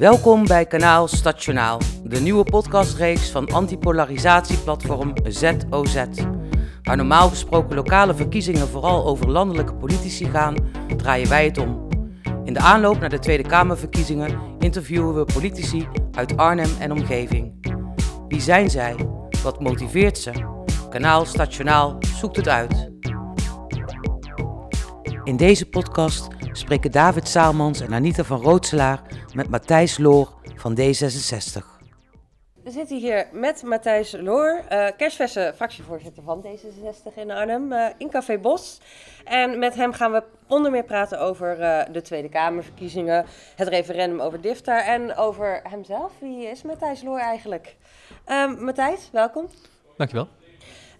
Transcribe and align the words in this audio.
Welkom 0.00 0.46
bij 0.46 0.66
kanaal 0.66 1.08
Stationaal, 1.08 1.80
de 2.04 2.20
nieuwe 2.20 2.44
podcastreeks 2.44 3.30
van 3.30 3.52
antipolarisatieplatform 3.52 5.12
ZOZ. 5.24 6.04
Waar 6.82 6.96
normaal 6.96 7.28
gesproken 7.28 7.74
lokale 7.74 8.14
verkiezingen 8.14 8.68
vooral 8.68 9.06
over 9.06 9.30
landelijke 9.30 9.74
politici 9.74 10.24
gaan, 10.24 10.54
draaien 10.96 11.28
wij 11.28 11.44
het 11.44 11.58
om. 11.58 11.88
In 12.44 12.52
de 12.52 12.60
aanloop 12.60 13.00
naar 13.00 13.08
de 13.08 13.18
Tweede 13.18 13.48
Kamerverkiezingen 13.48 14.40
interviewen 14.58 15.14
we 15.14 15.24
politici 15.32 15.88
uit 16.12 16.36
Arnhem 16.36 16.70
en 16.78 16.92
omgeving. 16.92 17.52
Wie 18.28 18.40
zijn 18.40 18.70
zij? 18.70 18.96
Wat 19.42 19.60
motiveert 19.60 20.18
ze? 20.18 20.32
Kanaal 20.90 21.24
Stationaal 21.24 21.98
zoekt 22.00 22.36
het 22.36 22.48
uit. 22.48 22.90
In 25.24 25.36
deze 25.36 25.68
podcast 25.68 26.28
spreken 26.52 26.92
David 26.92 27.28
Saalmans 27.28 27.80
en 27.80 27.94
Anita 27.94 28.24
van 28.24 28.40
Rootselaar 28.40 29.02
met 29.34 29.50
Matthijs 29.50 29.98
Loor 29.98 30.28
van 30.56 30.78
D66. 30.80 31.78
We 32.64 32.70
zitten 32.70 32.96
hier 32.96 33.28
met 33.32 33.62
Matthijs 33.62 34.16
Loor, 34.20 34.64
uh, 34.72 34.86
kerstverse 34.96 35.52
fractievoorzitter 35.56 36.22
van 36.22 36.46
D66 36.46 37.14
in 37.14 37.30
Arnhem, 37.30 37.72
uh, 37.72 37.86
in 37.98 38.10
Café 38.10 38.38
Bos. 38.38 38.80
En 39.24 39.58
met 39.58 39.74
hem 39.74 39.92
gaan 39.92 40.12
we 40.12 40.22
onder 40.48 40.70
meer 40.70 40.84
praten 40.84 41.20
over 41.20 41.60
uh, 41.60 41.82
de 41.92 42.02
Tweede 42.02 42.28
Kamerverkiezingen, 42.28 43.26
het 43.56 43.68
referendum 43.68 44.20
over 44.20 44.40
DIFTAR 44.40 44.80
en 44.80 45.16
over 45.16 45.60
hemzelf. 45.62 46.12
Wie 46.18 46.46
is 46.46 46.62
Matthijs 46.62 47.02
Loor 47.02 47.18
eigenlijk? 47.18 47.76
Um, 48.26 48.64
Matthijs, 48.64 49.08
welkom. 49.12 49.48
Dankjewel. 49.96 50.28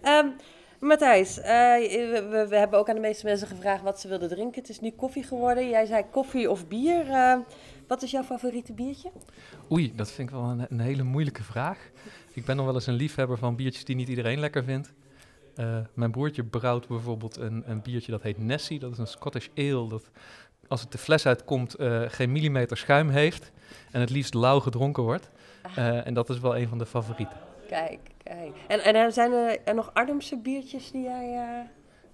Um, 0.03 0.35
Matthijs, 0.81 1.35
we, 1.35 2.45
we, 2.49 2.55
hebben 2.55 2.79
ook 2.79 2.89
aan 2.89 2.95
de 2.95 3.01
meeste 3.01 3.25
mensen 3.25 3.47
gevraagd 3.47 3.83
wat 3.83 3.99
ze 3.99 4.07
wilden 4.07 4.29
drinken. 4.29 4.61
Het 4.61 4.69
is 4.69 4.79
nu 4.79 4.91
koffie 4.91 5.23
geworden. 5.23 5.69
Jij 5.69 5.85
zei 5.85 6.03
koffie 6.11 6.49
of 6.49 6.67
bier. 6.67 7.05
Wat 7.87 8.01
is 8.01 8.11
jouw 8.11 8.23
favoriete 8.23 8.73
biertje? 8.73 9.11
Oei, 9.71 9.95
dat 9.95 10.11
vind 10.11 10.29
ik 10.29 10.35
wel 10.35 10.43
een, 10.43 10.65
een, 10.69 10.79
hele 10.79 11.03
moeilijke 11.03 11.43
vraag. 11.43 11.89
Ik 12.33 12.45
ben 12.45 12.55
nog 12.55 12.65
wel 12.65 12.73
eens 12.73 12.87
een 12.87 12.93
liefhebber 12.93 13.37
van 13.37 13.55
biertjes 13.55 13.85
die 13.85 13.95
niet 13.95 14.07
iedereen 14.07 14.39
lekker 14.39 14.63
vindt. 14.63 14.93
Uh, 15.55 15.77
mijn 15.93 16.11
broertje 16.11 16.43
brouwt 16.43 16.87
bijvoorbeeld 16.87 17.37
een, 17.37 17.63
een, 17.65 17.81
biertje 17.81 18.11
dat 18.11 18.21
heet 18.21 18.37
Nessie. 18.37 18.79
Dat 18.79 18.91
is 18.91 18.97
een 18.97 19.07
Scottish 19.07 19.47
ale 19.55 19.89
dat 19.89 20.09
als 20.67 20.81
het 20.81 20.91
de 20.91 20.97
fles 20.97 21.25
uitkomt 21.25 21.75
geen 22.07 22.31
millimeter 22.31 22.77
schuim 22.77 23.09
heeft. 23.09 23.51
En 23.91 23.99
het 23.99 24.09
liefst 24.09 24.33
lauw 24.33 24.59
gedronken 24.59 25.03
wordt. 25.03 25.29
Uh, 25.77 26.07
en 26.07 26.13
dat 26.13 26.29
is 26.29 26.39
wel 26.39 26.57
een 26.57 26.67
van 26.67 26.77
de 26.77 26.85
favorieten. 26.85 27.37
Kijk, 27.67 27.99
kijk. 28.23 28.51
En, 28.67 28.95
en 28.95 29.13
zijn 29.13 29.31
er 29.63 29.75
nog 29.75 29.89
Arnhemse 29.93 30.37
biertjes 30.37 30.91
die 30.91 31.03
jij... 31.03 31.67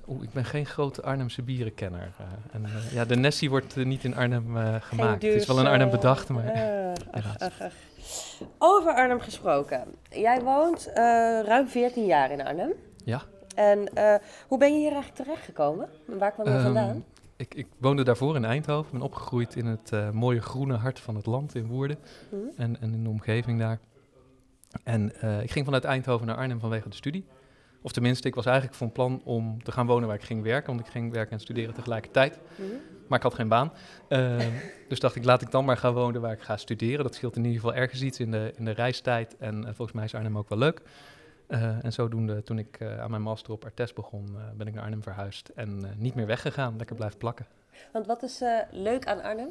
Oeh, 0.07 0.23
ik 0.23 0.31
ben 0.31 0.45
geen 0.45 0.65
grote 0.65 1.01
Arnhemse 1.01 1.41
bierenkenner. 1.41 2.11
Uh, 2.21 2.27
en, 2.51 2.61
uh, 2.63 2.93
ja, 2.93 3.05
de 3.05 3.15
Nessie 3.15 3.49
wordt 3.49 3.75
uh, 3.75 3.85
niet 3.85 4.03
in 4.03 4.15
Arnhem 4.15 4.55
gemaakt. 4.79 5.21
het 5.21 5.33
is 5.33 5.47
wel 5.47 5.59
in 5.59 5.67
Arnhem 5.67 5.89
bedacht, 5.89 6.29
maar... 6.29 6.51
Ach, 7.11 7.39
ach, 7.39 7.61
ach. 7.61 7.73
Over 8.57 8.93
Arnhem 8.93 9.19
gesproken. 9.19 9.83
Jij 10.09 10.41
woont 10.41 10.91
ruim 11.45 11.67
14 11.67 12.05
jaar 12.05 12.31
in 12.31 12.45
Arnhem. 12.45 12.73
Ja. 13.03 13.21
En 13.55 13.89
hoe 14.47 14.57
ben 14.57 14.73
je 14.73 14.77
hier 14.77 14.91
eigenlijk 14.91 15.23
terechtgekomen? 15.23 15.89
Waar 16.05 16.31
kwam 16.31 16.47
je 16.47 16.53
um, 16.53 16.61
vandaan? 16.61 17.03
Ik, 17.35 17.53
ik, 17.53 17.67
woonde 17.77 18.03
daarvoor 18.03 18.35
in 18.35 18.45
Eindhoven. 18.45 18.91
ben 18.91 19.01
opgegroeid 19.01 19.55
in 19.55 19.65
het 19.65 20.13
mooie 20.13 20.41
groene 20.41 20.75
hart 20.75 20.99
van 20.99 21.15
het 21.15 21.25
land 21.25 21.55
in 21.55 21.67
Woerden. 21.67 21.97
-hmm. 22.29 22.51
En, 22.57 22.81
en, 22.81 22.93
in 22.93 23.03
de 23.03 23.09
omgeving 23.09 23.59
daar. 23.59 23.79
En 24.83 25.05
ik 25.43 25.51
ging 25.51 25.65
vanuit 25.65 25.83
Eindhoven 25.83 26.27
naar 26.27 26.35
Arnhem 26.35 26.59
vanwege 26.59 26.89
de 26.89 26.95
studie. 26.95 27.25
Of 27.81 27.91
tenminste, 27.91 28.27
ik 28.27 28.35
was 28.35 28.45
eigenlijk 28.45 28.77
van 28.77 28.91
plan 28.91 29.21
om 29.23 29.63
te 29.63 29.71
gaan 29.71 29.85
wonen 29.85 30.07
waar 30.07 30.17
ik 30.17 30.23
ging 30.23 30.43
werken. 30.43 30.67
Want 30.75 30.85
ik 30.85 30.91
ging 30.91 31.11
werken 31.11 31.31
en 31.31 31.39
studeren 31.39 31.73
tegelijkertijd. 31.73 32.39
Mm 32.55 32.65
-hmm. 32.69 32.79
Maar 33.07 33.17
ik 33.17 33.23
had 33.23 33.33
geen 33.33 33.47
baan. 33.47 33.73
Uh, 34.09 34.37
dus 34.89 34.99
dacht 34.99 35.15
ik, 35.15 35.23
laat 35.23 35.41
ik 35.41 35.51
dan 35.51 35.65
maar 35.65 35.77
gaan 35.77 35.93
wonen 35.93 36.21
waar 36.21 36.31
ik 36.31 36.41
ga 36.41 36.57
studeren. 36.57 37.03
Dat 37.03 37.15
scheelt 37.15 37.35
in 37.35 37.45
ieder 37.45 37.61
geval 37.61 37.75
ergens 37.75 38.01
iets 38.01 38.19
in 38.19 38.31
de, 38.31 38.53
in 38.55 38.65
de 38.65 38.71
reistijd. 38.71 39.35
En 39.37 39.57
uh, 39.57 39.63
volgens 39.63 39.91
mij 39.91 40.05
is 40.05 40.15
Arnhem 40.15 40.37
ook 40.37 40.49
wel 40.49 40.57
leuk. 40.57 40.81
Uh, 41.47 41.85
en 41.85 41.93
zodoende, 41.93 42.43
toen 42.43 42.59
ik 42.59 42.81
aan 42.81 43.09
mijn 43.09 43.21
master 43.21 43.53
op 43.53 43.63
Artes 43.63 43.93
begon, 43.93 44.37
ben 44.57 44.67
ik 44.67 44.73
naar 44.73 44.83
Arnhem 44.83 45.03
verhuisd. 45.03 45.49
En 45.49 45.95
niet 45.97 46.15
meer 46.15 46.25
weggegaan, 46.25 46.77
lekker 46.77 46.95
blijven 46.95 47.17
plakken. 47.17 47.45
Want 47.91 48.05
wat 48.05 48.23
is 48.23 48.41
leuk 48.71 49.05
aan 49.05 49.21
Arnhem? 49.21 49.49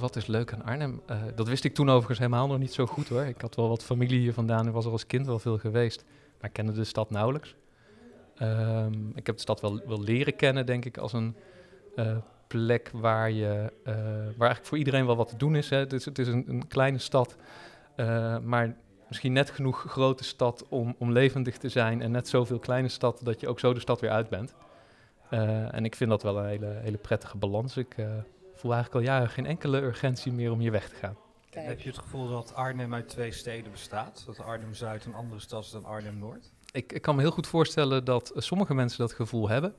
Wat 0.00 0.16
is 0.16 0.26
leuk 0.26 0.52
aan 0.52 0.64
Arnhem? 0.64 1.00
dat 1.34 1.48
wist 1.48 1.64
ik 1.64 1.74
toen 1.74 1.88
overigens 1.88 2.18
helemaal 2.18 2.46
nog 2.46 2.58
niet 2.58 2.72
zo 2.72 2.86
goed 2.86 3.08
hoor. 3.08 3.24
Ik 3.24 3.40
had 3.40 3.54
wel 3.54 3.68
wat 3.68 3.84
familie 3.84 4.20
hier 4.20 4.32
vandaan 4.32 4.66
en 4.66 4.72
was 4.72 4.84
er 4.84 4.92
als 4.92 5.06
kind 5.06 5.26
wel 5.26 5.38
veel 5.38 5.58
geweest 5.58 6.04
maar 6.40 6.48
ik 6.48 6.52
kende 6.52 6.72
de 6.72 6.84
stad 6.84 7.10
nauwelijks. 7.10 7.54
Um, 8.42 9.12
ik 9.14 9.26
heb 9.26 9.34
de 9.34 9.40
stad 9.40 9.60
wel, 9.60 9.80
wel 9.86 10.02
leren 10.02 10.36
kennen, 10.36 10.66
denk 10.66 10.84
ik, 10.84 10.98
als 10.98 11.12
een 11.12 11.36
uh, 11.96 12.16
plek 12.46 12.90
waar, 12.92 13.30
je, 13.30 13.72
waar 13.84 13.94
eigenlijk 14.24 14.64
voor 14.64 14.78
iedereen 14.78 15.06
wel 15.06 15.16
wat 15.16 15.28
te 15.28 15.36
doen 15.36 15.56
is. 15.56 15.70
Hè. 15.70 15.76
Het 15.76 15.92
is, 15.92 16.04
het 16.04 16.18
is 16.18 16.28
een, 16.28 16.64
kleine 16.68 16.98
stad, 16.98 17.36
maar 18.42 18.76
misschien 19.08 19.32
net 19.32 19.50
genoeg 19.50 19.84
grote 19.88 20.24
stad 20.24 20.64
om, 20.68 20.94
om 20.98 21.12
levendig 21.12 21.56
te 21.56 21.68
zijn. 21.68 22.02
En 22.02 22.10
net 22.10 22.28
zoveel 22.28 22.58
kleine 22.58 22.88
stad 22.88 23.20
dat 23.22 23.40
je 23.40 23.48
ook 23.48 23.58
zo 23.58 23.74
de 23.74 23.80
stad 23.80 24.00
weer 24.00 24.10
uit 24.10 24.28
bent. 24.28 24.54
en 25.70 25.84
ik 25.84 25.94
vind 25.94 26.10
dat 26.10 26.22
wel 26.22 26.38
een 26.38 26.46
hele, 26.46 26.78
hele 26.82 26.96
prettige 26.96 27.36
balans. 27.36 27.76
Ik 27.76 27.96
voel 28.58 28.72
eigenlijk 28.72 29.04
al 29.04 29.12
jaren 29.12 29.30
geen 29.30 29.46
enkele 29.46 29.80
urgentie 29.80 30.32
meer 30.32 30.52
om 30.52 30.58
hier 30.58 30.72
weg 30.72 30.88
te 30.88 30.94
gaan. 30.94 31.16
Kijk. 31.50 31.66
Heb 31.66 31.80
je 31.80 31.88
het 31.88 31.98
gevoel 31.98 32.28
dat 32.28 32.54
Arnhem 32.54 32.94
uit 32.94 33.08
twee 33.08 33.32
steden 33.32 33.70
bestaat? 33.70 34.22
Dat 34.26 34.40
Arnhem-Zuid 34.40 35.04
een 35.04 35.14
andere 35.14 35.40
stad 35.40 35.64
is 35.64 35.70
dan 35.70 35.84
Arnhem-Noord? 35.84 36.50
Ik, 36.72 36.92
ik, 36.92 37.02
kan 37.02 37.14
me 37.14 37.20
heel 37.20 37.30
goed 37.30 37.46
voorstellen 37.46 38.04
dat 38.04 38.32
uh, 38.34 38.40
sommige 38.42 38.74
mensen 38.74 38.98
dat 38.98 39.12
gevoel 39.12 39.48
hebben. 39.48 39.74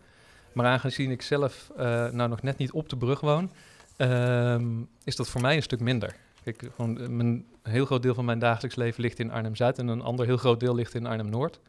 Maar 0.54 0.66
aangezien 0.66 1.12
ik 1.12 1.22
zelf 1.22 1.72
uh, 1.72 1.78
nou 2.10 2.30
nog 2.30 2.42
net 2.42 2.58
niet 2.58 2.72
op 2.72 2.90
de 2.90 2.98
brug 2.98 3.20
woon, 3.20 3.52
uh, 3.98 4.60
is 5.04 5.16
dat 5.16 5.30
voor 5.30 5.42
mij 5.42 5.56
een 5.56 5.64
stuk 5.64 5.80
minder. 5.80 6.16
Kijk, 6.44 6.70
gewoon, 6.76 6.94
mijn, 6.94 7.28
een 7.64 7.72
heel 7.72 7.86
groot 7.86 8.02
deel 8.02 8.14
van 8.14 8.26
mijn 8.26 8.40
dagelijks 8.40 8.76
leven 8.76 9.02
ligt 9.02 9.20
in 9.20 9.32
Arnhem-Zuid 9.32 9.80
en 9.80 9.88
een 9.88 10.02
ander 10.02 10.26
heel 10.26 10.38
groot 10.38 10.60
deel 10.60 10.76
ligt 10.76 10.96
in 10.96 11.06
Arnhem-Noord. 11.06 11.60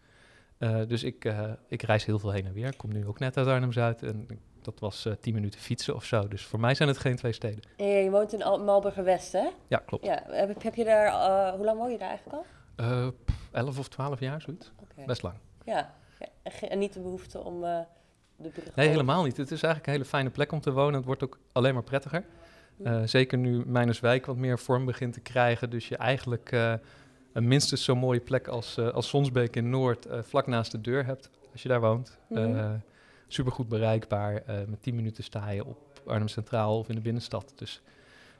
Uh, 0.59 0.81
dus 0.87 1.03
ik, 1.03 1.34
ik 1.69 1.82
reis 1.82 2.04
heel 2.04 2.19
veel 2.19 2.31
heen 2.31 2.47
en 2.47 2.53
weer. 2.53 2.66
Ik 2.66 2.76
kom 2.76 2.93
nu 2.93 3.06
ook 3.06 3.19
net 3.19 3.37
uit 3.37 3.47
Arnhem-Zuid 3.47 4.03
en 4.03 4.25
ik 4.28 4.38
dat 4.65 4.81
was 4.81 5.06
uh, 5.06 5.12
tien 5.21 5.34
minuten 5.34 5.60
fietsen 5.60 5.94
of 5.94 6.04
zo. 6.04 6.28
Dus 6.28 6.44
voor 6.44 6.60
mij 6.60 6.75
zijn 6.75 6.88
het 6.88 6.98
geen 6.98 7.16
twee 7.16 7.32
steden. 7.32 7.60
En 7.76 7.87
je 7.87 8.10
woont 8.10 8.32
in 8.32 8.65
Malburger 8.65 9.04
West, 9.04 9.32
hè? 9.32 9.48
Ja, 9.66 9.82
klopt. 9.87 10.04
Ja, 10.04 10.22
heb, 10.26 10.62
heb 10.62 10.75
je 10.75 10.84
daar, 10.84 11.06
uh, 11.06 11.54
hoe 11.54 11.65
lang 11.65 11.78
woon 11.78 11.91
je 11.91 11.98
daar 11.98 12.09
eigenlijk 12.09 12.37
al? 12.37 12.44
Uh, 12.84 13.09
elf 13.50 13.78
of 13.78 13.88
twaalf 13.88 14.20
jaar, 14.20 14.41
zoiets. 14.41 14.72
Okay. 14.82 15.04
Best 15.04 15.22
lang. 15.22 15.34
Ja, 15.65 15.94
ja. 16.19 16.26
En, 16.69 16.78
niet 16.78 16.93
de 16.93 17.00
behoefte 17.00 17.38
om 17.38 17.60
de 17.60 18.49
brug 18.49 18.75
Nee, 18.75 18.88
helemaal 18.88 19.22
niet. 19.22 19.37
Het 19.37 19.50
is 19.50 19.62
eigenlijk 19.62 19.87
een 19.87 19.93
hele 19.93 20.04
fijne 20.04 20.31
plek 20.31 20.53
om 20.53 20.60
te 20.60 20.72
wonen. 20.72 20.94
Het 20.94 21.04
wordt 21.04 21.22
ook 21.22 21.38
alleen 21.53 21.75
maar 21.75 21.82
prettiger. 21.82 22.25
Uh, 22.78 23.03
zeker 23.04 23.38
nu 23.38 23.62
Mijnerswijk 23.66 24.26
wat 24.26 24.37
meer 24.37 24.59
vorm 24.59 24.84
begint 24.84 25.12
te 25.12 25.20
krijgen. 25.20 25.70
Dus 25.70 25.88
je 25.88 25.97
eigenlijk 25.97 26.53
een 27.32 27.49
minstens 27.49 27.84
zo'n 27.84 27.99
mooie 27.99 28.20
plek 28.20 28.49
als, 28.49 28.78
als 28.78 29.09
Sonsbeek 29.09 29.56
in 29.56 29.70
Noord 29.70 30.06
vlak 30.10 30.47
naast 30.47 30.72
de 30.72 30.81
deur 30.81 31.04
hebt. 31.04 31.31
Als 31.53 31.62
je 31.62 31.69
daar 31.69 31.81
woont. 31.81 32.19
-hmm 32.28 32.82
supergoed 33.32 33.68
bereikbaar. 33.68 34.32
Uh, 34.34 34.56
met 34.68 34.82
10 34.82 34.94
minuten 34.94 35.24
sta 35.24 35.50
je 35.50 35.64
op 35.64 36.00
Arnhem 36.06 36.28
Centraal 36.28 36.78
of 36.78 36.88
in 36.88 36.94
de 36.94 37.00
binnenstad. 37.00 37.52
Dus 37.54 37.82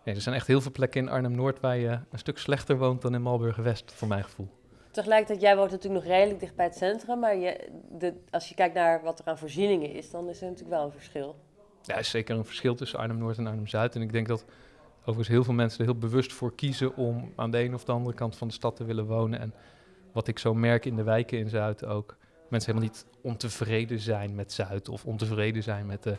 nee, 0.04 0.14
er 0.14 0.20
zijn 0.20 0.34
echt 0.34 0.46
heel 0.46 0.60
veel 0.60 0.70
plekken 0.70 1.00
in 1.00 1.08
Arnhem-Noord 1.08 1.60
waar 1.60 1.76
je 1.76 1.98
een 2.10 2.18
stuk 2.18 2.38
slechter 2.38 2.78
woont 2.78 3.02
dan 3.02 3.14
in 3.14 3.22
Malburgen-West, 3.22 3.92
voor 3.92 4.08
mijn 4.08 4.24
gevoel. 4.24 4.48
Tegelijkertijd, 4.90 5.40
jij 5.40 5.56
woont 5.56 5.70
natuurlijk 5.70 6.04
nog 6.04 6.12
redelijk 6.12 6.40
dicht 6.40 6.54
bij 6.54 6.64
het 6.64 6.76
centrum, 6.76 7.18
maar 7.18 7.36
je, 7.36 7.68
de, 7.98 8.14
als 8.30 8.48
je 8.48 8.54
kijkt 8.54 8.74
naar 8.74 9.02
wat 9.02 9.18
er 9.18 9.24
aan 9.24 9.38
voorzieningen 9.38 9.92
is, 9.92 10.10
dan 10.10 10.28
is 10.28 10.40
er 10.40 10.46
natuurlijk 10.46 10.76
wel 10.76 10.84
een 10.84 10.92
verschil. 10.92 11.36
Ja, 11.82 11.94
er 11.94 12.00
is 12.00 12.10
zeker 12.10 12.36
een 12.36 12.44
verschil 12.44 12.74
tussen 12.74 12.98
Arnhem-Noord 12.98 13.38
en 13.38 13.46
Arnhem-Zuid. 13.46 13.94
En 13.94 14.02
ik 14.02 14.12
denk 14.12 14.28
dat 14.28 14.44
overigens 15.00 15.28
heel 15.28 15.44
veel 15.44 15.54
mensen 15.54 15.78
er 15.78 15.84
heel 15.84 15.98
bewust 15.98 16.32
voor 16.32 16.54
kiezen 16.54 16.96
om 16.96 17.32
aan 17.36 17.50
de 17.50 17.58
een 17.58 17.74
of 17.74 17.84
de 17.84 17.92
andere 17.92 18.16
kant 18.16 18.36
van 18.36 18.48
de 18.48 18.54
stad 18.54 18.76
te 18.76 18.84
willen 18.84 19.06
wonen. 19.06 19.40
En 19.40 19.54
wat 20.12 20.28
ik 20.28 20.38
zo 20.38 20.54
merk 20.54 20.84
in 20.84 20.96
de 20.96 21.02
wijken 21.02 21.38
in 21.38 21.48
Zuid 21.48 21.84
ook, 21.84 22.16
mensen 22.50 22.72
helemaal 22.72 22.94
niet 22.94 23.06
ontevreden 23.22 23.98
zijn 23.98 24.34
met 24.34 24.52
Zuid 24.52 24.88
of 24.88 25.04
ontevreden 25.04 25.62
zijn 25.62 25.86
met 25.86 26.02
de, 26.02 26.16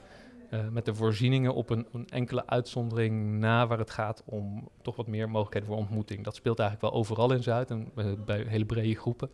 uh, 0.53 0.67
met 0.67 0.85
de 0.85 0.95
voorzieningen 0.95 1.53
op 1.53 1.69
een, 1.69 1.87
een, 1.91 2.07
enkele 2.07 2.47
uitzondering 2.47 3.39
na 3.39 3.67
waar 3.67 3.79
het 3.79 3.89
gaat 3.89 4.23
om 4.25 4.69
toch 4.81 4.95
wat 4.95 5.07
meer 5.07 5.29
mogelijkheden 5.29 5.67
voor 5.67 5.77
ontmoeting. 5.77 6.23
Dat 6.23 6.35
speelt 6.35 6.59
eigenlijk 6.59 6.91
wel 6.91 7.01
overal 7.01 7.31
in 7.31 7.43
Zuid 7.43 7.69
en 7.69 7.91
uh, 7.95 8.05
bij 8.25 8.45
hele 8.47 8.65
brede 8.65 8.95
groepen. 8.95 9.29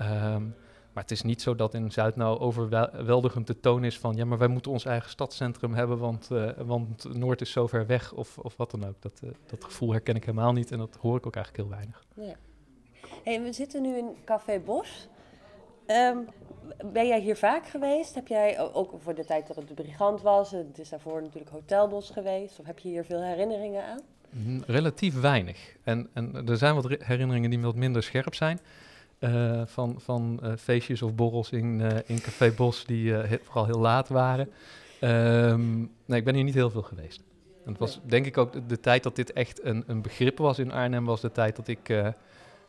Um, 0.00 0.54
maar 0.92 1.02
het 1.02 1.16
is 1.16 1.22
niet 1.22 1.42
zo 1.42 1.54
dat 1.54 1.74
in 1.74 1.90
Zuid 1.90 2.16
nou 2.16 2.38
overweldigend 2.38 3.46
te 3.46 3.60
toon 3.60 3.84
is 3.84 3.98
van 3.98 4.16
ja, 4.16 4.24
maar 4.24 4.38
wij 4.38 4.48
moeten 4.48 4.70
ons 4.70 4.84
eigen 4.84 5.10
stadscentrum 5.10 5.74
hebben, 5.74 5.98
want, 5.98 6.28
uh, 6.32 6.50
want 6.56 7.14
Noord 7.14 7.40
is 7.40 7.50
zo 7.50 7.66
ver 7.66 7.86
weg 7.86 8.12
of, 8.12 8.38
of 8.38 8.56
wat 8.56 8.70
dan 8.70 8.86
ook. 8.86 9.02
Dat, 9.02 9.20
dat 9.46 9.64
gevoel 9.64 9.92
herken 9.92 10.14
ik 10.14 10.24
helemaal 10.24 10.52
niet 10.52 10.70
en 10.70 10.78
dat 10.78 10.96
hoor 11.00 11.16
ik 11.16 11.26
ook 11.26 11.36
eigenlijk 11.36 11.64
heel 11.64 11.76
weinig. 11.76 12.04
Ja. 12.14 12.36
Hey, 13.24 13.42
we 13.42 13.52
zitten 13.52 13.82
nu 13.82 13.96
in 13.96 14.14
Café 14.24 14.60
Bos. 14.60 15.08
Um, 15.90 16.28
ben 16.92 17.06
jij 17.06 17.20
hier 17.20 17.36
vaak 17.36 17.68
geweest? 17.68 18.14
Heb 18.14 18.28
jij 18.28 18.72
ook 18.72 18.94
voor 18.98 19.14
de 19.14 19.24
tijd 19.24 19.46
dat 19.46 19.56
het 19.56 19.68
de 19.68 19.74
Brigant 19.74 20.22
was, 20.22 20.50
het 20.50 20.78
is 20.78 20.88
daarvoor 20.88 21.22
natuurlijk 21.22 21.50
Hotelbos 21.50 22.10
geweest, 22.10 22.58
of 22.58 22.66
heb 22.66 22.78
je 22.78 22.88
hier 22.88 23.04
veel 23.04 23.22
herinneringen 23.22 23.84
aan? 23.84 24.00
Mm, 24.30 24.62
relatief 24.66 25.20
weinig. 25.20 25.76
En, 25.84 26.08
en 26.12 26.46
er 26.48 26.56
zijn 26.56 26.74
wat 26.74 26.88
herinneringen 26.98 27.50
die 27.50 27.60
wat 27.60 27.74
minder 27.74 28.02
scherp 28.02 28.34
zijn. 28.34 28.60
Uh, 29.20 29.62
van 29.66 30.00
van 30.00 30.40
uh, 30.42 30.52
feestjes 30.56 31.02
of 31.02 31.14
borrels 31.14 31.50
in, 31.50 31.80
uh, 31.80 31.88
in 32.06 32.20
Café 32.20 32.52
Bos 32.52 32.84
die 32.84 33.14
vooral 33.42 33.66
heel 33.66 33.78
laat 33.78 34.08
waren. 34.08 34.50
Um, 35.00 35.90
nee, 36.04 36.18
ik 36.18 36.24
ben 36.24 36.34
hier 36.34 36.44
niet 36.44 36.54
heel 36.54 36.70
veel 36.70 36.82
geweest. 36.82 37.22
En 37.64 37.70
het 37.70 37.78
was 37.78 38.00
denk 38.02 38.26
ik 38.26 38.38
ook 38.38 38.52
de, 38.52 38.66
de 38.66 38.80
tijd 38.80 39.02
dat 39.02 39.16
dit 39.16 39.32
echt 39.32 39.64
een, 39.64 39.84
een 39.86 40.02
begrip 40.02 40.38
was 40.38 40.58
in 40.58 40.72
Arnhem, 40.72 41.04
was 41.04 41.20
de 41.20 41.32
tijd 41.32 41.56
dat 41.56 41.68
ik 41.68 41.88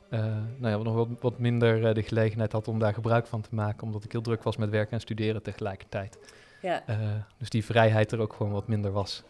eh, 0.10 0.20
nou 0.58 0.78
ja, 0.78 0.84
nog 0.84 0.96
wat, 0.96 1.08
wat 1.20 1.40
minder 1.40 1.86
eh, 1.86 1.94
de 1.94 2.04
gelegenheid 2.04 2.52
had 2.52 2.68
om 2.68 2.80
daar 2.80 2.94
gebruik 2.94 3.28
van 3.28 3.42
te 3.42 3.56
maken, 3.56 3.84
omdat 3.84 4.04
ik 4.04 4.12
heel 4.12 4.22
druk 4.22 4.44
was 4.44 4.58
met 4.58 4.70
werken 4.70 4.94
en 4.94 5.00
studeren 5.00 5.42
tegelijkertijd. 5.42 6.18
Ja, 6.62 6.84
Eh, 6.86 6.98
dus 7.38 7.50
die 7.50 7.66
vrijheid 7.66 8.12
er 8.12 8.20
ook 8.20 8.34
gewoon 8.34 8.52
wat 8.52 8.68
minder 8.68 8.92
was. 8.92 9.24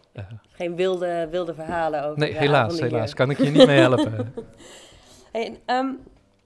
Geen 0.52 0.76
wilde, 0.76 1.28
wilde 1.32 1.54
verhalen 1.54 2.04
over 2.04 2.20
nee, 2.20 2.34
helaas, 2.34 2.80
helaas. 2.80 3.14
Kan 3.14 3.30
ik 3.30 3.38
je 3.38 3.50
niet 3.50 3.66
mee 3.66 3.80
helpen. 3.80 4.34
Hey, 5.32 5.60
ehm, 5.66 5.88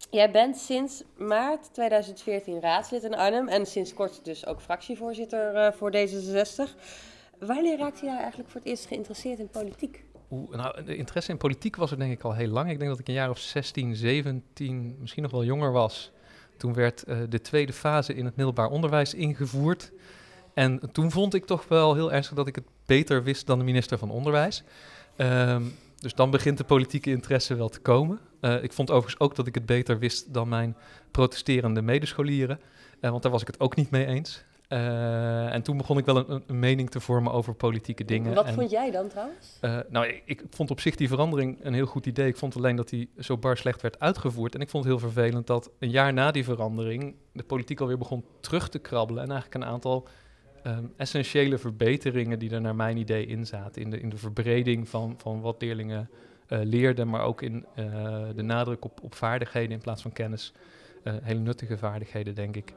jij 0.10 0.32
bent 0.32 0.58
sinds 0.58 1.04
maart 1.18 1.74
2014 1.74 2.62
raadslid 2.62 3.04
in 3.04 3.16
Arnhem 3.16 3.48
en 3.48 3.66
sinds 3.66 3.94
kort 3.94 4.26
dus 4.26 4.46
ook 4.46 4.62
fractievoorzitter 4.62 5.74
voor 5.74 5.92
D66. 5.96 6.76
Wanneer 7.40 7.78
raakte 7.78 8.06
jij 8.06 8.18
eigenlijk 8.18 8.50
voor 8.50 8.60
het 8.60 8.70
eerst 8.70 8.86
geïnteresseerd 8.86 9.40
in 9.40 9.48
politiek? 9.48 10.04
Nou, 10.52 10.84
de 10.84 10.96
interesse 10.96 11.32
in 11.32 11.38
politiek 11.38 11.76
was 11.76 11.92
er 11.92 11.98
denk 11.98 12.12
ik 12.12 12.24
al 12.24 12.34
heel 12.34 12.48
lang. 12.48 12.70
Ik 12.70 12.78
denk 12.78 12.90
dat 12.90 13.00
ik 13.00 13.08
een 13.08 13.14
jaar 13.14 13.30
of 13.30 13.40
16, 13.40 13.96
17, 13.96 14.96
misschien 15.00 15.24
nog 15.24 15.32
wel 15.32 15.44
jonger 15.44 15.72
was. 15.72 16.12
Toen 16.58 16.74
werd 16.74 17.04
eh, 17.04 17.18
de 17.30 17.42
tweede 17.42 17.74
fase 17.74 18.14
in 18.14 18.26
het 18.26 18.36
middelbaar 18.36 18.70
onderwijs 18.70 19.14
ingevoerd. 19.14 19.92
En 20.54 20.92
toen 20.92 21.12
vond 21.12 21.34
ik 21.34 21.46
toch 21.46 21.68
wel 21.68 21.94
heel 21.94 22.12
ernstig 22.12 22.36
dat 22.36 22.48
ik 22.48 22.56
het 22.56 22.68
beter 22.86 23.24
wist 23.24 23.48
dan 23.48 23.58
de 23.60 23.66
minister 23.66 23.98
van 23.98 24.12
Onderwijs. 24.12 24.64
Ehm, 25.16 25.64
dus 26.00 26.14
dan 26.14 26.32
begint 26.32 26.58
de 26.58 26.64
politieke 26.64 27.10
interesse 27.10 27.56
wel 27.56 27.70
te 27.70 27.80
komen. 27.80 28.20
Eh, 28.40 28.64
ik 28.64 28.74
vond 28.74 28.92
overigens 28.92 29.20
ook 29.20 29.36
dat 29.36 29.48
ik 29.48 29.56
het 29.56 29.66
beter 29.66 30.00
wist 30.00 30.34
dan 30.34 30.50
mijn 30.50 30.76
protesterende 31.12 31.82
medescholieren. 31.82 32.60
eh, 33.00 33.10
want 33.10 33.24
daar 33.24 33.32
was 33.32 33.42
ik 33.42 33.48
het 33.48 33.60
ook 33.60 33.76
niet 33.76 33.90
mee 33.90 34.06
eens. 34.06 34.44
Eh, 34.68 35.54
en 35.54 35.62
toen 35.62 35.78
begon 35.78 35.98
ik 35.98 36.06
wel 36.06 36.18
een, 36.30 36.44
een- 36.48 36.60
mening 36.60 36.90
te 36.90 37.00
vormen 37.00 37.32
over 37.32 37.54
politieke 37.54 38.06
dingen. 38.06 38.34
Wat 38.34 38.46
en, 38.46 38.54
vond 38.54 38.70
jij 38.72 38.92
dan 38.92 39.08
trouwens? 39.08 39.58
eh, 39.62 39.80
nou, 39.90 40.06
ik, 40.08 40.22
ik 40.26 40.44
vond 40.50 40.72
op 40.72 40.80
zich 40.80 40.96
die 40.96 41.08
verandering 41.08 41.58
een 41.62 41.74
heel 41.74 41.86
goed 41.86 42.06
idee. 42.06 42.28
Ik 42.28 42.38
vond 42.38 42.56
alleen 42.56 42.76
dat 42.76 42.90
die 42.90 43.10
zo 43.20 43.38
bar 43.38 43.58
slecht 43.58 43.82
werd 43.82 44.00
uitgevoerd. 44.00 44.56
En 44.56 44.62
ik 44.62 44.70
vond 44.70 44.84
het 44.84 44.94
heel 44.94 45.10
vervelend 45.12 45.48
dat 45.48 45.72
een 45.80 45.90
jaar 45.90 46.14
na 46.14 46.32
die 46.32 46.44
verandering 46.44 47.16
de 47.32 47.44
politiek 47.44 47.80
alweer 47.80 47.98
begon 47.98 48.26
terug 48.40 48.70
te 48.70 48.80
krabbelen. 48.80 49.24
En 49.24 49.32
eigenlijk 49.32 49.64
een 49.64 49.70
aantal 49.72 50.08
ehm, 50.64 50.84
essentiële 50.98 51.58
verbeteringen 51.58 52.40
die 52.40 52.52
er 52.52 52.62
naar 52.62 52.76
mijn 52.76 52.98
idee 52.98 53.26
in 53.26 53.46
zaten. 53.46 53.82
In 53.82 53.90
de, 53.90 54.00
in 54.00 54.10
de 54.10 54.18
verbreding 54.18 54.90
van, 54.90 55.16
van 55.18 55.42
wat 55.42 55.62
leerlingen 55.62 56.10
eh, 56.48 56.60
leerden, 56.64 57.10
maar 57.10 57.22
ook 57.24 57.42
in 57.42 57.66
de 58.36 58.42
nadruk 58.42 58.86
op, 58.86 59.00
op 59.04 59.16
vaardigheden 59.16 59.72
in 59.72 59.80
plaats 59.82 60.02
van 60.02 60.12
kennis. 60.12 60.54
Hele 61.04 61.40
nuttige 61.40 61.78
vaardigheden, 61.78 62.36
denk 62.36 62.56
ik. 62.56 62.74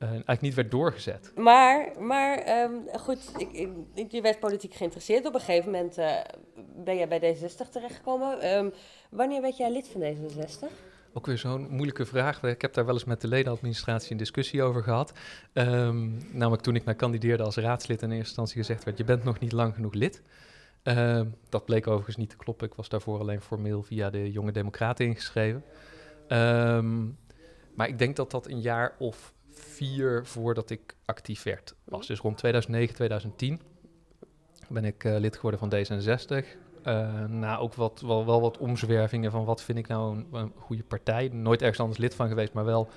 Eh, 0.00 0.08
eigenlijk 0.08 0.40
niet 0.40 0.54
werd 0.54 0.70
doorgezet. 0.70 1.32
Maar, 1.36 1.88
maar 1.98 2.38
ehm, 2.38 2.72
goed, 2.98 3.32
ik, 3.38 3.52
ik- 3.52 3.68
ik- 3.94 4.10
je 4.12 4.20
werd 4.20 4.40
politiek 4.40 4.74
geïnteresseerd. 4.74 5.26
Op 5.26 5.34
een 5.34 5.40
gegeven 5.40 5.70
moment 5.70 5.98
eh, 5.98 6.16
ben 6.76 6.96
jij 6.96 7.08
bij 7.08 7.20
D66 7.36 7.68
terechtgekomen. 7.70 8.40
Ehm, 8.40 8.70
wanneer 9.10 9.40
werd 9.40 9.56
jij 9.56 9.72
lid 9.72 9.88
van 9.88 10.00
D66? 10.00 10.72
Ook 11.12 11.26
weer 11.26 11.38
zo'n 11.38 11.66
moeilijke 11.70 12.06
vraag. 12.06 12.42
Ik 12.42 12.62
heb 12.62 12.74
daar 12.74 12.84
wel 12.84 12.94
eens 12.94 13.04
met 13.04 13.20
de 13.20 13.28
ledenadministratie 13.28 14.12
een 14.12 14.16
discussie 14.16 14.62
over 14.62 14.82
gehad. 14.82 15.12
Ehm, 15.52 16.08
namelijk 16.36 16.62
toen 16.62 16.74
ik 16.76 16.84
mij 16.84 16.94
kandideerde 16.94 17.42
als 17.42 17.56
raadslid 17.56 18.02
in 18.02 18.08
eerste 18.08 18.24
instantie 18.26 18.56
gezegd 18.56 18.84
werd... 18.84 18.98
je 18.98 19.04
bent 19.04 19.24
nog 19.24 19.38
niet 19.38 19.52
lang 19.52 19.74
genoeg 19.74 19.94
lid. 19.94 20.22
Dat 21.48 21.64
bleek 21.64 21.86
overigens 21.86 22.16
niet 22.16 22.30
te 22.30 22.36
kloppen. 22.36 22.66
Ik 22.66 22.74
was 22.74 22.88
daarvoor 22.88 23.18
alleen 23.20 23.40
formeel 23.40 23.82
via 23.82 24.10
de 24.10 24.30
Jonge 24.32 24.52
Democraten 24.52 25.06
ingeschreven. 25.06 25.64
Maar 27.74 27.88
ik 27.88 27.98
denk 27.98 28.16
dat 28.16 28.30
dat 28.30 28.46
een 28.46 28.60
jaar 28.60 28.94
of 28.98 29.32
vier 29.60 30.26
voordat 30.26 30.70
ik 30.70 30.96
actief 31.04 31.42
werd 31.42 31.74
was. 31.84 32.06
Dus 32.06 32.18
rond 32.18 32.36
2009, 32.36 32.94
2010 32.94 33.60
ben 34.68 34.84
ik 34.84 35.04
eh, 35.04 35.18
lid 35.18 35.34
geworden 35.34 35.60
van 35.60 35.74
D66. 35.74 36.46
Eh, 36.82 37.24
na 37.24 37.58
ook 37.58 37.74
wat, 37.74 38.00
wel, 38.00 38.26
wel 38.26 38.40
wat 38.40 38.58
omzwervingen 38.58 39.30
van 39.30 39.44
wat 39.44 39.62
vind 39.62 39.78
ik 39.78 39.88
nou 39.88 40.16
een, 40.16 40.26
een 40.32 40.52
goede 40.56 40.82
partij. 40.82 41.28
Nooit 41.28 41.60
ergens 41.60 41.80
anders 41.80 41.98
lid 41.98 42.14
van 42.14 42.28
geweest, 42.28 42.52
maar 42.52 42.64
wel 42.64 42.88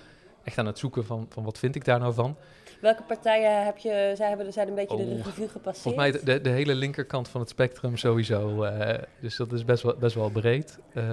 echt 0.44 0.58
aan 0.58 0.66
het 0.66 0.80
zoeken 0.80 1.06
van, 1.06 1.26
van 1.30 1.44
wat 1.44 1.58
vind 1.60 1.76
ik 1.76 1.86
daar 1.86 2.00
nou 2.00 2.14
van. 2.14 2.36
Welke 2.82 3.04
partijen 3.04 3.66
heb 3.66 3.78
je, 3.78 4.14
zij 4.16 4.28
hebben 4.28 4.54
zijn 4.54 4.68
een 4.68 4.76
beetje 4.76 4.98
de 4.98 5.04
Oh, 5.04 5.26
revue 5.26 5.48
gepasseerd? 5.48 5.96
Volgens 5.96 5.96
mij 6.04 6.12
de, 6.12 6.24
de, 6.26 6.42
de 6.42 6.50
hele 6.50 6.76
linkerkant 6.76 7.28
van 7.28 7.42
het 7.42 7.50
spectrum 7.50 7.98
sowieso. 7.98 8.64
eh, 8.64 9.02
dus 9.20 9.36
dat 9.36 9.52
is 9.52 9.66
best 9.66 9.84
wel, 9.84 9.96
best 10.00 10.16
wel 10.16 10.30
breed. 10.30 10.80
Eh, 10.94 11.04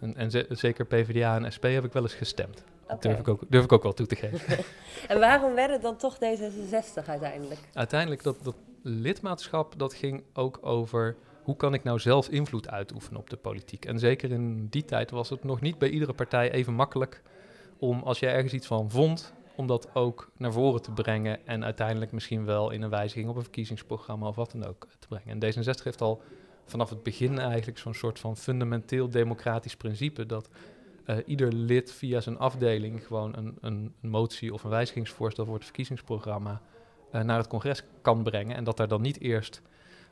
en 0.00 0.14
en 0.16 0.30
ze- 0.30 0.46
zeker 0.48 0.84
PvdA 0.86 1.36
en 1.36 1.52
SP 1.56 1.62
heb 1.64 1.84
ik 1.84 1.92
wel 1.92 2.02
eens 2.02 2.14
gestemd. 2.14 2.64
Dat 2.86 3.02
durf, 3.02 3.18
ik 3.18 3.28
ook, 3.28 3.40
durf 3.48 3.64
ik 3.64 3.72
ook 3.72 3.82
wel 3.82 3.94
toe 3.94 4.06
te 4.06 4.16
geven. 4.16 4.64
En 5.08 5.18
waarom 5.20 5.54
werd 5.54 5.70
het 5.70 5.82
dan 5.82 5.96
toch 5.96 6.16
D66 6.16 7.04
uiteindelijk? 7.06 7.60
Uiteindelijk 7.72 8.22
dat, 8.22 8.36
dat 8.42 8.54
lidmaatschap, 8.82 9.74
dat 9.78 9.94
ging 9.94 10.22
ook 10.32 10.58
over 10.60 11.16
hoe 11.42 11.56
kan 11.56 11.74
ik 11.74 11.82
nou 11.84 11.98
zelf 11.98 12.28
invloed 12.28 12.68
uitoefenen 12.68 13.20
op 13.20 13.30
de 13.30 13.36
politiek. 13.36 13.84
En 13.84 13.98
zeker 13.98 14.30
in 14.30 14.66
die 14.70 14.84
tijd 14.84 15.10
was 15.10 15.30
het 15.30 15.44
nog 15.44 15.60
niet 15.60 15.78
bij 15.78 15.88
iedere 15.88 16.12
partij 16.12 16.50
even 16.52 16.72
makkelijk 16.74 17.22
om, 17.78 18.02
als 18.02 18.18
jij 18.18 18.32
ergens 18.32 18.52
iets 18.52 18.66
van 18.66 18.90
vond, 18.90 19.34
om 19.56 19.66
dat 19.66 19.94
ook 19.94 20.30
naar 20.36 20.52
voren 20.52 20.82
te 20.82 20.90
brengen 20.90 21.46
en 21.46 21.64
uiteindelijk 21.64 22.12
misschien 22.12 22.44
wel 22.44 22.70
in 22.70 22.82
een 22.82 22.90
wijziging 22.90 23.28
op 23.28 23.36
een 23.36 23.42
verkiezingsprogramma 23.42 24.26
of 24.28 24.36
wat 24.36 24.50
dan 24.50 24.66
ook 24.66 24.86
te 24.98 25.08
brengen. 25.08 25.40
En 25.40 25.54
D66 25.54 25.82
heeft 25.82 26.00
al 26.00 26.22
vanaf 26.64 26.90
het 26.90 27.02
begin 27.02 27.38
eigenlijk 27.38 27.78
zo'n 27.78 27.94
soort 27.94 28.18
van 28.18 28.36
fundamenteel 28.36 29.10
democratisch 29.10 29.76
principe 29.76 30.26
dat 30.26 30.48
eh, 31.04 31.16
ieder 31.26 31.52
lid 31.52 31.92
via 31.92 32.20
zijn 32.20 32.38
afdeling 32.38 33.06
gewoon 33.06 33.36
een, 33.36 33.56
een, 33.60 33.94
een 34.02 34.10
motie 34.10 34.52
of 34.52 34.64
een 34.64 34.70
wijzigingsvoorstel 34.70 35.44
voor 35.44 35.54
het 35.54 35.64
verkiezingsprogramma 35.64 36.60
eh, 37.10 37.22
naar 37.22 37.38
het 37.38 37.46
congres 37.46 37.82
kan 38.02 38.22
brengen. 38.22 38.56
En 38.56 38.64
dat 38.64 38.76
daar 38.76 38.88
dan 38.88 39.02
niet 39.02 39.20
eerst 39.20 39.62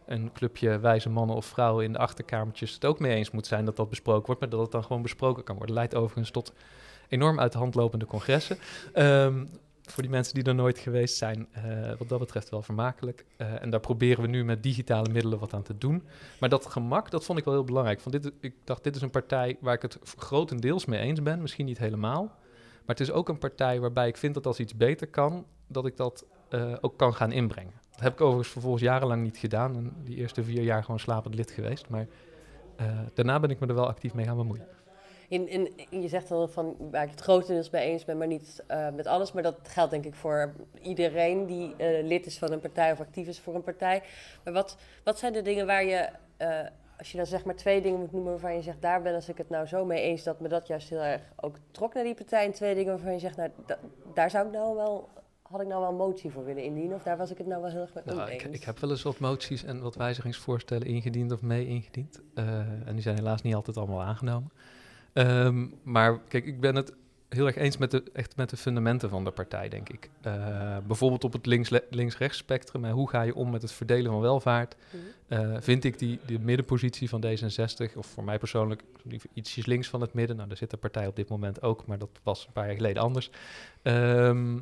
een 0.06 0.32
clubje 0.32 0.78
wijze 0.78 1.08
mannen 1.08 1.36
of 1.36 1.46
vrouwen 1.46 1.84
in 1.84 1.92
de 1.92 1.98
achterkamertjes 1.98 2.74
het 2.74 2.84
ook 2.84 2.98
mee 2.98 3.14
eens 3.14 3.30
moet 3.30 3.46
zijn 3.46 3.64
dat 3.64 3.76
dat 3.76 3.88
besproken 3.88 4.26
wordt, 4.26 4.40
maar 4.40 4.50
dat 4.50 4.60
het 4.60 4.70
dan 4.70 4.84
gewoon 4.84 5.02
besproken 5.02 5.44
kan 5.44 5.56
worden. 5.56 5.74
Leidt 5.74 5.94
overigens 5.94 6.30
tot 6.30 6.52
enorm 7.08 7.40
uit 7.40 7.52
de 7.52 7.58
hand 7.58 7.74
lopende 7.74 8.06
congressen. 8.06 8.58
Ehm, 8.92 9.44
voor 9.90 10.02
die 10.02 10.12
mensen 10.12 10.34
die 10.34 10.44
er 10.44 10.54
nooit 10.54 10.78
geweest 10.78 11.16
zijn, 11.16 11.48
eh, 11.52 11.62
wat 11.98 12.08
dat 12.08 12.18
betreft 12.18 12.48
wel 12.48 12.62
vermakelijk. 12.62 13.24
Eh, 13.36 13.62
en 13.62 13.70
daar 13.70 13.80
proberen 13.80 14.22
we 14.22 14.28
nu 14.28 14.44
met 14.44 14.62
digitale 14.62 15.08
middelen 15.12 15.38
wat 15.38 15.54
aan 15.54 15.62
te 15.62 15.78
doen. 15.78 16.02
Maar 16.40 16.48
dat 16.48 16.66
gemak, 16.66 17.10
dat 17.10 17.24
vond 17.24 17.38
ik 17.38 17.44
wel 17.44 17.54
heel 17.54 17.64
belangrijk. 17.64 18.00
Van 18.00 18.12
dit, 18.12 18.32
ik 18.40 18.54
dacht, 18.64 18.84
dit 18.84 18.96
is 18.96 19.02
een 19.02 19.10
partij 19.10 19.56
waar 19.60 19.74
ik 19.74 19.82
het 19.82 19.98
grotendeels 20.16 20.84
mee 20.84 21.00
eens 21.00 21.22
ben, 21.22 21.40
misschien 21.40 21.66
niet 21.66 21.78
helemaal. 21.78 22.24
Maar 22.84 22.96
het 22.96 23.00
is 23.00 23.10
ook 23.10 23.28
een 23.28 23.38
partij 23.38 23.80
waarbij 23.80 24.08
ik 24.08 24.16
vind 24.16 24.34
dat 24.34 24.46
als 24.46 24.60
iets 24.60 24.76
beter 24.76 25.06
kan, 25.06 25.46
dat 25.66 25.86
ik 25.86 25.96
dat 25.96 26.24
eh, 26.48 26.74
ook 26.80 26.96
kan 26.96 27.14
gaan 27.14 27.32
inbrengen. 27.32 27.72
Dat 27.90 28.00
heb 28.00 28.12
ik 28.12 28.20
overigens 28.20 28.52
vervolgens 28.52 28.82
jarenlang 28.82 29.22
niet 29.22 29.36
gedaan. 29.36 29.76
En 29.76 29.92
die 30.04 30.16
eerste 30.16 30.42
vier 30.42 30.62
jaar 30.62 30.84
gewoon 30.84 31.00
slapend 31.00 31.34
lid 31.34 31.50
geweest. 31.50 31.88
Maar 31.88 32.06
daarna 33.14 33.40
ben 33.40 33.50
ik 33.50 33.60
me 33.60 33.66
er 33.66 33.74
wel 33.74 33.88
actief 33.88 34.14
mee 34.14 34.26
gaan 34.26 34.36
bemoeien. 34.36 34.66
In, 35.28 35.48
in, 35.48 35.72
je 36.00 36.08
zegt 36.08 36.28
dan 36.28 36.48
van 36.48 36.76
waar 36.90 37.04
ik 37.04 37.10
het 37.10 37.20
grotendeels 37.20 37.70
mee 37.70 37.82
eens 37.90 38.04
ben, 38.04 38.18
maar 38.18 38.26
niet 38.26 38.64
eh, 38.66 38.88
met 38.90 39.06
alles. 39.06 39.32
Maar 39.32 39.42
dat 39.42 39.58
geldt 39.62 39.90
denk 39.90 40.04
ik 40.04 40.14
voor 40.14 40.52
iedereen 40.82 41.46
die 41.46 41.74
eh, 41.76 42.04
lid 42.06 42.26
is 42.26 42.38
van 42.38 42.52
een 42.52 42.60
partij 42.60 42.92
of 42.92 43.00
actief 43.00 43.26
is 43.26 43.40
voor 43.40 43.54
een 43.54 43.62
partij. 43.62 44.02
Maar 44.44 44.52
wat, 44.52 44.76
wat 45.04 45.18
zijn 45.18 45.32
de 45.32 45.42
dingen 45.42 45.66
waar 45.66 45.84
je, 45.84 46.08
eh, 46.36 46.58
als 46.98 47.10
je 47.10 47.16
dan 47.16 47.26
zeg 47.26 47.44
maar 47.44 47.56
twee 47.56 47.80
dingen 47.80 48.00
moet 48.00 48.12
noemen 48.12 48.30
waarvan 48.30 48.54
je 48.54 48.62
zegt, 48.62 48.82
daar 48.82 49.02
ben 49.02 49.14
als 49.14 49.28
ik 49.28 49.38
het 49.38 49.48
nou 49.48 49.66
zo 49.66 49.84
mee 49.84 50.02
eens 50.02 50.22
dat 50.22 50.40
me 50.40 50.48
dat 50.48 50.66
juist 50.66 50.88
heel 50.88 51.02
erg 51.02 51.22
ook 51.36 51.56
trok 51.70 51.94
naar 51.94 52.04
die 52.04 52.14
partij. 52.14 52.44
En 52.44 52.52
twee 52.52 52.74
dingen 52.74 52.92
waarvan 52.92 53.12
je 53.12 53.18
zegt, 53.18 53.36
nou 53.36 53.50
da- 53.66 53.78
daar 54.14 54.30
zou 54.30 54.46
ik 54.46 54.52
nou 54.52 54.76
wel, 54.76 55.08
had 55.42 55.60
ik 55.60 55.66
nou 55.66 55.80
wel 55.80 55.90
een 55.90 55.96
motie 55.96 56.30
voor 56.30 56.44
willen 56.44 56.62
indienen. 56.62 56.96
Of 56.96 57.02
daar 57.02 57.16
was 57.16 57.30
ik 57.30 57.38
het 57.38 57.46
nou 57.46 57.62
wel 57.62 57.70
heel 57.70 57.80
erg 57.80 57.94
mee 57.94 58.04
Nou, 58.04 58.30
ik, 58.30 58.42
ik 58.42 58.64
heb 58.64 58.78
wel 58.78 58.90
eens 58.90 59.02
wat 59.02 59.18
moties 59.18 59.64
en 59.64 59.80
wat 59.80 59.94
wijzigingsvoorstellen 59.94 60.86
ingediend 60.86 61.32
of 61.32 61.42
mee 61.42 61.66
ingediend. 61.66 62.20
En 62.34 62.92
die 62.92 63.02
zijn 63.02 63.16
helaas 63.16 63.42
niet 63.42 63.54
altijd 63.54 63.76
allemaal 63.76 64.02
aangenomen. 64.02 64.50
Ehm, 65.16 65.66
maar 65.82 66.20
kijk, 66.28 66.46
ik 66.46 66.60
ben 66.60 66.74
het 66.74 66.92
heel 67.28 67.46
erg 67.46 67.56
eens 67.56 67.76
met 67.76 67.90
de, 67.90 68.02
echt 68.12 68.36
met 68.36 68.50
de 68.50 68.56
fundamenten 68.56 69.08
van 69.10 69.24
de 69.24 69.30
partij, 69.30 69.68
denk 69.68 69.88
ik. 69.88 70.10
Eh, 70.20 70.76
bijvoorbeeld 70.86 71.24
op 71.24 71.32
het 71.32 71.46
links- 71.46 71.70
links-rechts 71.90 72.38
spectrum. 72.38 72.84
hè, 72.84 72.90
hoe 72.92 73.08
ga 73.08 73.22
je 73.22 73.34
om 73.34 73.50
met 73.50 73.62
het 73.62 73.72
verdelen 73.72 74.10
van 74.12 74.20
welvaart? 74.20 74.76
Mhm. 74.90 75.02
Eh, 75.28 75.56
vind 75.60 75.84
ik 75.84 75.98
die, 75.98 76.18
die 76.26 76.38
middenpositie 76.38 77.08
van 77.08 77.24
D66, 77.26 77.96
of 77.96 78.06
voor 78.06 78.24
mij 78.24 78.38
persoonlijk 78.38 78.82
liever 79.02 79.30
ietsjes 79.32 79.66
links 79.66 79.88
van 79.88 80.00
het 80.00 80.12
midden. 80.12 80.36
Nou, 80.36 80.48
daar 80.48 80.56
zit 80.56 80.70
de 80.70 80.76
partij 80.76 81.06
op 81.06 81.16
dit 81.16 81.28
moment 81.28 81.62
ook, 81.62 81.86
maar 81.86 81.98
dat 81.98 82.20
was 82.22 82.46
een 82.46 82.52
paar 82.52 82.66
jaar 82.66 82.76
geleden 82.76 83.02
anders. 83.02 83.30
Ehm, 83.82 84.58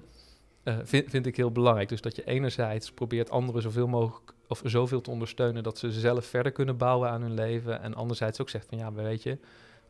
eh, 0.62 0.76
vind, 0.82 1.10
vind 1.10 1.26
ik 1.26 1.36
heel 1.36 1.52
belangrijk. 1.52 1.88
Dus 1.88 2.00
dat 2.00 2.16
je 2.16 2.24
enerzijds 2.24 2.92
probeert 2.92 3.30
anderen 3.30 3.62
zoveel 3.62 3.86
mogelijk 3.86 4.32
of 4.48 4.62
zoveel 4.64 5.00
te 5.00 5.10
ondersteunen 5.10 5.62
dat 5.62 5.78
ze 5.78 5.90
zelf 5.90 6.26
verder 6.26 6.52
kunnen 6.52 6.76
bouwen 6.76 7.10
aan 7.10 7.22
hun 7.22 7.34
leven. 7.34 7.80
En 7.82 7.94
anderzijds 7.94 8.40
ook 8.40 8.50
zegt 8.50 8.66
van 8.68 8.78
ja, 8.78 8.92
weet 8.92 9.22
je, 9.22 9.38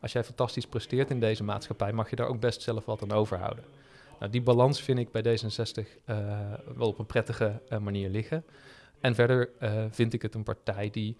als 0.05 0.13
jij 0.13 0.23
fantastisch 0.23 0.67
presteert 0.67 1.09
in 1.09 1.19
deze 1.19 1.43
maatschappij, 1.43 1.93
mag 1.93 2.09
je 2.09 2.15
daar 2.15 2.27
ook 2.27 2.39
best 2.39 2.61
zelf 2.61 2.85
wat 2.85 3.01
aan 3.01 3.11
overhouden. 3.11 3.63
Nou, 4.19 4.31
die 4.31 4.41
balans 4.41 4.81
vind 4.81 4.99
ik 4.99 5.11
bij 5.11 5.21
D66 5.23 6.03
eh, 6.05 6.17
wel 6.75 6.87
op 6.87 6.99
een 6.99 7.05
prettige 7.05 7.61
eh, 7.69 7.79
manier 7.79 8.09
liggen. 8.09 8.45
En 8.99 9.15
verder 9.15 9.49
eh, 9.59 9.85
vind 9.89 10.13
ik 10.13 10.21
het 10.21 10.35
een 10.35 10.43
partij 10.43 10.89
die 10.89 11.17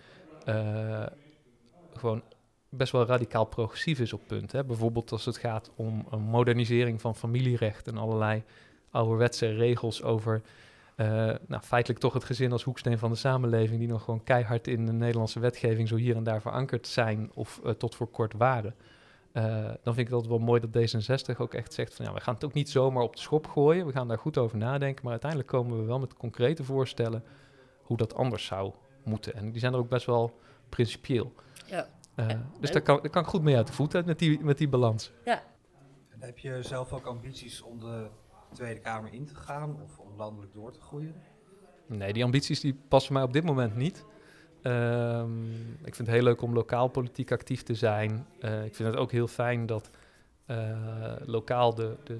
gewoon 1.93 2.23
best 2.69 2.91
wel 2.91 3.05
radicaal 3.05 3.45
progressief 3.45 3.99
is 3.99 4.13
op 4.13 4.21
punten. 4.27 4.67
Bijvoorbeeld 4.67 5.11
als 5.11 5.25
het 5.25 5.37
gaat 5.37 5.71
om 5.75 6.05
een 6.11 6.21
modernisering 6.21 7.01
van 7.01 7.15
familierecht 7.15 7.87
en 7.87 7.97
allerlei 7.97 8.43
ouderwetse 8.89 9.53
regels 9.53 10.03
over 10.03 10.41
eh, 10.95 11.07
nou, 11.47 11.61
feitelijk 11.61 11.99
toch 12.01 12.13
het 12.13 12.23
gezin 12.23 12.51
als 12.51 12.63
hoeksteen 12.63 12.97
van 12.97 13.09
de 13.11 13.15
samenleving, 13.17 13.79
die 13.79 13.87
nog 13.87 14.03
gewoon 14.03 14.23
keihard 14.23 14.67
in 14.67 14.85
de 14.85 14.91
Nederlandse 14.93 15.39
wetgeving 15.39 15.87
zo 15.87 15.95
hier 15.95 16.15
en 16.15 16.23
daar 16.23 16.41
verankerd 16.41 16.87
zijn 16.87 17.31
of 17.33 17.59
eh, 17.63 17.71
tot 17.71 17.95
voor 17.95 18.07
kort 18.07 18.33
waren. 18.33 18.75
Eh, 19.31 19.43
dan 19.63 19.93
vind 19.93 19.97
ik 19.97 20.05
het 20.05 20.13
altijd 20.13 20.31
wel 20.31 20.39
mooi 20.41 20.61
dat 20.69 20.69
D66 21.33 21.37
ook 21.37 21.53
echt 21.53 21.73
zegt 21.73 21.95
van 21.95 22.05
ja, 22.05 22.13
we 22.13 22.19
gaan 22.19 22.33
het 22.33 22.45
ook 22.45 22.53
niet 22.53 22.69
zomaar 22.69 23.03
op 23.03 23.15
de 23.15 23.21
schop 23.21 23.47
gooien. 23.47 23.85
We 23.85 23.91
gaan 23.91 24.07
daar 24.07 24.17
goed 24.19 24.37
over 24.37 24.57
nadenken, 24.57 25.01
maar 25.03 25.11
uiteindelijk 25.11 25.49
komen 25.49 25.77
we 25.79 25.83
wel 25.85 25.99
met 25.99 26.13
concrete 26.13 26.63
voorstellen 26.63 27.23
hoe 27.81 27.97
dat 27.97 28.15
anders 28.15 28.45
zou 28.45 28.73
moeten. 29.03 29.33
En 29.33 29.51
die 29.51 29.59
zijn 29.59 29.73
er 29.73 29.79
ook 29.79 29.89
best 29.89 30.05
wel 30.05 30.39
principieel. 30.69 31.33
Ja. 31.65 31.87
Uh, 32.15 32.29
En- 32.31 32.49
dus 32.59 32.67
en- 32.69 32.73
daar 32.73 32.81
kan, 32.81 32.99
daar 33.01 33.11
kan 33.11 33.21
ik 33.21 33.27
goed 33.27 33.41
mee 33.41 33.55
uit 33.55 33.67
de 33.67 33.73
voet 33.73 33.95
uit 33.95 34.05
met 34.05 34.19
die, 34.19 34.39
met 34.43 34.57
die 34.57 34.69
balans. 34.69 35.11
En 36.09 36.21
heb 36.21 36.37
je 36.37 36.57
zelf 36.63 36.93
ook 36.93 37.05
ambities 37.05 37.61
om 37.61 37.79
de 37.79 38.07
Tweede 38.55 38.79
Kamer 38.79 39.13
in 39.13 39.25
te 39.25 39.35
gaan 39.35 39.81
of 39.83 39.99
om 39.99 40.17
landelijk 40.17 40.53
door 40.53 40.71
te 40.71 40.81
groeien? 40.81 41.15
Nee, 41.87 42.13
die 42.13 42.23
ambities 42.23 42.59
die 42.59 42.79
passen 42.87 43.13
mij 43.13 43.23
op 43.23 43.33
dit 43.33 43.43
moment 43.43 43.75
niet. 43.75 44.05
Ehm, 44.61 45.43
ik 45.83 45.95
vind 45.95 45.97
het 45.97 46.07
heel 46.07 46.23
leuk 46.23 46.41
om 46.41 46.53
lokaal 46.53 46.87
politiek 46.87 47.31
actief 47.31 47.63
te 47.63 47.75
zijn. 47.75 48.27
Eh, 48.39 48.65
ik 48.65 48.75
vind 48.75 48.89
het 48.89 48.97
ook 48.97 49.11
heel 49.11 49.27
fijn 49.27 49.65
dat 49.65 49.89
eh, 50.45 51.15
lokaal 51.25 51.75
de, 51.75 51.95
de, 52.03 52.19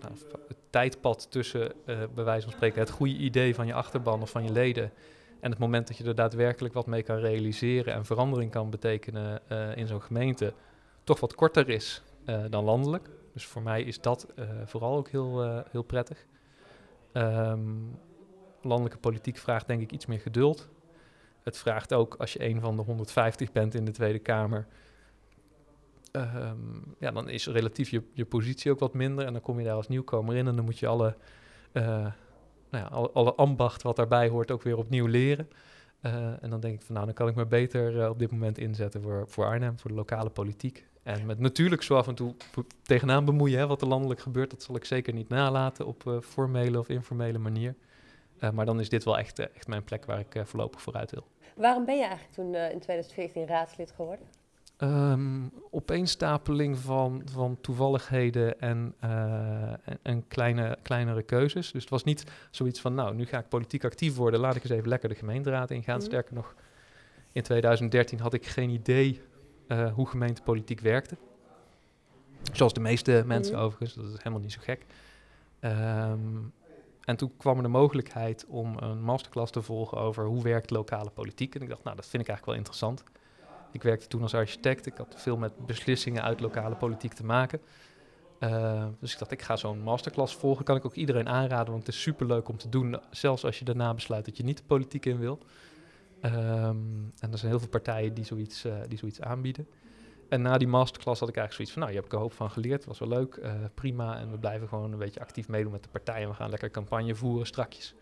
nou, 0.00 0.14
het 0.48 0.56
tijdpad 0.70 1.30
tussen, 1.30 1.72
eh, 1.86 1.98
bij 2.14 2.24
wijze 2.24 2.42
van 2.42 2.52
spreken, 2.52 2.80
het 2.80 2.90
goede 2.90 3.16
idee 3.16 3.54
van 3.54 3.66
je 3.66 3.74
achterban 3.74 4.22
of 4.22 4.30
van 4.30 4.44
je 4.44 4.52
leden 4.52 4.92
en 5.40 5.50
het 5.50 5.58
moment 5.58 5.88
dat 5.88 5.96
je 5.96 6.04
er 6.04 6.14
daadwerkelijk 6.14 6.74
wat 6.74 6.86
mee 6.86 7.02
kan 7.02 7.16
realiseren 7.16 7.94
en 7.94 8.04
verandering 8.04 8.50
kan 8.50 8.70
betekenen 8.70 9.40
in 9.76 9.86
zo'n 9.86 10.02
gemeente, 10.02 10.52
toch 11.04 11.20
wat 11.20 11.34
korter 11.34 11.68
is 11.68 12.02
dan 12.50 12.64
landelijk. 12.64 13.08
Dus 13.32 13.46
voor 13.46 13.62
mij 13.62 13.82
is 13.82 14.00
dat 14.00 14.26
eh, 14.34 14.48
vooral 14.64 14.96
ook 14.96 15.08
heel, 15.08 15.42
eh, 15.42 15.58
heel 15.70 15.82
prettig. 15.82 16.26
Ehm, 17.12 17.70
landelijke 18.62 18.98
politiek 18.98 19.36
vraagt 19.36 19.66
denk 19.66 19.82
ik 19.82 19.92
iets 19.92 20.06
meer 20.06 20.20
geduld. 20.20 20.68
Het 21.42 21.58
vraagt 21.58 21.92
ook, 21.92 22.14
als 22.14 22.32
je 22.32 22.44
een 22.44 22.60
van 22.60 22.76
de 22.76 22.82
150 22.82 23.52
bent 23.52 23.74
in 23.74 23.84
de 23.84 23.90
Tweede 23.90 24.18
Kamer, 24.18 24.66
ehm, 26.12 26.56
ja, 26.98 27.10
dan 27.10 27.28
is 27.28 27.46
relatief 27.46 27.88
je, 27.88 28.02
je 28.12 28.24
positie 28.24 28.70
ook 28.70 28.78
wat 28.78 28.94
minder. 28.94 29.26
En 29.26 29.32
dan 29.32 29.42
kom 29.42 29.58
je 29.58 29.64
daar 29.64 29.74
als 29.74 29.88
nieuwkomer 29.88 30.36
in 30.36 30.46
en 30.46 30.56
dan 30.56 30.64
moet 30.64 30.78
je 30.78 30.86
alle, 30.86 31.16
eh, 31.72 31.84
nou 32.70 32.84
ja, 32.84 32.86
alle, 33.12 33.34
ambacht 33.34 33.82
wat 33.82 33.96
daarbij 33.96 34.28
hoort 34.28 34.50
ook 34.50 34.62
weer 34.62 34.76
opnieuw 34.76 35.06
leren. 35.06 35.48
En 36.40 36.50
dan 36.50 36.60
denk 36.60 36.74
ik 36.74 36.82
van 36.82 36.94
nou, 36.94 37.06
dan 37.06 37.14
kan 37.14 37.28
ik 37.28 37.34
me 37.34 37.46
beter 37.46 38.10
op 38.10 38.18
dit 38.18 38.30
moment 38.30 38.58
inzetten 38.58 39.02
voor, 39.02 39.28
voor 39.28 39.44
Arnhem, 39.44 39.78
voor 39.78 39.90
de 39.90 39.96
lokale 39.96 40.30
politiek. 40.30 40.86
En 41.02 41.26
met 41.26 41.38
natuurlijk 41.38 41.82
zo 41.82 41.96
af 41.96 42.08
en 42.08 42.14
toe 42.14 42.34
tegenaan 42.82 43.24
bemoeien 43.24 43.58
hè, 43.58 43.66
wat 43.66 43.82
er 43.82 43.88
landelijk 43.88 44.20
gebeurt. 44.20 44.50
Dat 44.50 44.62
zal 44.62 44.76
ik 44.76 44.84
zeker 44.84 45.12
niet 45.12 45.28
nalaten 45.28 45.86
op 45.86 46.06
eh, 46.06 46.20
formele 46.20 46.78
of 46.78 46.88
informele 46.88 47.38
manier. 47.38 47.74
Eh, 48.38 48.50
maar 48.50 48.66
dan 48.66 48.80
is 48.80 48.88
dit 48.88 49.04
wel 49.04 49.18
echt, 49.18 49.38
eh, 49.38 49.46
echt 49.54 49.66
mijn 49.66 49.84
plek 49.84 50.04
waar 50.04 50.18
ik 50.18 50.42
voorlopig 50.44 50.82
vooruit 50.82 51.10
wil. 51.10 51.26
Waarom 51.56 51.84
ben 51.84 51.96
je 51.96 52.04
eigenlijk 52.04 52.34
toen 52.34 52.54
in 52.54 52.80
2014 52.80 53.46
raadslid 53.46 53.92
geworden? 53.96 54.26
Ehm 54.76 55.40
opeenstapeling 55.70 56.78
van, 56.78 57.22
van 57.32 57.58
toevalligheden 57.60 58.60
en, 58.60 58.94
en, 59.00 59.98
en 60.02 60.28
kleine, 60.28 60.78
kleinere 60.82 61.22
keuzes. 61.22 61.72
Dus 61.72 61.80
het 61.80 61.90
was 61.90 62.04
niet 62.04 62.24
zoiets 62.50 62.80
van, 62.80 62.94
nou, 62.94 63.14
nu 63.14 63.26
ga 63.26 63.38
ik 63.38 63.48
politiek 63.48 63.84
actief 63.84 64.16
worden, 64.16 64.40
laat 64.40 64.56
ik 64.56 64.62
eens 64.62 64.72
even 64.72 64.88
lekker 64.88 65.08
de 65.08 65.14
gemeenteraad 65.14 65.70
ingaan. 65.70 65.96
Mhm. 65.96 66.04
Sterker 66.04 66.34
nog, 66.34 66.54
in 67.32 67.42
2013 67.42 68.20
had 68.20 68.34
ik 68.34 68.46
geen 68.46 68.70
idee 68.70 69.20
eh, 69.72 69.92
hoe 69.92 70.06
gemeentepolitiek 70.08 70.80
werkte. 70.80 71.16
Zoals 72.52 72.72
de 72.72 72.80
meeste 72.80 73.22
mensen 73.26 73.54
Mhm. 73.54 73.64
overigens, 73.64 73.94
dat 73.94 74.04
is 74.04 74.16
helemaal 74.16 74.40
niet 74.40 74.52
zo 74.52 74.60
gek. 74.62 74.86
Ehm, 75.60 76.18
en 77.04 77.16
toen 77.16 77.32
kwam 77.36 77.56
er 77.56 77.62
de 77.62 77.68
mogelijkheid 77.68 78.44
om 78.48 78.76
een 78.78 79.02
masterclass 79.02 79.52
te 79.52 79.62
volgen 79.62 79.98
over 79.98 80.24
hoe 80.24 80.42
werkt 80.42 80.70
lokale 80.70 81.10
politiek. 81.10 81.54
En 81.54 81.62
ik 81.62 81.68
dacht, 81.68 81.84
nou, 81.84 81.96
dat 81.96 82.06
vind 82.06 82.22
ik 82.22 82.28
eigenlijk 82.28 82.46
wel 82.46 82.54
interessant. 82.56 83.04
Ik 83.72 83.82
werkte 83.82 84.06
toen 84.06 84.22
als 84.22 84.34
architect. 84.34 84.86
Ik 84.86 84.96
had 84.96 85.14
veel 85.16 85.36
met 85.36 85.66
beslissingen 85.66 86.22
uit 86.22 86.40
lokale 86.40 86.74
politiek 86.74 87.12
te 87.12 87.24
maken. 87.24 87.60
Eh, 88.38 88.84
dus 88.98 89.12
ik 89.12 89.18
dacht, 89.18 89.30
ik 89.32 89.42
ga 89.42 89.56
zo'n 89.56 89.80
masterclass 89.82 90.34
volgen. 90.36 90.64
Kan 90.64 90.76
ik 90.76 90.84
ook 90.84 90.94
iedereen 90.94 91.28
aanraden, 91.28 91.72
want 91.72 91.86
het 91.86 91.94
is 91.94 92.02
superleuk 92.02 92.48
om 92.48 92.56
te 92.56 92.68
doen. 92.68 92.96
Zelfs 93.10 93.44
als 93.44 93.58
je 93.58 93.64
daarna 93.64 93.94
besluit 93.94 94.24
dat 94.24 94.36
je 94.36 94.44
niet 94.44 94.56
de 94.56 94.64
politiek 94.66 95.06
in 95.06 95.18
wil. 95.18 95.38
Ehm, 96.22 96.76
en 97.18 97.32
er 97.32 97.38
zijn 97.38 97.50
heel 97.50 97.60
veel 97.60 97.68
partijen 97.68 98.14
die 98.14 98.24
zoiets, 98.24 98.64
eh, 98.64 98.74
die 98.88 98.98
zoiets 98.98 99.20
aanbieden. 99.20 99.68
En 100.28 100.42
na 100.42 100.58
die 100.58 100.68
masterclass 100.68 101.20
had 101.20 101.28
ik 101.28 101.36
eigenlijk 101.36 101.54
zoiets 101.54 101.72
van, 101.72 101.82
nou, 101.82 101.92
je 101.92 101.98
hebt 101.98 102.08
er 102.08 102.18
een 102.18 102.24
hoop 102.24 102.32
van 102.32 102.50
geleerd. 102.50 102.84
was 102.84 102.98
wel 102.98 103.08
leuk, 103.08 103.34
eh, 103.34 103.52
prima. 103.74 104.18
En 104.18 104.30
we 104.30 104.38
blijven 104.38 104.68
gewoon 104.68 104.92
een 104.92 104.98
beetje 104.98 105.20
actief 105.20 105.48
meedoen 105.48 105.72
met 105.72 105.82
de 105.82 105.88
partijen. 105.88 106.28
We 106.28 106.34
gaan 106.34 106.50
lekker 106.50 106.70
campagne 106.70 107.14
voeren 107.14 107.46
strakjes. 107.46 107.94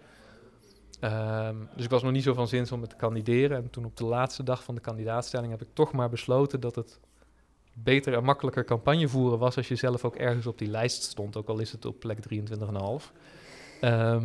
Ehm, 1.01 1.57
dus 1.75 1.85
ik 1.85 1.91
was 1.91 2.03
nog 2.03 2.13
niet 2.13 2.23
zo 2.23 2.35
van 2.35 2.49
zins 2.49 2.73
om 2.73 2.89
te 2.89 2.97
kandideren. 2.97 3.57
En 3.57 3.71
toen 3.71 3.85
op 3.85 3.97
de 3.97 4.05
laatste 4.05 4.43
dag 4.43 4.65
van 4.65 4.75
de 4.75 4.81
kandidaatstelling 4.81 5.51
heb 5.51 5.63
ik 5.63 5.69
toch 5.73 5.93
maar 5.93 6.09
besloten 6.09 6.61
dat 6.61 6.75
het 6.75 7.01
beter 7.75 8.15
en 8.15 8.25
makkelijker 8.25 8.65
campagne 8.65 9.09
voeren 9.09 9.39
was 9.39 9.57
als 9.57 9.69
je 9.69 9.75
zelf 9.75 10.05
ook 10.05 10.17
ergens 10.17 10.47
op 10.47 10.59
die 10.59 10.69
lijst 10.69 11.03
stond, 11.03 11.37
ook 11.37 11.49
al 11.49 11.59
is 11.59 11.73
het 11.73 11.85
op 11.85 12.01
plek 12.01 12.19
23,5. 12.21 13.13
Ehm 13.81 14.25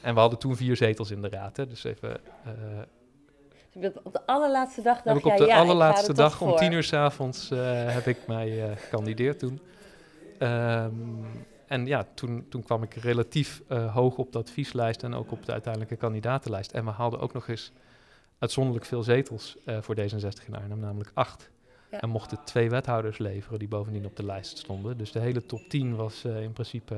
en 0.00 0.14
we 0.14 0.20
hadden 0.20 0.38
toen 0.38 0.56
vier 0.56 0.76
zetels 0.76 1.10
in 1.10 1.22
de 1.22 1.28
raad. 1.28 1.56
Hè, 1.56 1.66
dus 1.66 1.84
even, 1.84 2.20
eh, 2.44 2.52
op 4.02 4.12
de 4.12 4.26
allerlaatste 4.26 4.82
dag 4.82 5.02
dacht 5.02 5.18
ik 5.18 5.24
op 5.24 5.36
de 5.36 5.46
ja, 5.46 5.58
allerlaatste 5.58 6.08
er 6.08 6.14
dag 6.14 6.40
om 6.40 6.56
tien 6.56 6.72
uur 6.72 6.82
s'avonds 6.82 7.50
uh, 7.50 7.58
heb 7.92 8.06
ik 8.06 8.26
mij 8.26 8.68
uh, 8.68 8.76
gekandideerd 8.76 9.38
toen. 9.38 9.60
Ehm, 10.38 10.92
en 11.66 11.86
ja, 11.86 12.06
toen, 12.14 12.46
toen 12.48 12.62
kwam 12.62 12.82
ik 12.82 12.94
relatief 12.94 13.62
uh, 13.68 13.94
hoog 13.94 14.16
op 14.16 14.32
de 14.32 14.38
advieslijst 14.38 15.02
en 15.02 15.14
ook 15.14 15.30
op 15.30 15.46
de 15.46 15.52
uiteindelijke 15.52 15.96
kandidatenlijst. 15.96 16.72
En 16.72 16.84
we 16.84 16.90
haalden 16.90 17.20
ook 17.20 17.32
nog 17.32 17.48
eens 17.48 17.72
uitzonderlijk 18.38 18.84
veel 18.86 19.02
zetels 19.02 19.56
uh, 19.64 19.78
voor 19.80 19.96
D66 20.00 20.46
in 20.46 20.54
Arnhem, 20.54 20.78
namelijk 20.78 21.10
acht. 21.14 21.50
Ja. 21.90 22.00
En 22.00 22.08
mochten 22.08 22.44
twee 22.44 22.70
wethouders 22.70 23.18
leveren 23.18 23.58
die 23.58 23.68
bovendien 23.68 24.06
op 24.06 24.16
de 24.16 24.24
lijst 24.24 24.58
stonden. 24.58 24.98
Dus 24.98 25.12
de 25.12 25.20
hele 25.20 25.46
top 25.46 25.60
10 25.68 25.96
was 25.96 26.24
uh, 26.24 26.42
in 26.42 26.52
principe 26.52 26.96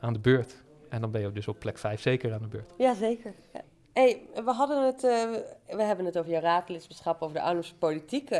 aan 0.00 0.12
de 0.12 0.18
beurt. 0.18 0.64
En 0.88 1.00
dan 1.00 1.10
ben 1.10 1.20
je 1.20 1.32
dus 1.32 1.48
op 1.48 1.58
plek 1.58 1.78
5 1.78 2.00
zeker 2.00 2.32
aan 2.32 2.42
de 2.42 2.48
beurt. 2.48 2.72
Jazeker. 2.78 3.34
Ja. 3.52 3.60
Hey, 3.96 4.22
we, 4.44 4.50
hadden 4.50 4.84
het, 4.84 5.04
uh, 5.04 5.22
we 5.66 5.82
hebben 5.82 6.04
het 6.04 6.18
over 6.18 6.30
jouw 6.30 6.40
raadlidmaatschap, 6.40 7.22
over 7.22 7.34
de 7.34 7.42
Arnhemse 7.42 7.74
politiek. 7.74 8.30
Uh, 8.30 8.38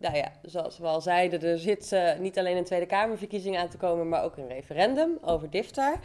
nou 0.00 0.16
ja, 0.16 0.32
zoals 0.42 0.78
we 0.78 0.86
al 0.86 1.00
zeiden, 1.00 1.42
er 1.42 1.58
zit 1.58 1.92
uh, 1.92 2.18
niet 2.18 2.38
alleen 2.38 2.56
een 2.56 2.64
Tweede 2.64 2.86
Kamerverkiezing 2.86 3.58
aan 3.58 3.68
te 3.68 3.76
komen, 3.76 4.08
maar 4.08 4.24
ook 4.24 4.36
een 4.36 4.48
referendum 4.48 5.18
over 5.22 5.50
DIFTAR. 5.50 5.98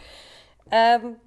Um, 0.74 1.20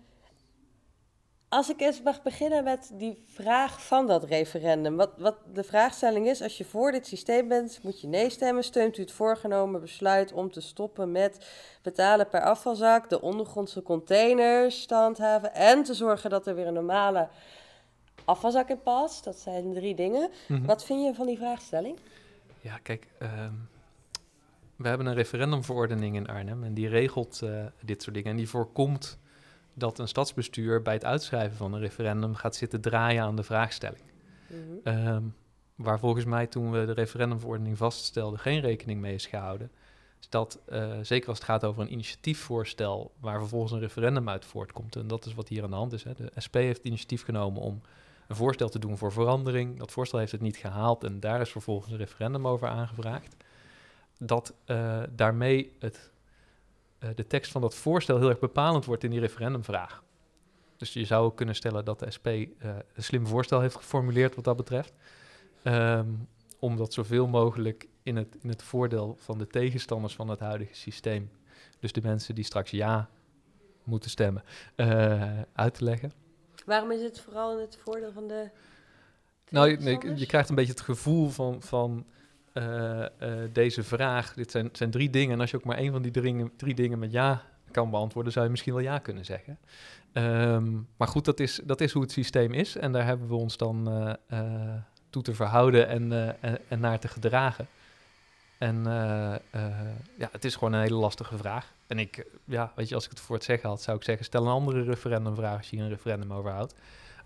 als 1.48 1.70
ik 1.70 1.80
eens 1.80 2.02
mag 2.02 2.22
beginnen 2.22 2.64
met 2.64 2.90
die 2.94 3.24
vraag 3.26 3.86
van 3.86 4.06
dat 4.06 4.24
referendum. 4.24 4.96
Wat, 4.96 5.10
wat 5.16 5.36
de 5.52 5.64
vraagstelling 5.64 6.28
is, 6.28 6.42
als 6.42 6.58
je 6.58 6.64
voor 6.64 6.92
dit 6.92 7.06
systeem 7.06 7.48
bent, 7.48 7.78
moet 7.82 8.00
je 8.00 8.06
nee 8.06 8.30
stemmen. 8.30 8.64
Steunt 8.64 8.98
u 8.98 9.02
het 9.02 9.12
voorgenomen 9.12 9.80
besluit 9.80 10.32
om 10.32 10.50
te 10.50 10.60
stoppen 10.60 11.12
met 11.12 11.46
betalen 11.82 12.28
per 12.28 12.42
afvalzak, 12.42 13.08
de 13.08 13.20
ondergrondse 13.20 13.82
containers 13.82 14.80
standhaven 14.80 15.54
en 15.54 15.82
te 15.82 15.94
zorgen 15.94 16.30
dat 16.30 16.46
er 16.46 16.54
weer 16.54 16.66
een 16.66 16.74
normale 16.74 17.28
afvalzak 18.24 18.68
in 18.68 18.82
past? 18.82 19.24
Dat 19.24 19.38
zijn 19.38 19.72
drie 19.74 19.94
dingen. 19.94 20.30
Mm-hmm. 20.48 20.66
Wat 20.66 20.84
vind 20.84 21.04
je 21.04 21.14
van 21.14 21.26
die 21.26 21.36
vraagstelling? 21.36 21.98
Ja, 22.60 22.78
kijk, 22.78 23.08
um, 23.22 23.68
we 24.76 24.88
hebben 24.88 25.06
een 25.06 25.14
referendumverordening 25.14 26.16
in 26.16 26.26
Arnhem 26.26 26.64
en 26.64 26.74
die 26.74 26.88
regelt 26.88 27.40
uh, 27.44 27.64
dit 27.80 28.02
soort 28.02 28.14
dingen 28.14 28.30
en 28.30 28.36
die 28.36 28.48
voorkomt 28.48 29.18
dat 29.74 29.98
een 29.98 30.08
stadsbestuur 30.08 30.82
bij 30.82 30.94
het 30.94 31.04
uitschrijven 31.04 31.56
van 31.56 31.72
een 31.72 31.80
referendum 31.80 32.34
gaat 32.34 32.56
zitten 32.56 32.80
draaien 32.80 33.22
aan 33.22 33.36
de 33.36 33.42
vraagstelling. 33.42 34.02
Um, 34.84 35.34
waar 35.74 35.98
volgens 35.98 36.24
mij 36.24 36.46
toen 36.46 36.70
we 36.70 36.84
de 36.84 36.92
referendumverordening 36.92 37.76
vaststelden 37.76 38.38
geen 38.38 38.60
rekening 38.60 39.00
mee 39.00 39.14
is 39.14 39.26
gehouden. 39.26 39.70
Is 40.20 40.28
dat, 40.28 40.58
uh, 40.68 40.92
zeker 41.02 41.28
als 41.28 41.38
het 41.38 41.46
gaat 41.46 41.64
over 41.64 41.82
een 41.82 41.92
initiatiefvoorstel 41.92 43.12
waar 43.20 43.38
vervolgens 43.38 43.72
een 43.72 43.80
referendum 43.80 44.28
uit 44.28 44.44
voortkomt. 44.44 44.96
En 44.96 45.06
dat 45.06 45.26
is 45.26 45.34
wat 45.34 45.48
hier 45.48 45.62
aan 45.62 45.70
de 45.70 45.76
hand 45.76 45.92
is. 45.92 46.04
Hè. 46.04 46.14
De 46.14 46.30
SP 46.44 46.54
heeft 46.54 46.76
het 46.76 46.86
initiatief 46.86 47.24
genomen 47.24 47.62
om 47.62 47.80
een 48.32 48.38
voorstel 48.38 48.68
te 48.68 48.78
doen 48.78 48.98
voor 48.98 49.12
verandering. 49.12 49.78
Dat 49.78 49.92
voorstel 49.92 50.18
heeft 50.18 50.32
het 50.32 50.40
niet 50.40 50.56
gehaald 50.56 51.04
en 51.04 51.20
daar 51.20 51.40
is 51.40 51.50
vervolgens 51.50 51.92
een 51.92 51.98
referendum 51.98 52.46
over 52.46 52.68
aangevraagd. 52.68 53.36
Dat 54.18 54.54
uh, 54.66 55.02
daarmee 55.10 55.76
het 55.78 56.10
uh, 56.98 57.10
de 57.14 57.26
tekst 57.26 57.52
van 57.52 57.60
dat 57.60 57.74
voorstel 57.74 58.18
heel 58.18 58.28
erg 58.28 58.38
bepalend 58.38 58.84
wordt 58.84 59.04
in 59.04 59.10
die 59.10 59.20
referendumvraag. 59.20 60.02
Dus 60.76 60.92
je 60.92 61.04
zou 61.04 61.24
ook 61.24 61.36
kunnen 61.36 61.54
stellen 61.54 61.84
dat 61.84 61.98
de 61.98 62.10
SP 62.16 62.26
uh, 62.26 62.44
een 62.94 63.02
slim 63.02 63.26
voorstel 63.26 63.60
heeft 63.60 63.76
geformuleerd 63.76 64.34
wat 64.34 64.44
dat 64.44 64.56
betreft. 64.56 64.92
Um, 65.64 66.28
om 66.58 66.76
dat 66.76 66.92
zoveel 66.92 67.26
mogelijk 67.26 67.88
in 68.02 68.16
het, 68.16 68.36
in 68.40 68.48
het 68.48 68.62
voordeel 68.62 69.16
van 69.18 69.38
de 69.38 69.46
tegenstanders 69.46 70.14
van 70.14 70.28
het 70.28 70.40
huidige 70.40 70.74
systeem, 70.74 71.30
dus 71.78 71.92
de 71.92 72.02
mensen 72.02 72.34
die 72.34 72.44
straks 72.44 72.70
ja 72.70 73.10
moeten 73.84 74.10
stemmen, 74.10 74.42
uit 75.52 75.74
te 75.74 75.84
leggen. 75.84 76.12
Waarom 76.66 76.90
is 76.90 77.02
het 77.02 77.20
vooral 77.20 77.52
in 77.52 77.60
het 77.60 77.78
voordeel 77.84 78.12
van 78.12 78.28
de. 78.28 78.50
Nou, 79.48 79.76
nee, 79.76 79.98
je 80.14 80.26
krijgt 80.26 80.48
een 80.48 80.54
beetje 80.54 80.72
het 80.72 80.80
gevoel 80.80 81.28
van. 81.28 81.62
van 81.62 82.06
uh, 82.54 83.06
uh, 83.22 83.32
deze 83.52 83.82
vraag. 83.82 84.34
Dit 84.34 84.50
zijn, 84.50 84.68
zijn, 84.72 84.90
drie 84.90 85.10
dingen. 85.10 85.34
En 85.34 85.40
als 85.40 85.50
je 85.50 85.56
ook 85.56 85.64
maar 85.64 85.76
één 85.76 85.92
van 85.92 86.02
die 86.02 86.10
drie, 86.10 86.56
drie 86.56 86.74
dingen 86.74 86.98
met 86.98 87.12
ja 87.12 87.42
kan 87.70 87.90
beantwoorden, 87.90 88.32
zou 88.32 88.44
je 88.44 88.50
misschien 88.50 88.72
wel 88.72 88.82
ja 88.82 88.98
kunnen 88.98 89.24
zeggen. 89.24 89.58
Ehm, 90.12 90.72
maar 90.96 91.08
goed, 91.08 91.24
dat 91.24 91.40
is, 91.40 91.60
dat 91.64 91.80
is 91.80 91.92
hoe 91.92 92.02
het 92.02 92.12
systeem 92.12 92.52
is. 92.52 92.76
En 92.76 92.92
daar 92.92 93.04
hebben 93.04 93.28
we 93.28 93.34
ons 93.34 93.56
dan 93.56 93.88
eh, 93.88 94.12
eh, 94.26 94.74
toe 95.10 95.22
te 95.22 95.34
verhouden 95.34 95.88
en, 95.88 96.12
eh, 96.12 96.28
en, 96.40 96.58
en 96.68 96.80
naar 96.80 96.98
te 96.98 97.08
gedragen. 97.08 97.66
En 98.62 98.86
eh, 98.86 99.34
eh, 99.34 99.40
ja, 100.18 100.28
het 100.32 100.44
is 100.44 100.54
gewoon 100.54 100.72
een 100.72 100.80
hele 100.80 100.94
lastige 100.94 101.36
vraag. 101.36 101.74
En 101.86 101.98
ik, 101.98 102.26
ja, 102.44 102.72
weet 102.76 102.88
je, 102.88 102.94
als 102.94 103.04
ik 103.04 103.10
het 103.10 103.20
voor 103.20 103.36
het 103.36 103.44
zeggen 103.44 103.68
had, 103.68 103.82
zou 103.82 103.96
ik 103.96 104.02
zeggen: 104.02 104.24
stel 104.24 104.42
een 104.42 104.52
andere 104.52 104.82
referendumvraag 104.82 105.56
als 105.56 105.70
je 105.70 105.76
hier 105.76 105.84
een 105.84 105.90
referendum 105.90 106.32
over 106.32 106.50
houdt. 106.50 106.74